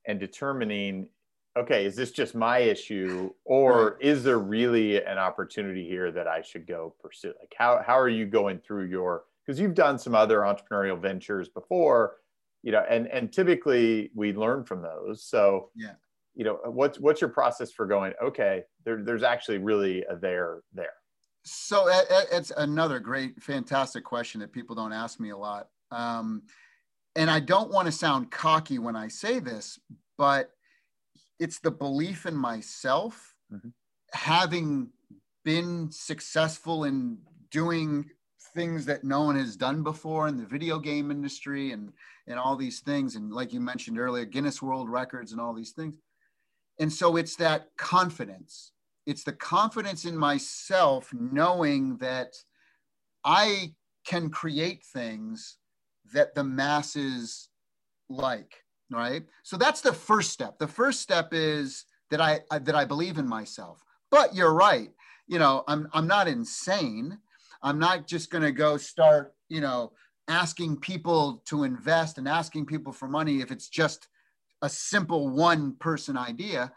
and 0.06 0.18
determining 0.18 1.08
okay 1.56 1.84
is 1.84 1.94
this 1.94 2.10
just 2.10 2.34
my 2.34 2.58
issue 2.58 3.30
or 3.44 3.98
is 4.00 4.24
there 4.24 4.38
really 4.38 5.02
an 5.02 5.18
opportunity 5.18 5.86
here 5.86 6.10
that 6.10 6.26
i 6.26 6.40
should 6.40 6.66
go 6.66 6.94
pursue? 7.00 7.32
Like 7.40 7.52
how, 7.56 7.82
how 7.86 7.98
are 7.98 8.08
you 8.08 8.26
going 8.26 8.58
through 8.58 8.86
your 8.86 9.24
because 9.44 9.60
you've 9.60 9.74
done 9.74 9.98
some 9.98 10.14
other 10.14 10.40
entrepreneurial 10.40 11.00
ventures 11.00 11.48
before 11.48 12.16
you 12.62 12.72
know 12.72 12.84
and 12.88 13.06
and 13.08 13.32
typically 13.32 14.10
we 14.14 14.32
learn 14.32 14.64
from 14.64 14.82
those. 14.82 15.24
So 15.24 15.70
yeah. 15.74 15.94
you 16.34 16.44
know 16.44 16.58
what's 16.64 16.98
what's 16.98 17.20
your 17.20 17.30
process 17.30 17.70
for 17.70 17.86
going 17.86 18.12
okay 18.22 18.62
there, 18.84 19.02
there's 19.02 19.22
actually 19.22 19.58
really 19.58 20.04
a 20.08 20.16
there 20.16 20.62
there? 20.72 20.94
So 21.44 21.86
it's 22.30 22.52
another 22.56 23.00
great 23.00 23.42
fantastic 23.42 24.04
question 24.04 24.40
that 24.40 24.52
people 24.52 24.76
don't 24.76 24.92
ask 24.92 25.18
me 25.18 25.30
a 25.30 25.36
lot. 25.36 25.68
Um, 25.90 26.42
and 27.16 27.30
I 27.30 27.40
don't 27.40 27.70
want 27.70 27.86
to 27.86 27.92
sound 27.92 28.30
cocky 28.30 28.78
when 28.78 28.96
I 28.96 29.08
say 29.08 29.38
this, 29.38 29.78
but 30.16 30.50
it's 31.38 31.58
the 31.58 31.70
belief 31.70 32.26
in 32.26 32.34
myself, 32.34 33.34
mm-hmm. 33.52 33.68
having 34.12 34.90
been 35.44 35.90
successful 35.90 36.84
in 36.84 37.18
doing 37.50 38.08
things 38.54 38.84
that 38.86 39.04
no 39.04 39.22
one 39.22 39.36
has 39.36 39.56
done 39.56 39.82
before 39.82 40.28
in 40.28 40.36
the 40.36 40.46
video 40.46 40.78
game 40.78 41.10
industry 41.10 41.72
and 41.72 41.92
and 42.26 42.38
all 42.38 42.54
these 42.54 42.80
things 42.80 43.16
and 43.16 43.32
like 43.32 43.52
you 43.52 43.60
mentioned 43.60 43.98
earlier 43.98 44.24
Guinness 44.24 44.62
World 44.62 44.88
Records 44.88 45.32
and 45.32 45.40
all 45.40 45.54
these 45.54 45.72
things. 45.72 45.96
And 46.78 46.92
so 46.92 47.16
it's 47.16 47.36
that 47.36 47.68
confidence. 47.76 48.72
It's 49.06 49.24
the 49.24 49.32
confidence 49.32 50.04
in 50.04 50.16
myself 50.16 51.12
knowing 51.12 51.96
that 51.98 52.34
I 53.24 53.74
can 54.06 54.30
create 54.30 54.84
things 54.84 55.58
that 56.12 56.34
the 56.34 56.44
masses 56.44 57.48
like 58.08 58.62
right 58.90 59.24
so 59.42 59.56
that's 59.56 59.80
the 59.80 59.92
first 59.92 60.30
step 60.30 60.58
the 60.58 60.66
first 60.66 61.00
step 61.00 61.28
is 61.32 61.84
that 62.10 62.20
i 62.20 62.40
that 62.58 62.74
i 62.74 62.84
believe 62.84 63.18
in 63.18 63.26
myself 63.26 63.82
but 64.10 64.34
you're 64.34 64.52
right 64.52 64.90
you 65.32 65.38
know, 65.38 65.64
I'm 65.66 65.88
I'm 65.92 66.06
not 66.06 66.28
insane. 66.28 67.18
I'm 67.62 67.78
not 67.78 68.06
just 68.06 68.30
going 68.30 68.42
to 68.42 68.52
go 68.52 68.76
start, 68.76 69.34
you 69.48 69.60
know, 69.60 69.92
asking 70.28 70.78
people 70.78 71.42
to 71.46 71.64
invest 71.64 72.18
and 72.18 72.28
asking 72.28 72.66
people 72.66 72.92
for 72.92 73.08
money 73.08 73.40
if 73.40 73.50
it's 73.50 73.68
just 73.68 74.08
a 74.62 74.68
simple 74.68 75.30
one 75.30 75.76
person 75.76 76.16
idea. 76.16 76.72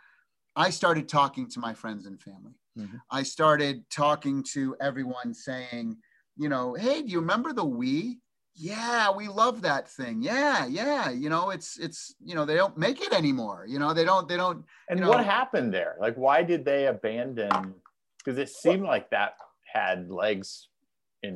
I 0.56 0.70
started 0.70 1.10
talking 1.10 1.50
to 1.50 1.60
my 1.60 1.74
friends 1.74 2.06
and 2.06 2.22
family. 2.22 2.54
Mm-hmm. 2.78 2.98
I 3.12 3.24
started 3.24 3.84
talking 3.90 4.42
to 4.54 4.76
everyone 4.80 5.34
saying, 5.34 5.98
you 6.38 6.48
know, 6.48 6.76
hey, 6.76 7.02
do 7.02 7.10
you 7.10 7.20
remember 7.20 7.52
the 7.52 7.66
Wii? 7.66 8.20
Yeah, 8.56 9.12
we 9.12 9.28
love 9.28 9.62
that 9.64 9.90
thing. 9.90 10.22
Yeah, 10.22 10.66
yeah. 10.66 11.10
You 11.10 11.30
know, 11.30 11.50
it's 11.50 11.78
it's 11.78 12.16
you 12.24 12.36
know 12.36 12.46
they 12.46 12.56
don't 12.56 12.78
make 12.78 13.02
it 13.02 13.14
anymore. 13.14 13.66
You 13.68 13.80
know, 13.80 13.94
they 13.94 14.06
don't 14.06 14.30
they 14.30 14.38
don't. 14.38 14.64
And 14.90 15.00
you 15.00 15.06
know, 15.06 15.12
what 15.12 15.26
happened 15.26 15.74
there? 15.74 15.96
Like, 16.00 16.16
why 16.16 16.42
did 16.42 16.64
they 16.64 16.88
abandon? 16.88 17.76
Because 18.18 18.40
it 18.40 18.50
seemed 18.50 18.84
like 18.84 19.10
that 19.10 19.34
had 19.74 20.10
legs 20.10 20.70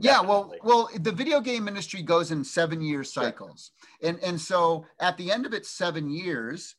yeah 0.01 0.21
well 0.21 0.53
well 0.63 0.89
the 0.99 1.11
video 1.11 1.39
game 1.41 1.67
industry 1.67 2.01
goes 2.01 2.31
in 2.31 2.43
seven 2.43 2.81
year 2.81 3.03
cycles 3.03 3.71
sure. 4.01 4.09
and 4.09 4.23
and 4.23 4.39
so 4.39 4.85
at 4.99 5.17
the 5.17 5.31
end 5.31 5.45
of 5.45 5.53
its 5.53 5.69
seven 5.69 6.09
years 6.09 6.75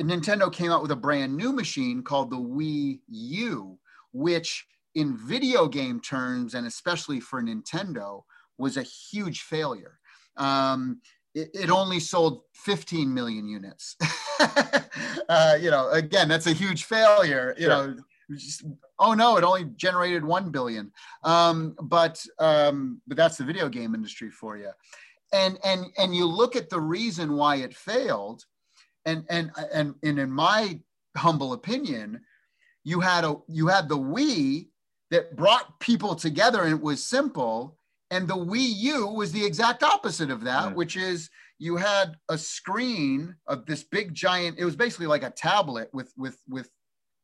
nintendo 0.00 0.52
came 0.52 0.70
out 0.70 0.82
with 0.82 0.90
a 0.90 0.96
brand 0.96 1.36
new 1.36 1.52
machine 1.52 2.02
called 2.02 2.30
the 2.30 2.36
wii 2.36 3.00
u 3.08 3.78
which 4.12 4.66
in 4.94 5.16
video 5.16 5.68
game 5.68 6.00
terms 6.00 6.54
and 6.54 6.66
especially 6.66 7.20
for 7.20 7.42
nintendo 7.42 8.22
was 8.60 8.76
a 8.76 8.82
huge 8.82 9.42
failure 9.42 9.98
um, 10.36 11.00
it, 11.34 11.50
it, 11.54 11.70
only 11.70 12.00
sold 12.00 12.42
15 12.54 13.12
million 13.12 13.46
units 13.48 13.96
uh, 15.28 15.56
you 15.60 15.70
know 15.70 15.90
again 15.90 16.28
that's 16.28 16.46
a 16.46 16.52
huge 16.52 16.84
failure 16.84 17.54
you 17.58 17.66
sure. 17.66 17.86
know 17.86 17.96
just, 18.36 18.64
oh 18.98 19.14
no, 19.14 19.36
it 19.36 19.44
only 19.44 19.64
generated 19.76 20.24
one 20.24 20.50
billion. 20.50 20.92
Um, 21.24 21.76
but 21.82 22.24
um, 22.38 23.00
but 23.06 23.16
that's 23.16 23.36
the 23.36 23.44
video 23.44 23.68
game 23.68 23.94
industry 23.94 24.30
for 24.30 24.56
you. 24.56 24.70
And 25.32 25.58
and 25.64 25.86
and 25.98 26.14
you 26.14 26.26
look 26.26 26.56
at 26.56 26.70
the 26.70 26.80
reason 26.80 27.34
why 27.34 27.56
it 27.56 27.74
failed, 27.74 28.44
and 29.04 29.24
and 29.28 29.50
and, 29.72 29.94
and 30.02 30.18
in 30.18 30.30
my 30.30 30.80
humble 31.16 31.52
opinion, 31.52 32.20
you 32.84 33.00
had 33.00 33.24
a 33.24 33.36
you 33.48 33.66
had 33.66 33.88
the 33.88 33.98
Wii 33.98 34.68
that 35.10 35.36
brought 35.36 35.80
people 35.80 36.14
together 36.14 36.62
and 36.62 36.72
it 36.72 36.80
was 36.80 37.04
simple. 37.04 37.76
And 38.10 38.26
the 38.26 38.36
Wii 38.36 38.74
U 38.76 39.06
was 39.06 39.32
the 39.32 39.44
exact 39.44 39.82
opposite 39.82 40.30
of 40.30 40.42
that, 40.44 40.70
mm. 40.70 40.74
which 40.74 40.96
is 40.96 41.30
you 41.58 41.76
had 41.76 42.16
a 42.28 42.36
screen 42.36 43.36
of 43.46 43.66
this 43.66 43.84
big 43.84 44.14
giant. 44.14 44.58
It 44.58 44.64
was 44.64 44.76
basically 44.76 45.06
like 45.06 45.22
a 45.22 45.30
tablet 45.30 45.90
with 45.92 46.12
with 46.16 46.38
with 46.48 46.70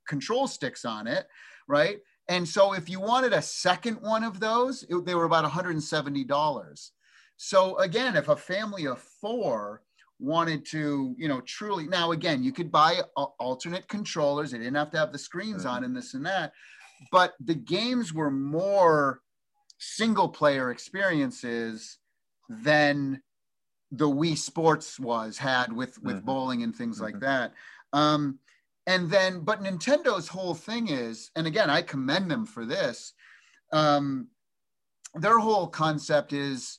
control 0.07 0.47
sticks 0.47 0.85
on 0.85 1.07
it, 1.07 1.27
right? 1.69 1.99
And 2.29 2.49
so 2.49 2.73
if 2.73 2.89
you 2.89 3.01
wanted 3.01 3.33
a 3.33 3.43
second 3.43 3.97
one 4.01 4.25
of 4.25 4.41
those, 4.41 4.85
it, 4.89 5.05
they 5.05 5.15
were 5.15 5.25
about 5.25 5.51
$170. 5.51 6.91
So 7.37 7.79
again, 7.79 8.17
if 8.17 8.29
a 8.29 8.37
family 8.37 8.87
of 8.87 8.99
four 8.99 9.83
wanted 10.19 10.65
to, 10.67 11.15
you 11.19 11.29
know, 11.29 11.41
truly, 11.43 11.87
now 11.87 12.13
again, 12.13 12.43
you 12.43 12.53
could 12.53 12.73
buy 12.73 13.01
alternate 13.17 13.87
controllers. 13.89 14.51
They 14.51 14.59
didn't 14.59 14.75
have 14.75 14.91
to 14.93 14.99
have 14.99 15.13
the 15.13 15.19
screens 15.19 15.65
on 15.65 15.85
and 15.85 15.97
this 15.97 16.15
and 16.15 16.27
that, 16.27 16.53
but 17.13 17.35
the 17.45 17.55
games 17.55 18.13
were 18.13 18.31
more 18.31 19.21
single 19.79 20.29
player 20.29 20.71
experiences 20.71 21.99
than 22.49 23.23
the 23.93 24.09
Wii 24.09 24.37
Sports 24.37 24.99
was 24.99 25.39
had 25.39 25.73
with 25.73 26.03
with 26.03 26.17
mm-hmm. 26.17 26.27
bowling 26.27 26.63
and 26.63 26.75
things 26.75 26.97
mm-hmm. 26.97 27.05
like 27.05 27.21
that. 27.21 27.53
Um, 27.93 28.39
and 28.87 29.11
then 29.11 29.41
but 29.41 29.63
nintendo's 29.63 30.29
whole 30.29 30.55
thing 30.55 30.89
is 30.89 31.31
and 31.37 31.47
again 31.47 31.69
i 31.69 31.83
commend 31.83 32.31
them 32.31 32.47
for 32.47 32.65
this 32.65 33.13
um, 33.73 34.29
their 35.15 35.39
whole 35.39 35.67
concept 35.67 36.33
is 36.33 36.79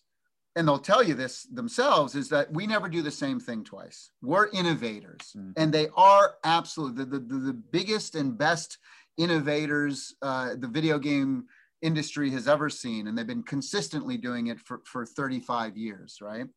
and 0.55 0.67
they'll 0.67 0.79
tell 0.79 1.03
you 1.03 1.13
this 1.13 1.43
themselves 1.53 2.15
is 2.15 2.29
that 2.29 2.51
we 2.51 2.65
never 2.65 2.87
do 2.89 3.01
the 3.01 3.11
same 3.11 3.39
thing 3.39 3.63
twice 3.63 4.11
we're 4.21 4.47
innovators 4.49 5.33
mm-hmm. 5.35 5.51
and 5.57 5.73
they 5.73 5.87
are 5.95 6.35
absolutely 6.43 7.03
the, 7.03 7.19
the, 7.19 7.35
the 7.39 7.53
biggest 7.53 8.15
and 8.15 8.37
best 8.37 8.77
innovators 9.17 10.15
uh, 10.21 10.51
the 10.57 10.67
video 10.67 10.97
game 10.97 11.45
industry 11.81 12.29
has 12.31 12.47
ever 12.47 12.69
seen 12.69 13.07
and 13.07 13.17
they've 13.17 13.27
been 13.27 13.43
consistently 13.43 14.17
doing 14.17 14.47
it 14.47 14.59
for, 14.59 14.81
for 14.85 15.05
35 15.05 15.77
years 15.77 16.17
right 16.21 16.47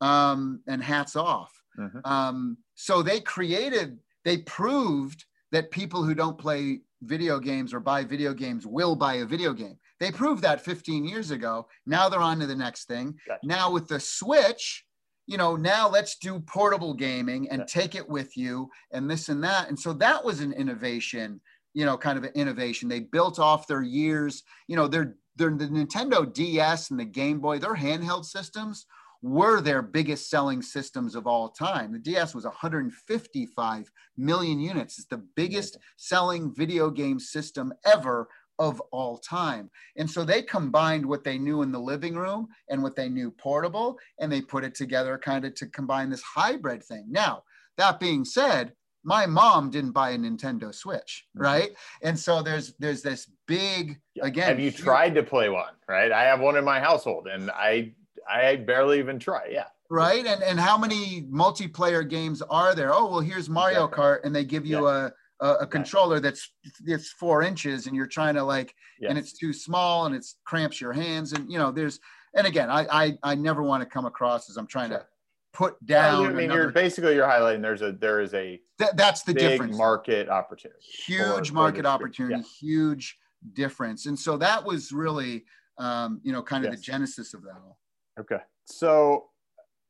um, 0.00 0.60
and 0.66 0.82
hats 0.82 1.16
off 1.16 1.52
mm-hmm. 1.78 1.98
um, 2.04 2.56
so 2.74 3.02
they 3.02 3.20
created 3.20 3.98
they 4.24 4.38
proved 4.38 5.24
that 5.52 5.70
people 5.70 6.02
who 6.02 6.14
don't 6.14 6.38
play 6.38 6.80
video 7.02 7.38
games 7.38 7.72
or 7.72 7.80
buy 7.80 8.02
video 8.02 8.32
games 8.32 8.66
will 8.66 8.96
buy 8.96 9.14
a 9.14 9.24
video 9.24 9.52
game. 9.52 9.78
They 10.00 10.10
proved 10.10 10.42
that 10.42 10.60
15 10.60 11.04
years 11.04 11.30
ago. 11.30 11.68
Now 11.86 12.08
they're 12.08 12.20
on 12.20 12.40
to 12.40 12.46
the 12.46 12.56
next 12.56 12.88
thing. 12.88 13.14
Gotcha. 13.26 13.46
Now 13.46 13.70
with 13.70 13.86
the 13.86 14.00
Switch, 14.00 14.84
you 15.26 15.38
know, 15.38 15.56
now 15.56 15.88
let's 15.88 16.18
do 16.18 16.40
portable 16.40 16.92
gaming 16.92 17.48
and 17.50 17.66
take 17.66 17.94
it 17.94 18.08
with 18.08 18.36
you 18.36 18.68
and 18.92 19.10
this 19.10 19.28
and 19.28 19.42
that. 19.44 19.68
And 19.68 19.78
so 19.78 19.92
that 19.94 20.24
was 20.24 20.40
an 20.40 20.52
innovation, 20.52 21.40
you 21.74 21.84
know, 21.84 21.98
kind 21.98 22.16
of 22.16 22.24
an 22.24 22.32
innovation. 22.34 22.88
They 22.88 23.00
built 23.00 23.38
off 23.38 23.66
their 23.66 23.82
years, 23.82 24.42
you 24.68 24.76
know, 24.76 24.88
their, 24.88 25.16
their 25.36 25.50
the 25.50 25.66
Nintendo 25.66 26.32
DS 26.32 26.90
and 26.90 26.98
the 26.98 27.04
Game 27.04 27.40
Boy, 27.40 27.58
their 27.58 27.74
handheld 27.74 28.24
systems 28.24 28.86
were 29.22 29.60
their 29.60 29.80
biggest 29.80 30.28
selling 30.28 30.60
systems 30.60 31.14
of 31.14 31.26
all 31.26 31.48
time. 31.48 31.92
The 31.92 31.98
DS 31.98 32.34
was 32.34 32.44
155 32.44 33.90
million 34.18 34.60
units. 34.60 34.98
It's 34.98 35.08
the 35.08 35.24
biggest 35.34 35.78
selling 35.96 36.54
video 36.54 36.90
game 36.90 37.18
system 37.18 37.72
ever 37.86 38.28
of 38.58 38.80
all 38.92 39.18
time. 39.18 39.70
And 39.96 40.08
so 40.08 40.24
they 40.24 40.42
combined 40.42 41.04
what 41.04 41.24
they 41.24 41.38
knew 41.38 41.62
in 41.62 41.72
the 41.72 41.80
living 41.80 42.14
room 42.14 42.48
and 42.68 42.82
what 42.82 42.96
they 42.96 43.08
knew 43.08 43.30
portable, 43.30 43.98
and 44.20 44.30
they 44.30 44.42
put 44.42 44.62
it 44.62 44.74
together 44.74 45.18
kind 45.18 45.44
of 45.44 45.54
to 45.54 45.66
combine 45.68 46.10
this 46.10 46.22
hybrid 46.22 46.84
thing. 46.84 47.06
Now, 47.08 47.42
that 47.78 47.98
being 47.98 48.24
said, 48.24 48.72
my 49.04 49.26
mom 49.26 49.70
didn't 49.70 49.92
buy 49.92 50.10
a 50.10 50.18
Nintendo 50.18 50.74
Switch, 50.74 51.26
mm-hmm. 51.36 51.44
right? 51.44 51.70
And 52.02 52.18
so 52.18 52.42
there's 52.42 52.74
there's 52.78 53.02
this 53.02 53.30
big 53.46 54.00
again. 54.20 54.48
Have 54.48 54.58
you 54.58 54.70
huge, 54.70 54.80
tried 54.80 55.14
to 55.14 55.22
play 55.22 55.48
one? 55.48 55.74
Right, 55.88 56.10
I 56.10 56.24
have 56.24 56.40
one 56.40 56.56
in 56.56 56.64
my 56.64 56.80
household, 56.80 57.28
and 57.28 57.50
I 57.50 57.92
I 58.28 58.56
barely 58.56 58.98
even 58.98 59.18
try. 59.18 59.48
Yeah. 59.50 59.66
Right. 59.90 60.26
And 60.26 60.42
and 60.42 60.58
how 60.58 60.78
many 60.78 61.22
multiplayer 61.30 62.08
games 62.08 62.42
are 62.42 62.74
there? 62.74 62.92
Oh, 62.92 63.06
well, 63.10 63.20
here's 63.20 63.48
Mario 63.48 63.84
exactly. 63.84 64.04
Kart, 64.04 64.24
and 64.24 64.34
they 64.34 64.44
give 64.44 64.66
you 64.66 64.86
yeah. 64.86 65.10
a, 65.40 65.46
a, 65.46 65.54
a 65.60 65.66
controller 65.66 66.20
that's 66.20 66.50
it's 66.86 67.10
four 67.10 67.42
inches, 67.42 67.86
and 67.86 67.94
you're 67.94 68.06
trying 68.06 68.34
to 68.34 68.42
like, 68.42 68.74
and 69.06 69.18
it's 69.18 69.34
too 69.34 69.52
small, 69.52 70.06
and 70.06 70.14
it 70.14 70.24
cramps 70.44 70.80
your 70.80 70.92
hands, 70.92 71.32
and 71.32 71.50
you 71.50 71.58
know, 71.58 71.70
there's. 71.70 72.00
And 72.36 72.46
again, 72.48 72.68
I 72.70 72.86
I, 72.90 73.18
I 73.22 73.34
never 73.36 73.62
want 73.62 73.82
to 73.82 73.88
come 73.88 74.06
across 74.06 74.50
as 74.50 74.56
I'm 74.56 74.66
trying 74.66 74.90
sure. 74.90 74.98
to 74.98 75.06
put 75.54 75.84
down. 75.86 76.22
Yeah, 76.22 76.28
I 76.28 76.32
mean, 76.32 76.44
another... 76.44 76.62
you're 76.62 76.72
basically 76.72 77.14
you're 77.14 77.26
highlighting 77.26 77.62
there's 77.62 77.80
a 77.80 77.92
there 77.92 78.20
is 78.20 78.34
a 78.34 78.60
that's 78.94 79.22
the 79.22 79.32
difference. 79.32 79.78
Market 79.78 80.28
opportunity. 80.28 80.80
Huge 81.06 81.52
market 81.52 81.86
opportunity. 81.86 82.36
Yeah. 82.36 82.42
Huge 82.60 83.16
difference, 83.54 84.04
and 84.06 84.18
so 84.18 84.36
that 84.36 84.62
was 84.62 84.92
really 84.92 85.44
um, 85.78 86.20
you 86.22 86.32
know 86.32 86.42
kind 86.42 86.66
of 86.66 86.72
yes. 86.72 86.80
the 86.80 86.84
genesis 86.84 87.32
of 87.32 87.42
that 87.42 87.54
all. 87.64 87.78
Okay. 88.20 88.38
So, 88.66 89.26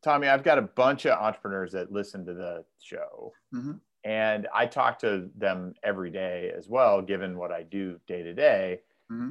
Tommy, 0.02 0.28
I've 0.28 0.44
got 0.44 0.58
a 0.58 0.62
bunch 0.62 1.06
of 1.06 1.18
entrepreneurs 1.18 1.72
that 1.72 1.90
listen 1.90 2.24
to 2.26 2.34
the 2.34 2.64
show. 2.80 3.32
Mm-hmm. 3.54 3.72
And 4.04 4.48
I 4.54 4.66
talk 4.66 4.98
to 4.98 5.30
them 5.36 5.74
every 5.82 6.10
day 6.10 6.52
as 6.56 6.68
well, 6.68 7.00
given 7.00 7.38
what 7.38 7.50
I 7.50 7.62
do 7.62 7.98
day 8.06 8.22
to 8.22 8.34
day. 8.34 8.80
Mm-hmm. 9.10 9.30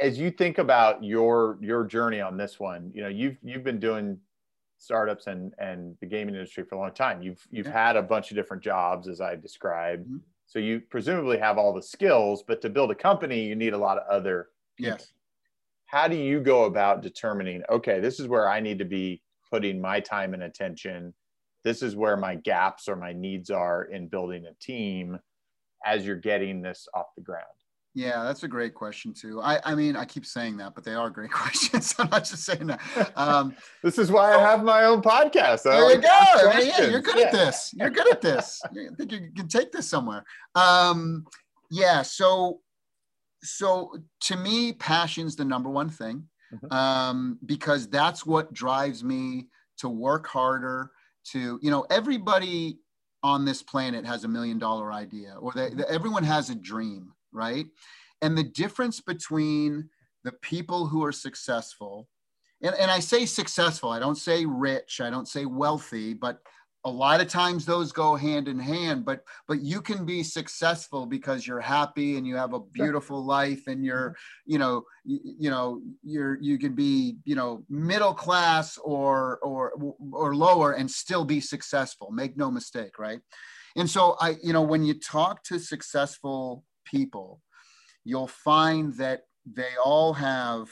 As 0.00 0.18
you 0.18 0.30
think 0.30 0.58
about 0.58 1.02
your 1.02 1.58
your 1.60 1.84
journey 1.84 2.20
on 2.20 2.36
this 2.36 2.60
one, 2.60 2.92
you 2.94 3.02
know, 3.02 3.08
you've 3.08 3.38
you've 3.42 3.64
been 3.64 3.80
doing 3.80 4.18
startups 4.80 5.26
and 5.26 5.54
and 5.58 5.96
the 6.00 6.06
gaming 6.06 6.34
industry 6.34 6.64
for 6.64 6.74
a 6.74 6.78
long 6.78 6.92
time. 6.92 7.22
You've 7.22 7.46
you've 7.50 7.66
yeah. 7.66 7.86
had 7.86 7.96
a 7.96 8.02
bunch 8.02 8.30
of 8.30 8.36
different 8.36 8.62
jobs, 8.62 9.08
as 9.08 9.20
I 9.20 9.36
described. 9.36 10.06
Mm-hmm. 10.06 10.18
So 10.46 10.58
you 10.58 10.80
presumably 10.90 11.38
have 11.38 11.58
all 11.58 11.72
the 11.72 11.82
skills, 11.82 12.42
but 12.46 12.60
to 12.62 12.70
build 12.70 12.90
a 12.90 12.94
company, 12.94 13.44
you 13.44 13.54
need 13.54 13.72
a 13.72 13.78
lot 13.78 13.98
of 13.98 14.08
other 14.08 14.48
people. 14.76 14.96
Yes 14.98 15.12
how 15.90 16.06
do 16.06 16.14
you 16.14 16.40
go 16.40 16.64
about 16.64 17.02
determining 17.02 17.62
okay 17.70 17.98
this 18.00 18.20
is 18.20 18.28
where 18.28 18.48
i 18.48 18.60
need 18.60 18.78
to 18.78 18.84
be 18.84 19.20
putting 19.50 19.80
my 19.80 19.98
time 19.98 20.34
and 20.34 20.44
attention 20.44 21.12
this 21.64 21.82
is 21.82 21.96
where 21.96 22.16
my 22.16 22.36
gaps 22.36 22.88
or 22.88 22.96
my 22.96 23.12
needs 23.12 23.50
are 23.50 23.84
in 23.84 24.06
building 24.06 24.46
a 24.46 24.54
team 24.64 25.18
as 25.84 26.06
you're 26.06 26.14
getting 26.16 26.62
this 26.62 26.86
off 26.94 27.06
the 27.16 27.22
ground 27.22 27.44
yeah 27.94 28.22
that's 28.22 28.42
a 28.42 28.48
great 28.48 28.74
question 28.74 29.12
too. 29.12 29.40
I 29.42 29.60
i 29.64 29.74
mean 29.74 29.96
i 29.96 30.04
keep 30.04 30.24
saying 30.24 30.56
that 30.58 30.74
but 30.74 30.84
they 30.84 30.94
are 30.94 31.10
great 31.10 31.32
questions. 31.42 31.94
I'm 31.98 32.10
not 32.10 32.24
just 32.24 32.44
saying 32.44 32.66
that. 32.68 32.80
Um, 33.16 33.54
this 33.82 33.98
is 33.98 34.10
why 34.10 34.34
i 34.34 34.40
have 34.40 34.62
my 34.62 34.84
own 34.84 35.02
podcast. 35.02 35.62
There 35.62 35.82
like 35.82 35.96
you 35.96 36.02
go 36.02 36.60
yeah, 36.60 36.90
you're 36.90 37.00
good 37.00 37.18
yeah. 37.18 37.26
at 37.26 37.32
this. 37.32 37.72
You're 37.74 37.90
good 37.90 38.10
at 38.10 38.20
this. 38.20 38.60
I 38.64 38.68
think 38.96 39.12
you 39.12 39.30
can 39.36 39.48
take 39.48 39.72
this 39.72 39.88
somewhere. 39.88 40.24
Um, 40.54 41.26
yeah 41.70 42.02
so 42.02 42.60
so 43.42 43.96
to 44.22 44.36
me, 44.36 44.72
passion's 44.72 45.36
the 45.36 45.44
number 45.44 45.70
one 45.70 45.88
thing 45.88 46.24
mm-hmm. 46.52 46.72
um, 46.72 47.38
because 47.46 47.88
that's 47.88 48.26
what 48.26 48.52
drives 48.52 49.02
me 49.02 49.48
to 49.78 49.88
work 49.88 50.26
harder. 50.26 50.90
To 51.32 51.58
you 51.62 51.70
know, 51.70 51.86
everybody 51.90 52.78
on 53.22 53.44
this 53.44 53.62
planet 53.62 54.06
has 54.06 54.24
a 54.24 54.28
million 54.28 54.58
dollar 54.58 54.92
idea, 54.92 55.34
or 55.38 55.52
they, 55.52 55.70
everyone 55.88 56.24
has 56.24 56.50
a 56.50 56.54
dream, 56.54 57.12
right? 57.32 57.66
and 58.22 58.36
the 58.36 58.44
difference 58.44 59.00
between 59.00 59.88
the 60.24 60.32
people 60.42 60.86
who 60.86 61.04
are 61.04 61.12
successful 61.12 62.08
and, 62.62 62.74
and 62.74 62.90
I 62.90 63.00
say 63.00 63.24
successful, 63.24 63.90
I 63.90 63.98
don't 63.98 64.18
say 64.18 64.44
rich, 64.44 65.00
I 65.00 65.08
don't 65.08 65.26
say 65.26 65.46
wealthy, 65.46 66.12
but 66.12 66.40
a 66.84 66.90
lot 66.90 67.20
of 67.20 67.28
times 67.28 67.66
those 67.66 67.92
go 67.92 68.16
hand 68.16 68.48
in 68.48 68.58
hand 68.58 69.04
but 69.04 69.22
but 69.46 69.60
you 69.60 69.82
can 69.82 70.06
be 70.06 70.22
successful 70.22 71.04
because 71.04 71.46
you're 71.46 71.60
happy 71.60 72.16
and 72.16 72.26
you 72.26 72.36
have 72.36 72.54
a 72.54 72.60
beautiful 72.60 73.22
life 73.22 73.66
and 73.66 73.84
you're 73.84 74.10
mm-hmm. 74.10 74.52
you 74.52 74.58
know 74.58 74.82
you, 75.04 75.20
you, 75.38 75.50
know 75.50 75.82
you're 76.02 76.38
you 76.40 76.58
can 76.58 76.74
be 76.74 77.16
you 77.26 77.34
know 77.34 77.62
middle 77.68 78.14
class 78.14 78.78
or 78.78 79.38
or 79.42 79.74
or 80.10 80.34
lower 80.34 80.72
and 80.72 80.90
still 80.90 81.22
be 81.22 81.38
successful 81.38 82.10
make 82.10 82.34
no 82.38 82.50
mistake 82.50 82.98
right 82.98 83.20
and 83.76 83.88
so 83.88 84.16
i 84.18 84.36
you 84.42 84.54
know 84.54 84.62
when 84.62 84.82
you 84.82 84.94
talk 84.94 85.42
to 85.42 85.58
successful 85.58 86.64
people 86.90 87.40
you'll 88.04 88.26
find 88.26 88.94
that 88.94 89.22
they 89.46 89.70
all 89.82 90.12
have 90.12 90.68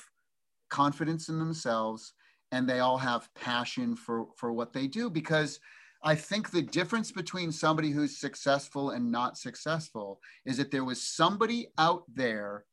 confidence 0.70 1.28
in 1.28 1.38
themselves 1.38 2.12
and 2.52 2.68
they 2.68 2.80
all 2.80 2.98
have 2.98 3.32
passion 3.34 3.94
for 3.96 4.26
for 4.36 4.52
what 4.52 4.72
they 4.72 4.86
do 4.86 5.10
because 5.10 5.60
I 6.02 6.14
think 6.14 6.50
the 6.50 6.62
difference 6.62 7.10
between 7.10 7.50
somebody 7.50 7.90
who's 7.90 8.20
successful 8.20 8.90
and 8.90 9.10
not 9.10 9.36
successful 9.36 10.20
is 10.46 10.56
that 10.58 10.70
there 10.70 10.84
was 10.84 11.02
somebody 11.02 11.68
out 11.76 12.04
there 12.14 12.64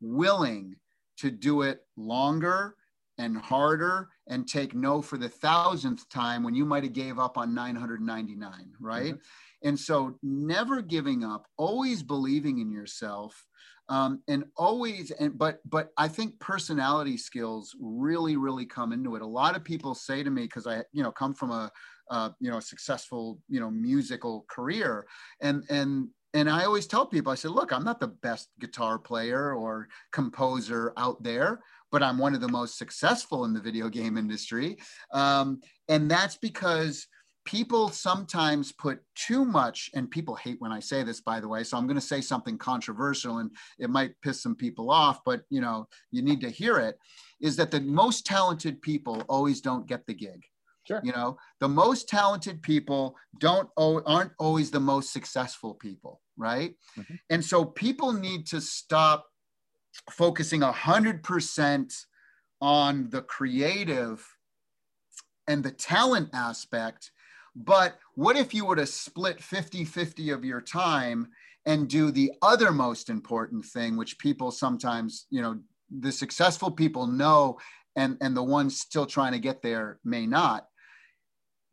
willing 0.00 0.76
to 1.18 1.30
do 1.30 1.62
it 1.62 1.80
longer 1.96 2.76
and 3.18 3.36
harder 3.36 4.08
and 4.28 4.48
take 4.48 4.74
no 4.74 5.02
for 5.02 5.18
the 5.18 5.28
thousandth 5.28 6.08
time 6.08 6.42
when 6.42 6.54
you 6.54 6.64
might 6.64 6.84
have 6.84 6.94
gave 6.94 7.18
up 7.18 7.36
on 7.36 7.54
999 7.54 8.72
right 8.80 9.12
mm-hmm. 9.12 9.16
And 9.62 9.78
so 9.78 10.16
never 10.22 10.82
giving 10.82 11.24
up 11.24 11.46
always 11.56 12.02
believing 12.02 12.58
in 12.58 12.70
yourself 12.70 13.44
um, 13.90 14.22
and 14.28 14.44
always 14.56 15.10
and 15.10 15.36
but 15.36 15.58
but 15.68 15.90
i 15.98 16.06
think 16.06 16.38
personality 16.38 17.16
skills 17.16 17.74
really 17.80 18.36
really 18.36 18.64
come 18.64 18.92
into 18.92 19.16
it. 19.16 19.22
A 19.22 19.26
lot 19.26 19.56
of 19.56 19.64
people 19.64 19.94
say 19.94 20.22
to 20.22 20.30
me 20.30 20.42
because 20.42 20.66
i 20.66 20.82
you 20.92 21.02
know 21.02 21.10
come 21.10 21.34
from 21.34 21.50
a 21.50 21.70
uh, 22.08 22.30
you 22.40 22.50
know 22.50 22.58
a 22.58 22.62
successful 22.62 23.38
you 23.48 23.60
know 23.60 23.70
musical 23.70 24.46
career. 24.48 25.06
And 25.40 25.64
and 25.68 26.08
and 26.32 26.48
i 26.48 26.64
always 26.64 26.86
tell 26.86 27.04
people 27.06 27.32
i 27.32 27.34
said 27.34 27.50
look 27.50 27.72
i'm 27.72 27.82
not 27.82 27.98
the 27.98 28.06
best 28.06 28.50
guitar 28.60 29.00
player 29.00 29.52
or 29.52 29.88
composer 30.12 30.92
out 30.96 31.20
there 31.24 31.58
but 31.90 32.04
i'm 32.04 32.18
one 32.18 32.34
of 32.34 32.40
the 32.40 32.48
most 32.48 32.78
successful 32.78 33.44
in 33.44 33.52
the 33.52 33.60
video 33.60 33.88
game 33.88 34.16
industry. 34.16 34.78
Um, 35.12 35.60
and 35.88 36.08
that's 36.08 36.36
because 36.36 37.08
people 37.50 37.88
sometimes 37.88 38.70
put 38.70 39.00
too 39.16 39.44
much, 39.44 39.90
and 39.94 40.08
people 40.08 40.36
hate 40.36 40.60
when 40.60 40.70
I 40.70 40.78
say 40.78 41.02
this, 41.02 41.20
by 41.20 41.40
the 41.40 41.48
way. 41.48 41.64
So 41.64 41.76
I'm 41.76 41.86
going 41.88 41.96
to 41.96 42.00
say 42.00 42.20
something 42.20 42.56
controversial, 42.56 43.38
and 43.38 43.50
it 43.80 43.90
might 43.90 44.12
piss 44.22 44.40
some 44.40 44.54
people 44.54 44.88
off, 44.88 45.18
but 45.24 45.42
you 45.50 45.60
know, 45.60 45.88
you 46.12 46.22
need 46.22 46.40
to 46.42 46.48
hear 46.48 46.78
it. 46.78 46.96
Is 47.40 47.56
that 47.56 47.72
the 47.72 47.80
most 47.80 48.24
talented 48.24 48.80
people 48.82 49.24
always 49.28 49.60
don't 49.60 49.88
get 49.88 50.06
the 50.06 50.14
gig? 50.14 50.44
Sure. 50.86 51.00
You 51.02 51.10
know, 51.10 51.38
the 51.58 51.68
most 51.68 52.08
talented 52.08 52.62
people 52.62 53.16
don't 53.40 53.68
aren't 53.76 54.32
always 54.38 54.70
the 54.70 54.80
most 54.80 55.12
successful 55.12 55.74
people, 55.74 56.20
right? 56.36 56.74
Mm-hmm. 56.96 57.14
And 57.30 57.44
so 57.44 57.64
people 57.64 58.12
need 58.12 58.46
to 58.48 58.60
stop 58.60 59.26
focusing 60.12 60.62
a 60.62 60.70
hundred 60.70 61.24
percent 61.24 61.92
on 62.60 63.10
the 63.10 63.22
creative 63.22 64.24
and 65.48 65.64
the 65.64 65.72
talent 65.72 66.30
aspect 66.32 67.10
but 67.54 67.98
what 68.14 68.36
if 68.36 68.54
you 68.54 68.64
were 68.64 68.76
to 68.76 68.86
split 68.86 69.42
50 69.42 69.84
50 69.84 70.30
of 70.30 70.44
your 70.44 70.60
time 70.60 71.28
and 71.66 71.88
do 71.88 72.10
the 72.10 72.32
other 72.42 72.72
most 72.72 73.10
important 73.10 73.64
thing, 73.64 73.96
which 73.96 74.18
people 74.18 74.50
sometimes, 74.50 75.26
you 75.30 75.42
know, 75.42 75.58
the 75.90 76.12
successful 76.12 76.70
people 76.70 77.06
know 77.06 77.58
and, 77.96 78.16
and 78.20 78.36
the 78.36 78.42
ones 78.42 78.80
still 78.80 79.06
trying 79.06 79.32
to 79.32 79.38
get 79.38 79.62
there 79.62 79.98
may 80.04 80.26
not 80.26 80.66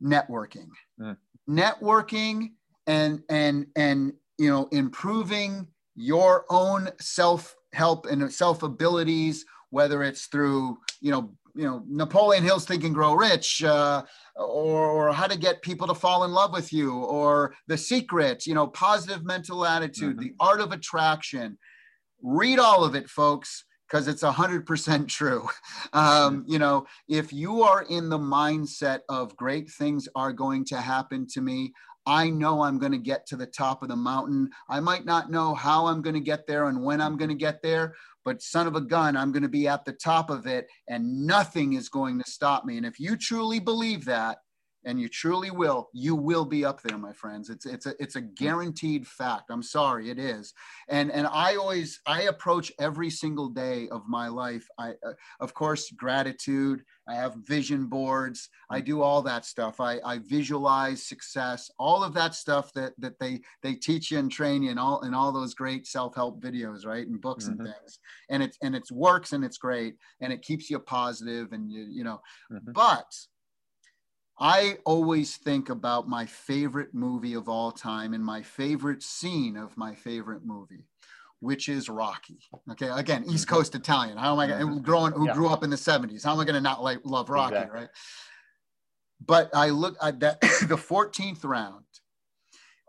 networking 0.04 0.70
mm. 1.00 1.18
networking 1.50 2.52
and 2.86 3.22
and 3.30 3.66
and 3.76 4.14
you 4.38 4.50
know 4.50 4.68
improving 4.72 5.68
your 5.96 6.46
own 6.50 6.90
self 7.00 7.56
help 7.74 8.06
and 8.06 8.32
self 8.32 8.62
abilities 8.62 9.46
whether 9.72 10.04
it's 10.04 10.28
through 10.28 10.78
you 11.02 11.12
know 11.12 11.32
you 11.58 11.66
know 11.66 11.84
Napoleon 11.88 12.44
Hill's 12.44 12.66
Think 12.66 12.84
and 12.84 12.94
Grow 12.94 13.14
Rich, 13.14 13.64
uh, 13.64 14.04
or, 14.36 14.86
or 14.88 15.14
how 15.14 15.28
to 15.28 15.38
get 15.38 15.62
people 15.62 15.88
to 15.88 15.96
fall 15.96 16.24
in 16.24 16.32
love 16.32 16.54
with 16.54 16.72
you, 16.72 16.94
or 16.94 17.54
The 17.68 17.78
Secret, 17.78 18.46
you 18.46 18.54
know, 18.54 18.68
positive 18.68 19.26
mental 19.26 19.66
attitude, 19.66 20.18
mm-hmm. 20.18 20.28
the 20.28 20.34
art 20.40 20.62
of 20.62 20.72
attraction. 20.72 21.58
Read 22.22 22.60
all 22.60 22.84
of 22.84 22.96
it, 22.96 23.10
folks, 23.10 23.66
because 23.88 24.08
it's 24.08 24.24
100% 24.24 25.08
true. 25.08 25.48
Um, 25.94 26.44
you 26.48 26.60
know, 26.60 26.86
if 27.08 27.32
you 27.32 27.64
are 27.64 27.84
in 27.84 28.10
the 28.10 28.20
mindset 28.20 29.00
of 29.10 29.36
great 29.38 29.70
things 29.72 30.08
are 30.16 30.34
going 30.34 30.66
to 30.66 30.78
happen 30.78 31.26
to 31.30 31.42
me, 31.42 31.72
I 32.06 32.30
know 32.30 32.62
I'm 32.62 32.78
going 32.78 32.92
to 32.92 32.98
get 32.98 33.26
to 33.28 33.36
the 33.36 33.46
top 33.46 33.84
of 33.84 33.90
the 33.90 33.96
mountain. 33.96 34.50
I 34.70 34.80
might 34.80 35.06
not 35.06 35.32
know 35.32 35.54
how 35.56 35.88
I'm 35.88 36.02
going 36.02 36.14
to 36.14 36.20
get 36.20 36.46
there 36.46 36.66
and 36.66 36.84
when 36.84 37.02
I'm 37.02 37.18
going 37.18 37.30
to 37.30 37.36
get 37.36 37.62
there, 37.62 37.94
but 38.28 38.42
son 38.42 38.68
of 38.68 38.76
a 38.76 38.82
gun, 38.82 39.16
I'm 39.16 39.32
going 39.32 39.44
to 39.44 39.48
be 39.48 39.70
at 39.70 39.86
the 39.86 39.94
top 39.94 40.30
of 40.30 40.48
it 40.48 40.68
and 40.90 41.26
nothing 41.26 41.74
is 41.74 41.88
going 41.88 42.22
to 42.22 42.30
stop 42.30 42.66
me. 42.66 42.76
And 42.76 42.86
if 42.86 43.00
you 43.00 43.16
truly 43.16 43.58
believe 43.58 44.04
that, 44.04 44.40
and 44.88 45.02
you 45.02 45.10
truly 45.10 45.52
will 45.52 45.90
you 45.94 46.16
will 46.16 46.46
be 46.46 46.64
up 46.64 46.82
there 46.82 46.98
my 46.98 47.12
friends. 47.12 47.50
It's 47.50 47.66
it's 47.66 47.86
a 47.86 47.94
it's 48.00 48.16
a 48.16 48.22
guaranteed 48.22 49.06
fact. 49.06 49.52
I'm 49.52 49.62
sorry 49.62 50.10
it 50.10 50.18
is. 50.18 50.54
And 50.88 51.12
and 51.12 51.28
i 51.28 51.56
always 51.56 52.00
i 52.08 52.24
approach 52.24 52.72
every 52.80 53.10
single 53.10 53.50
day 53.50 53.90
of 53.90 54.08
my 54.08 54.30
life 54.30 54.66
i 54.80 54.92
uh, 55.06 55.14
of 55.42 55.54
course 55.54 55.92
gratitude. 55.92 56.84
I 57.10 57.16
have 57.16 57.36
vision 57.46 57.86
boards. 57.86 58.50
I 58.70 58.82
do 58.82 59.02
all 59.02 59.22
that 59.24 59.46
stuff. 59.46 59.80
I 59.82 60.00
i 60.06 60.20
visualize 60.20 61.06
success 61.06 61.70
all 61.78 62.02
of 62.04 62.14
that 62.14 62.34
stuff 62.34 62.72
that 62.74 62.94
that 62.98 63.20
they 63.20 63.42
they 63.64 63.74
teach 63.74 64.12
you 64.12 64.20
and 64.20 64.32
train 64.32 64.64
you 64.64 64.72
in 64.72 64.78
all 64.78 65.02
in 65.02 65.14
all 65.14 65.34
those 65.34 65.54
great 65.54 65.86
self-help 65.86 66.42
videos 66.42 66.86
right 66.86 67.08
and 67.08 67.22
books 67.22 67.50
mm-hmm. 67.50 67.66
and 67.66 67.74
things. 67.74 68.00
And 68.30 68.42
it's 68.42 68.58
and 68.64 68.74
it 68.74 68.84
works 68.92 69.34
and 69.34 69.44
it's 69.44 69.58
great 69.58 69.96
and 70.22 70.32
it 70.32 70.42
keeps 70.42 70.70
you 70.70 70.80
positive 70.80 71.52
and 71.52 71.70
you 71.70 71.86
you 71.98 72.04
know. 72.06 72.22
Mm-hmm. 72.52 72.72
but 72.72 73.12
I 74.40 74.78
always 74.86 75.38
think 75.38 75.70
about 75.70 76.08
my 76.08 76.26
favorite 76.26 76.94
movie 76.94 77.34
of 77.34 77.50
all 77.50 77.72
time 77.72 78.14
and 78.14 78.24
my 78.24 78.44
favorite 78.44 79.02
scene 79.02 79.58
of 79.58 79.76
my 79.76 79.96
favorite 79.96 80.46
movie, 80.46 80.86
which 81.40 81.68
is 81.68 81.90
Rocky. 81.90 82.38
Okay, 82.72 82.90
again, 82.90 83.24
East 83.28 83.48
mm-hmm. 83.48 83.56
Coast 83.56 83.74
Italian. 83.74 84.18
How 84.18 84.34
am 84.34 84.40
I 84.40 84.48
going? 84.48 84.82
Growing, 84.84 85.14
who 85.14 85.28
yeah. 85.28 85.34
grew 85.34 85.48
up 85.48 85.64
in 85.64 85.72
the 85.72 85.76
'70s? 85.76 86.24
How 86.24 86.34
am 86.34 86.40
I 86.40 86.46
going 86.46 86.56
to 86.56 86.62
not 86.62 86.84
like 86.84 87.00
love 87.04 87.30
Rocky, 87.30 87.56
exactly. 87.56 87.80
right? 87.80 87.90
But 89.26 89.50
I 89.56 89.70
look 89.70 89.96
at 90.02 90.20
that 90.20 90.42
the 90.42 90.78
14th 90.78 91.44
round. 91.44 91.86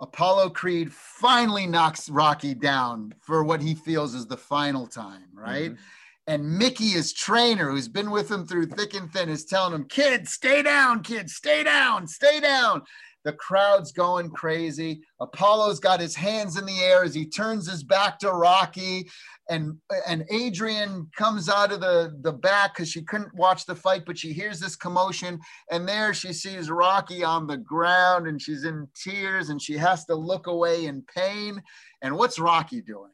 Apollo 0.00 0.50
Creed 0.50 0.92
finally 0.92 1.66
knocks 1.66 2.08
Rocky 2.08 2.54
down 2.54 3.14
for 3.20 3.42
what 3.42 3.60
he 3.60 3.74
feels 3.74 4.14
is 4.14 4.26
the 4.26 4.36
final 4.36 4.86
time, 4.86 5.28
right? 5.34 5.72
Mm-hmm 5.72 5.82
and 6.28 6.58
Mickey, 6.58 6.90
his 6.90 7.14
trainer, 7.14 7.70
who's 7.70 7.88
been 7.88 8.10
with 8.10 8.30
him 8.30 8.46
through 8.46 8.66
thick 8.66 8.94
and 8.94 9.10
thin, 9.10 9.30
is 9.30 9.46
telling 9.46 9.74
him, 9.74 9.88
"Kid, 9.88 10.28
stay 10.28 10.62
down, 10.62 11.02
kid, 11.02 11.30
stay 11.30 11.64
down, 11.64 12.06
stay 12.06 12.38
down." 12.38 12.82
The 13.24 13.32
crowd's 13.32 13.92
going 13.92 14.30
crazy. 14.30 15.02
Apollo's 15.20 15.80
got 15.80 16.00
his 16.00 16.14
hands 16.14 16.56
in 16.56 16.64
the 16.66 16.80
air 16.80 17.02
as 17.02 17.14
he 17.14 17.26
turns 17.26 17.68
his 17.68 17.82
back 17.82 18.18
to 18.20 18.30
Rocky, 18.30 19.10
and 19.48 19.78
and 20.06 20.24
Adrian 20.30 21.10
comes 21.16 21.48
out 21.48 21.72
of 21.72 21.80
the 21.80 22.14
the 22.20 22.32
back 22.32 22.74
because 22.74 22.90
she 22.90 23.02
couldn't 23.02 23.34
watch 23.34 23.64
the 23.64 23.74
fight, 23.74 24.04
but 24.04 24.18
she 24.18 24.32
hears 24.34 24.60
this 24.60 24.76
commotion, 24.76 25.40
and 25.70 25.88
there 25.88 26.12
she 26.12 26.34
sees 26.34 26.70
Rocky 26.70 27.24
on 27.24 27.46
the 27.46 27.56
ground, 27.56 28.28
and 28.28 28.40
she's 28.40 28.64
in 28.64 28.86
tears, 28.94 29.48
and 29.48 29.60
she 29.60 29.78
has 29.78 30.04
to 30.04 30.14
look 30.14 30.46
away 30.46 30.86
in 30.86 31.02
pain. 31.02 31.62
And 32.02 32.16
what's 32.16 32.38
Rocky 32.38 32.82
doing? 32.82 33.12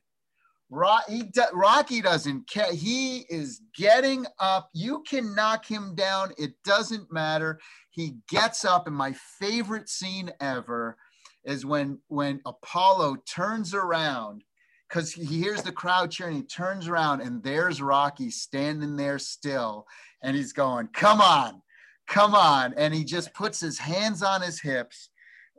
Rocky 0.75 2.01
doesn't 2.01 2.49
care. 2.49 2.73
He 2.73 3.19
is 3.29 3.61
getting 3.77 4.27
up. 4.39 4.71
You 4.75 5.03
can 5.09 5.35
knock 5.35 5.65
him 5.65 5.95
down. 5.95 6.33
It 6.37 6.55
doesn't 6.65 7.13
matter. 7.13 7.61
He 7.91 8.17
gets 8.29 8.65
up. 8.65 8.87
And 8.87 8.97
my 8.97 9.13
favorite 9.39 9.89
scene 9.89 10.33
ever 10.41 10.97
is 11.45 11.65
when 11.65 11.99
when 12.09 12.41
Apollo 12.45 13.19
turns 13.27 13.75
around 13.75 14.43
because 14.89 15.13
he 15.13 15.25
hears 15.25 15.63
the 15.63 15.73
crowd 15.73 16.11
cheering. 16.11 16.37
He 16.37 16.43
turns 16.43 16.89
around 16.89 17.21
and 17.21 17.43
there's 17.43 17.81
Rocky 17.81 18.31
standing 18.31 18.97
there 18.97 19.19
still, 19.19 19.87
and 20.23 20.37
he's 20.37 20.53
going, 20.53 20.89
"Come 20.89 21.21
on, 21.21 21.63
come 22.09 22.35
on!" 22.35 22.75
And 22.75 22.93
he 22.93 23.05
just 23.05 23.33
puts 23.35 23.61
his 23.61 23.79
hands 23.79 24.23
on 24.23 24.43
his 24.43 24.61
hips 24.61 25.11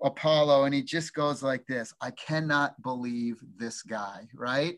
Apollo 0.06 0.66
and 0.66 0.74
he 0.74 0.84
just 0.84 1.14
goes 1.14 1.42
like 1.42 1.66
this 1.66 1.94
I 2.00 2.12
cannot 2.12 2.82
believe 2.82 3.42
this 3.58 3.82
guy, 3.82 4.28
right? 4.34 4.78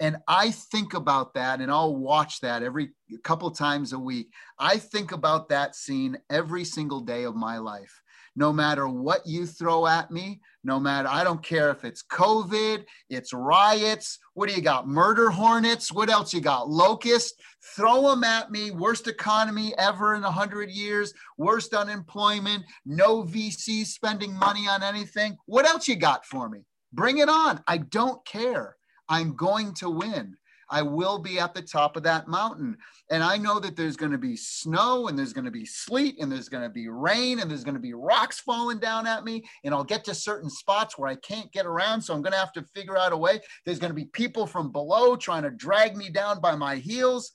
And 0.00 0.18
I 0.28 0.50
think 0.50 0.92
about 0.92 1.32
that 1.34 1.60
and 1.60 1.70
I'll 1.70 1.96
watch 1.96 2.40
that 2.40 2.62
every 2.62 2.90
couple 3.22 3.50
times 3.50 3.92
a 3.92 3.98
week. 3.98 4.28
I 4.58 4.76
think 4.76 5.12
about 5.12 5.48
that 5.48 5.74
scene 5.74 6.18
every 6.28 6.64
single 6.64 7.00
day 7.00 7.22
of 7.24 7.34
my 7.34 7.58
life. 7.58 8.02
No 8.36 8.52
matter 8.52 8.86
what 8.86 9.26
you 9.26 9.46
throw 9.46 9.86
at 9.86 10.10
me, 10.10 10.40
no 10.62 10.78
matter, 10.78 11.08
I 11.08 11.24
don't 11.24 11.42
care 11.42 11.70
if 11.70 11.84
it's 11.84 12.02
COVID, 12.02 12.84
it's 13.08 13.32
riots. 13.32 14.18
What 14.34 14.48
do 14.48 14.54
you 14.54 14.60
got? 14.60 14.86
Murder 14.86 15.30
hornets. 15.30 15.90
What 15.90 16.10
else 16.10 16.34
you 16.34 16.40
got? 16.40 16.68
Locusts. 16.68 17.32
Throw 17.74 18.10
them 18.10 18.24
at 18.24 18.50
me. 18.50 18.70
Worst 18.70 19.08
economy 19.08 19.74
ever 19.78 20.14
in 20.14 20.24
a 20.24 20.30
hundred 20.30 20.70
years. 20.70 21.14
Worst 21.38 21.72
unemployment. 21.72 22.64
No 22.84 23.22
VC 23.22 23.86
spending 23.86 24.34
money 24.34 24.68
on 24.68 24.82
anything. 24.82 25.36
What 25.46 25.66
else 25.66 25.88
you 25.88 25.96
got 25.96 26.26
for 26.26 26.48
me? 26.48 26.60
Bring 26.92 27.18
it 27.18 27.28
on. 27.28 27.62
I 27.66 27.78
don't 27.78 28.24
care. 28.26 28.76
I'm 29.08 29.34
going 29.34 29.72
to 29.74 29.88
win. 29.88 30.36
I 30.70 30.82
will 30.82 31.18
be 31.18 31.38
at 31.38 31.54
the 31.54 31.62
top 31.62 31.96
of 31.96 32.02
that 32.04 32.28
mountain. 32.28 32.76
And 33.10 33.22
I 33.22 33.36
know 33.36 33.60
that 33.60 33.76
there's 33.76 33.96
going 33.96 34.12
to 34.12 34.18
be 34.18 34.36
snow 34.36 35.08
and 35.08 35.18
there's 35.18 35.32
going 35.32 35.44
to 35.44 35.50
be 35.50 35.64
sleet 35.64 36.16
and 36.20 36.30
there's 36.30 36.48
going 36.48 36.64
to 36.64 36.70
be 36.70 36.88
rain 36.88 37.38
and 37.38 37.50
there's 37.50 37.64
going 37.64 37.74
to 37.74 37.80
be 37.80 37.94
rocks 37.94 38.40
falling 38.40 38.78
down 38.78 39.06
at 39.06 39.24
me. 39.24 39.44
And 39.64 39.74
I'll 39.74 39.84
get 39.84 40.04
to 40.04 40.14
certain 40.14 40.50
spots 40.50 40.98
where 40.98 41.08
I 41.08 41.16
can't 41.16 41.52
get 41.52 41.66
around. 41.66 42.02
So 42.02 42.14
I'm 42.14 42.22
going 42.22 42.32
to 42.32 42.38
have 42.38 42.52
to 42.54 42.66
figure 42.74 42.96
out 42.96 43.12
a 43.12 43.16
way. 43.16 43.40
There's 43.64 43.78
going 43.78 43.90
to 43.90 43.94
be 43.94 44.06
people 44.06 44.46
from 44.46 44.72
below 44.72 45.16
trying 45.16 45.44
to 45.44 45.50
drag 45.50 45.96
me 45.96 46.10
down 46.10 46.40
by 46.40 46.56
my 46.56 46.76
heels. 46.76 47.32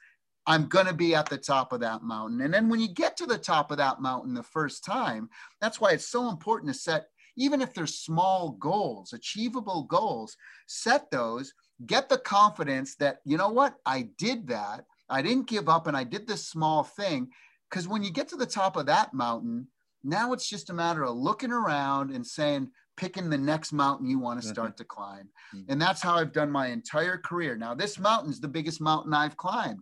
I'm 0.47 0.67
going 0.67 0.87
to 0.87 0.93
be 0.93 1.13
at 1.15 1.29
the 1.29 1.37
top 1.37 1.71
of 1.71 1.81
that 1.81 2.03
mountain. 2.03 2.41
And 2.41 2.53
then 2.53 2.67
when 2.67 2.79
you 2.79 2.89
get 2.89 3.15
to 3.17 3.25
the 3.25 3.37
top 3.37 3.71
of 3.71 3.77
that 3.77 4.01
mountain 4.01 4.33
the 4.33 4.43
first 4.43 4.83
time, 4.83 5.29
that's 5.61 5.79
why 5.79 5.91
it's 5.91 6.09
so 6.09 6.29
important 6.29 6.73
to 6.73 6.79
set, 6.79 7.05
even 7.37 7.61
if 7.61 7.73
they're 7.73 7.87
small 7.87 8.57
goals, 8.59 9.13
achievable 9.13 9.83
goals, 9.83 10.35
set 10.67 11.11
those 11.11 11.53
get 11.85 12.09
the 12.09 12.17
confidence 12.17 12.95
that, 12.95 13.19
you 13.25 13.37
know 13.37 13.49
what, 13.49 13.75
I 13.85 14.09
did 14.17 14.47
that. 14.47 14.85
I 15.09 15.21
didn't 15.21 15.47
give 15.47 15.69
up 15.69 15.87
and 15.87 15.97
I 15.97 16.03
did 16.03 16.27
this 16.27 16.47
small 16.47 16.83
thing. 16.83 17.29
Because 17.69 17.87
when 17.87 18.03
you 18.03 18.11
get 18.11 18.27
to 18.29 18.35
the 18.35 18.45
top 18.45 18.75
of 18.75 18.85
that 18.87 19.13
mountain, 19.13 19.67
now 20.03 20.33
it's 20.33 20.49
just 20.49 20.69
a 20.69 20.73
matter 20.73 21.03
of 21.03 21.15
looking 21.15 21.51
around 21.51 22.11
and 22.11 22.25
saying, 22.25 22.69
picking 22.97 23.29
the 23.29 23.37
next 23.37 23.71
mountain 23.71 24.07
you 24.07 24.19
want 24.19 24.39
to 24.39 24.45
mm-hmm. 24.45 24.53
start 24.53 24.77
to 24.77 24.83
climb. 24.83 25.29
Mm-hmm. 25.55 25.71
And 25.71 25.81
that's 25.81 26.01
how 26.01 26.15
I've 26.15 26.33
done 26.33 26.51
my 26.51 26.67
entire 26.67 27.17
career. 27.17 27.55
Now, 27.55 27.73
this 27.73 27.97
mountain's 27.97 28.39
the 28.39 28.47
biggest 28.47 28.81
mountain 28.81 29.13
I've 29.13 29.37
climbed. 29.37 29.79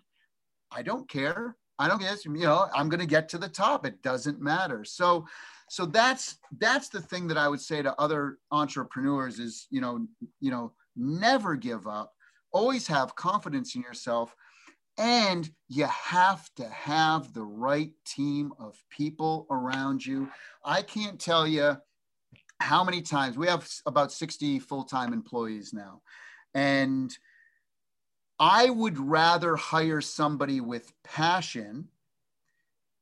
I 0.72 0.84
don't 0.84 1.10
care. 1.10 1.56
I 1.80 1.88
don't 1.88 2.02
guess, 2.02 2.26
you 2.26 2.32
know, 2.32 2.68
I'm 2.76 2.90
going 2.90 3.00
to 3.00 3.06
get 3.06 3.30
to 3.30 3.38
the 3.38 3.48
top. 3.48 3.86
It 3.86 4.02
doesn't 4.02 4.42
matter. 4.42 4.84
So, 4.84 5.26
so 5.70 5.86
that's 5.86 6.38
that's 6.58 6.90
the 6.90 7.02
thing 7.02 7.28
that 7.28 7.38
I 7.38 7.48
would 7.48 7.62
say 7.62 7.82
to 7.82 8.00
other 8.00 8.38
entrepreneurs 8.52 9.40
is, 9.40 9.68
you 9.70 9.82
know, 9.82 10.08
you 10.42 10.52
know, 10.52 10.74
never 11.00 11.56
give 11.56 11.88
up, 11.88 12.14
always 12.52 12.88
have 12.88 13.16
confidence 13.16 13.76
in 13.76 13.82
yourself. 13.82 14.36
And 14.98 15.50
you 15.70 15.86
have 15.86 16.50
to 16.56 16.68
have 16.68 17.34
the 17.34 17.44
right 17.44 17.92
team 18.06 18.52
of 18.60 18.76
people 18.90 19.48
around 19.50 20.06
you. 20.06 20.30
I 20.64 20.82
can't 20.82 21.20
tell 21.20 21.48
you 21.48 21.78
how 22.60 22.84
many 22.84 23.02
times 23.02 23.38
we 23.38 23.48
have 23.48 23.68
about 23.86 24.12
60 24.12 24.60
full 24.60 24.84
time 24.84 25.14
employees 25.14 25.74
now. 25.74 26.02
And 26.54 27.18
I 28.40 28.70
would 28.70 28.98
rather 28.98 29.56
hire 29.56 30.02
somebody 30.02 30.60
with 30.62 30.92
passion 31.04 31.88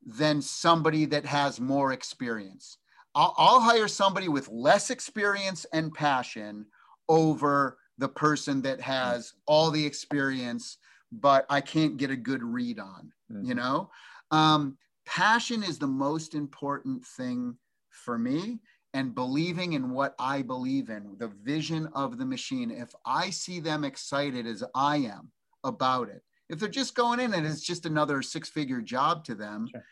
than 0.05 0.41
somebody 0.41 1.05
that 1.05 1.25
has 1.25 1.59
more 1.59 1.91
experience. 1.91 2.77
I'll, 3.13 3.33
I'll, 3.37 3.59
hire 3.59 3.87
somebody 3.87 4.27
with 4.27 4.47
less 4.47 4.89
experience 4.89 5.65
and 5.73 5.93
passion 5.93 6.67
over 7.09 7.77
the 7.97 8.09
person 8.09 8.61
that 8.61 8.81
has 8.81 9.33
all 9.45 9.71
the 9.71 9.85
experience, 9.85 10.77
but 11.11 11.45
I 11.49 11.61
can't 11.61 11.97
get 11.97 12.11
a 12.11 12.15
good 12.15 12.43
read 12.43 12.79
on, 12.79 13.11
mm-hmm. 13.31 13.45
you 13.45 13.55
know? 13.55 13.89
Um, 14.31 14.77
passion 15.05 15.63
is 15.63 15.79
the 15.79 15.87
most 15.87 16.35
important 16.35 17.05
thing 17.05 17.55
for 17.89 18.17
me 18.17 18.59
and 18.93 19.15
believing 19.15 19.73
in 19.73 19.91
what 19.91 20.15
I 20.19 20.41
believe 20.41 20.89
in, 20.89 21.15
the 21.17 21.31
vision 21.43 21.87
of 21.93 22.17
the 22.17 22.25
machine. 22.25 22.71
If 22.71 22.89
I 23.05 23.29
see 23.29 23.59
them 23.59 23.83
excited 23.83 24.47
as 24.47 24.63
I 24.75 24.97
am 24.97 25.31
about 25.63 26.09
it, 26.09 26.21
if 26.49 26.59
they're 26.59 26.69
just 26.69 26.95
going 26.95 27.19
in 27.19 27.33
and 27.33 27.45
it's 27.45 27.61
just 27.61 27.85
another 27.85 28.21
six 28.21 28.49
figure 28.49 28.81
job 28.81 29.23
to 29.25 29.35
them, 29.35 29.67
sure. 29.71 29.83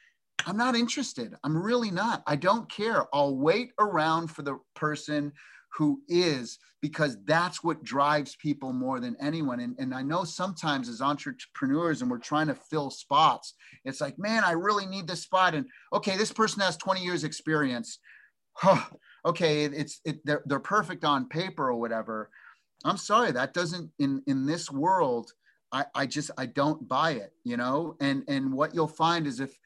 I'm 0.45 0.58
not 0.58 0.76
interested. 0.76 1.34
I'm 1.43 1.58
really 1.58 1.91
not. 1.91 2.24
I 2.28 2.36
don't 2.36 2.70
care. 2.70 3.06
I'll 3.14 3.36
wait 3.36 3.72
around 3.80 4.28
for 4.28 4.43
the 4.43 4.60
person 4.76 5.34
who 5.76 6.02
is 6.08 6.58
because 6.82 7.18
that's 7.26 7.64
what 7.64 7.84
drives 7.84 8.36
people 8.36 8.72
more 8.72 9.00
than 9.00 9.16
anyone. 9.20 9.60
And, 9.60 9.76
and 9.80 9.94
i 9.94 10.02
know 10.02 10.24
sometimes 10.24 10.88
as 10.88 11.02
entrepreneurs 11.02 12.02
and 12.02 12.10
we're 12.10 12.20
trying 12.20 12.48
to 12.48 12.56
fill 12.56 12.90
spots 12.90 13.54
it's 13.84 14.02
like 14.02 14.18
man 14.18 14.44
i 14.44 14.52
really 14.52 14.86
need 14.86 15.08
this 15.08 15.24
spot. 15.24 15.54
And 15.56 15.68
okay 15.94 16.18
this 16.18 16.32
person 16.32 16.62
has 16.62 16.78
20 16.78 17.04
years 17.04 17.24
experience. 17.24 18.00
Huh, 18.54 18.86
okay 19.26 19.66
it's 19.66 20.00
it, 20.06 20.26
they're, 20.26 20.44
they're 20.46 20.60
perfect 20.60 21.04
on 21.04 21.28
paper 21.28 21.68
or 21.70 21.76
whatever. 21.76 22.30
I'm 22.84 22.98
sorry 22.98 23.32
that 23.32 23.54
doesn't 23.54 23.92
in 24.00 24.22
in 24.28 24.46
this 24.46 24.72
world 24.72 25.32
i 25.72 25.86
i 25.96 26.06
just 26.06 26.32
i 26.38 26.46
don't 26.46 26.88
buy 26.88 27.12
it 27.12 27.32
you 27.44 27.58
know? 27.58 27.96
And 28.00 28.24
and 28.28 28.54
what 28.54 28.74
you'll 28.74 28.88
find 28.88 29.28
is 29.28 29.40
if 29.40 29.58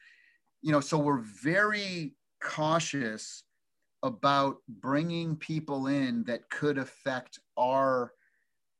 you 0.62 0.72
know 0.72 0.80
so 0.80 0.98
we're 0.98 1.24
very 1.42 2.14
cautious 2.42 3.44
about 4.02 4.56
bringing 4.68 5.36
people 5.36 5.86
in 5.86 6.24
that 6.24 6.48
could 6.50 6.78
affect 6.78 7.38
our 7.56 8.12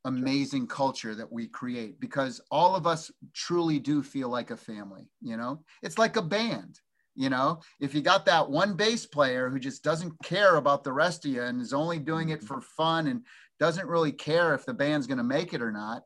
amazing 0.07 0.67
culture 0.67 1.15
that 1.15 1.31
we 1.31 1.47
create 1.47 2.01
because 2.01 2.41
all 2.51 2.75
of 2.75 2.87
us 2.87 3.11
truly 3.35 3.79
do 3.79 4.03
feel 4.03 4.31
like 4.31 4.51
a 4.51 4.57
family 4.57 5.07
you 5.21 5.37
know? 5.37 5.63
It's 5.83 5.99
like 5.99 6.17
a 6.17 6.23
band 6.23 6.81
you 7.17 7.29
know? 7.29 7.61
If 7.81 7.95
you 7.95 8.01
got 8.01 8.25
that 8.27 8.49
one 8.49 8.75
bass 8.75 9.05
player 9.05 9.51
who 9.51 9.59
just 9.59 9.85
doesn't 9.85 10.15
care 10.23 10.57
about 10.57 10.85
the 10.85 10.93
rest 10.93 11.27
of 11.27 11.33
you 11.33 11.43
and 11.43 11.61
is 11.61 11.75
only 11.75 11.99
doing 11.99 12.31
it 12.31 12.43
for 12.43 12.61
fun 12.61 13.09
and 13.09 13.27
doesn't 13.59 13.89
really 13.89 14.13
care 14.13 14.55
if 14.55 14.65
the 14.65 14.73
band's 14.73 15.07
going 15.07 15.19
to 15.19 15.25
make 15.25 15.53
it 15.53 15.61
or 15.61 15.73
not 15.73 16.03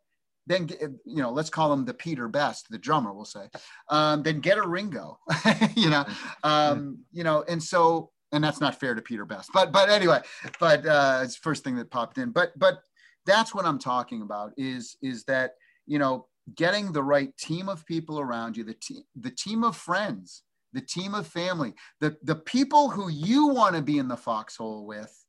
then 0.47 0.69
you 1.07 1.23
know 1.23 1.31
let's 1.31 1.51
call 1.51 1.73
him 1.73 1.85
the 1.85 1.95
peter 1.95 2.29
best 2.29 2.67
the 2.71 2.79
drummer 2.79 3.13
we'll 3.13 3.25
say. 3.25 3.49
Um, 3.89 4.23
then 4.23 4.41
get 4.41 4.59
a 4.59 4.67
ringo 4.67 5.19
you 5.77 5.91
know? 5.91 6.05
Um, 6.43 6.99
you 7.13 7.23
know 7.23 7.45
and 7.49 7.63
so 7.63 8.11
and 8.35 8.43
that's 8.43 8.61
not 8.61 8.79
fair 8.79 8.95
to 8.95 9.03
Peter 9.03 9.25
Best. 9.25 9.51
But 9.55 9.73
but 9.73 9.89
anyway, 9.89 10.21
but 10.61 10.85
uh, 10.87 11.21
it's 11.23 11.37
first 11.37 11.65
thing 11.65 11.77
that 11.77 11.91
popped 11.91 12.19
in. 12.19 12.31
But 12.31 12.59
but 12.59 12.81
that's 13.27 13.55
what 13.55 13.65
I'm 13.65 13.79
talking 13.79 14.23
about 14.23 14.53
is 14.57 14.97
is 15.03 15.25
that 15.25 15.53
you 15.87 15.99
know 15.99 16.27
getting 16.57 16.93
the 16.93 17.03
right 17.03 17.35
team 17.39 17.69
of 17.69 17.87
people 17.87 18.21
around 18.21 18.57
you, 18.57 18.65
the 18.65 18.75
team 18.75 19.03
the 19.19 19.31
team 19.31 19.65
of 19.65 19.77
friends, 19.77 20.43
the 20.73 20.81
team 20.81 21.15
of 21.15 21.27
family, 21.27 21.75
the 22.01 22.17
the 22.23 22.37
people 22.37 22.91
who 22.91 23.09
you 23.09 23.49
want 23.49 23.77
to 23.77 23.83
be 23.83 23.99
in 23.99 24.09
the 24.09 24.17
foxhole 24.17 24.87
with 24.87 25.25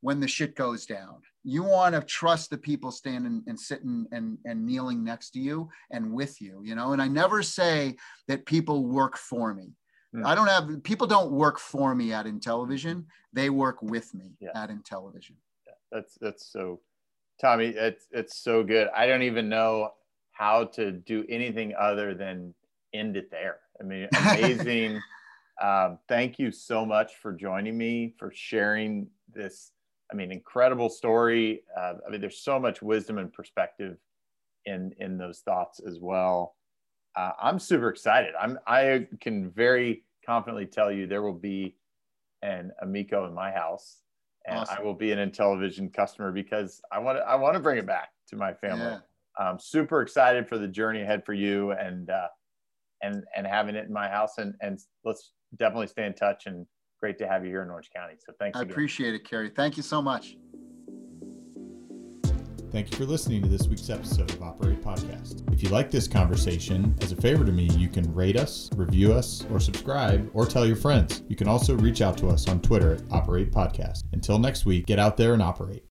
when 0.00 0.20
the 0.20 0.28
shit 0.28 0.56
goes 0.56 0.86
down. 0.86 1.20
You 1.42 1.62
want 1.62 1.94
to 1.94 2.02
trust 2.02 2.50
the 2.50 2.58
people 2.58 2.90
standing 2.90 3.42
and 3.46 3.58
sitting 3.58 4.06
and, 4.12 4.38
and 4.44 4.66
kneeling 4.66 5.04
next 5.04 5.30
to 5.30 5.40
you 5.40 5.68
and 5.90 6.12
with 6.12 6.40
you, 6.40 6.62
you 6.64 6.74
know. 6.74 6.92
And 6.92 7.00
I 7.00 7.08
never 7.08 7.42
say 7.42 7.96
that 8.28 8.46
people 8.46 8.86
work 8.86 9.16
for 9.16 9.54
me. 9.54 9.74
Yeah. 10.12 10.26
I 10.26 10.34
don't 10.34 10.48
have 10.48 10.82
people 10.82 11.06
don't 11.06 11.30
work 11.30 11.58
for 11.58 11.94
me 11.94 12.12
at 12.12 12.26
Intellivision. 12.26 13.04
They 13.32 13.50
work 13.50 13.80
with 13.82 14.12
me 14.14 14.32
yeah. 14.40 14.50
at 14.54 14.70
Intellivision. 14.70 15.34
Yeah. 15.66 15.74
That's 15.92 16.18
that's 16.20 16.46
so 16.46 16.80
Tommy, 17.40 17.68
it's 17.68 18.06
it's 18.10 18.36
so 18.38 18.62
good. 18.62 18.88
I 18.94 19.06
don't 19.06 19.22
even 19.22 19.48
know 19.48 19.92
how 20.32 20.64
to 20.64 20.90
do 20.92 21.24
anything 21.28 21.74
other 21.78 22.14
than 22.14 22.54
end 22.92 23.16
it 23.16 23.30
there. 23.30 23.58
I 23.80 23.84
mean, 23.84 24.08
amazing. 24.16 25.00
um, 25.62 25.98
thank 26.08 26.38
you 26.38 26.50
so 26.50 26.84
much 26.84 27.16
for 27.16 27.32
joining 27.32 27.78
me, 27.78 28.14
for 28.18 28.32
sharing 28.34 29.06
this, 29.32 29.72
I 30.10 30.16
mean, 30.16 30.32
incredible 30.32 30.88
story. 30.88 31.62
Uh, 31.78 31.94
I 32.06 32.10
mean, 32.10 32.20
there's 32.20 32.38
so 32.38 32.58
much 32.58 32.82
wisdom 32.82 33.18
and 33.18 33.32
perspective 33.32 33.96
in 34.66 34.92
in 34.98 35.16
those 35.16 35.38
thoughts 35.40 35.80
as 35.86 35.98
well 36.00 36.56
uh, 37.16 37.32
I'm 37.40 37.58
super 37.58 37.88
excited. 37.88 38.32
I'm 38.40 38.58
I 38.66 39.06
can 39.20 39.50
very 39.50 40.04
confidently 40.24 40.66
tell 40.66 40.92
you 40.92 41.06
there 41.06 41.22
will 41.22 41.32
be 41.32 41.76
an 42.42 42.70
Amico 42.82 43.26
in 43.26 43.34
my 43.34 43.50
house, 43.50 44.02
and 44.46 44.58
awesome. 44.58 44.76
I 44.78 44.82
will 44.82 44.94
be 44.94 45.12
an 45.12 45.18
Intellivision 45.18 45.92
customer 45.92 46.32
because 46.32 46.80
I 46.92 46.98
want 46.98 47.18
to 47.18 47.22
I 47.22 47.34
want 47.34 47.54
to 47.54 47.60
bring 47.60 47.78
it 47.78 47.86
back 47.86 48.10
to 48.28 48.36
my 48.36 48.52
family. 48.54 48.84
Yeah. 48.84 48.98
I'm 49.38 49.58
super 49.58 50.02
excited 50.02 50.48
for 50.48 50.58
the 50.58 50.68
journey 50.68 51.02
ahead 51.02 51.24
for 51.24 51.32
you 51.32 51.72
and 51.72 52.10
uh, 52.10 52.28
and 53.02 53.24
and 53.36 53.46
having 53.46 53.74
it 53.74 53.86
in 53.86 53.92
my 53.92 54.08
house 54.08 54.38
and 54.38 54.54
and 54.60 54.78
let's 55.04 55.32
definitely 55.56 55.88
stay 55.88 56.06
in 56.06 56.14
touch 56.14 56.46
and 56.46 56.66
great 57.00 57.18
to 57.18 57.26
have 57.26 57.44
you 57.44 57.50
here 57.50 57.62
in 57.62 57.70
Orange 57.70 57.90
County. 57.94 58.14
So 58.18 58.32
thanks. 58.38 58.58
I 58.58 58.62
again. 58.62 58.72
appreciate 58.72 59.14
it, 59.14 59.24
Kerry. 59.24 59.50
Thank 59.50 59.76
you 59.76 59.82
so 59.82 60.02
much. 60.02 60.36
Thank 62.70 62.92
you 62.92 62.98
for 62.98 63.04
listening 63.04 63.42
to 63.42 63.48
this 63.48 63.66
week's 63.66 63.90
episode 63.90 64.30
of 64.30 64.42
Operate 64.44 64.80
Podcast. 64.80 65.42
If 65.52 65.60
you 65.60 65.70
like 65.70 65.90
this 65.90 66.06
conversation, 66.06 66.94
as 67.00 67.10
a 67.10 67.16
favor 67.16 67.44
to 67.44 67.50
me, 67.50 67.64
you 67.64 67.88
can 67.88 68.14
rate 68.14 68.36
us, 68.36 68.70
review 68.76 69.12
us, 69.12 69.44
or 69.50 69.58
subscribe, 69.58 70.30
or 70.34 70.46
tell 70.46 70.64
your 70.64 70.76
friends. 70.76 71.24
You 71.28 71.34
can 71.34 71.48
also 71.48 71.74
reach 71.74 72.00
out 72.00 72.16
to 72.18 72.28
us 72.28 72.48
on 72.48 72.60
Twitter 72.60 72.94
at 72.94 73.02
Operate 73.10 73.50
Podcast. 73.50 74.04
Until 74.12 74.38
next 74.38 74.66
week, 74.66 74.86
get 74.86 75.00
out 75.00 75.16
there 75.16 75.34
and 75.34 75.42
operate. 75.42 75.84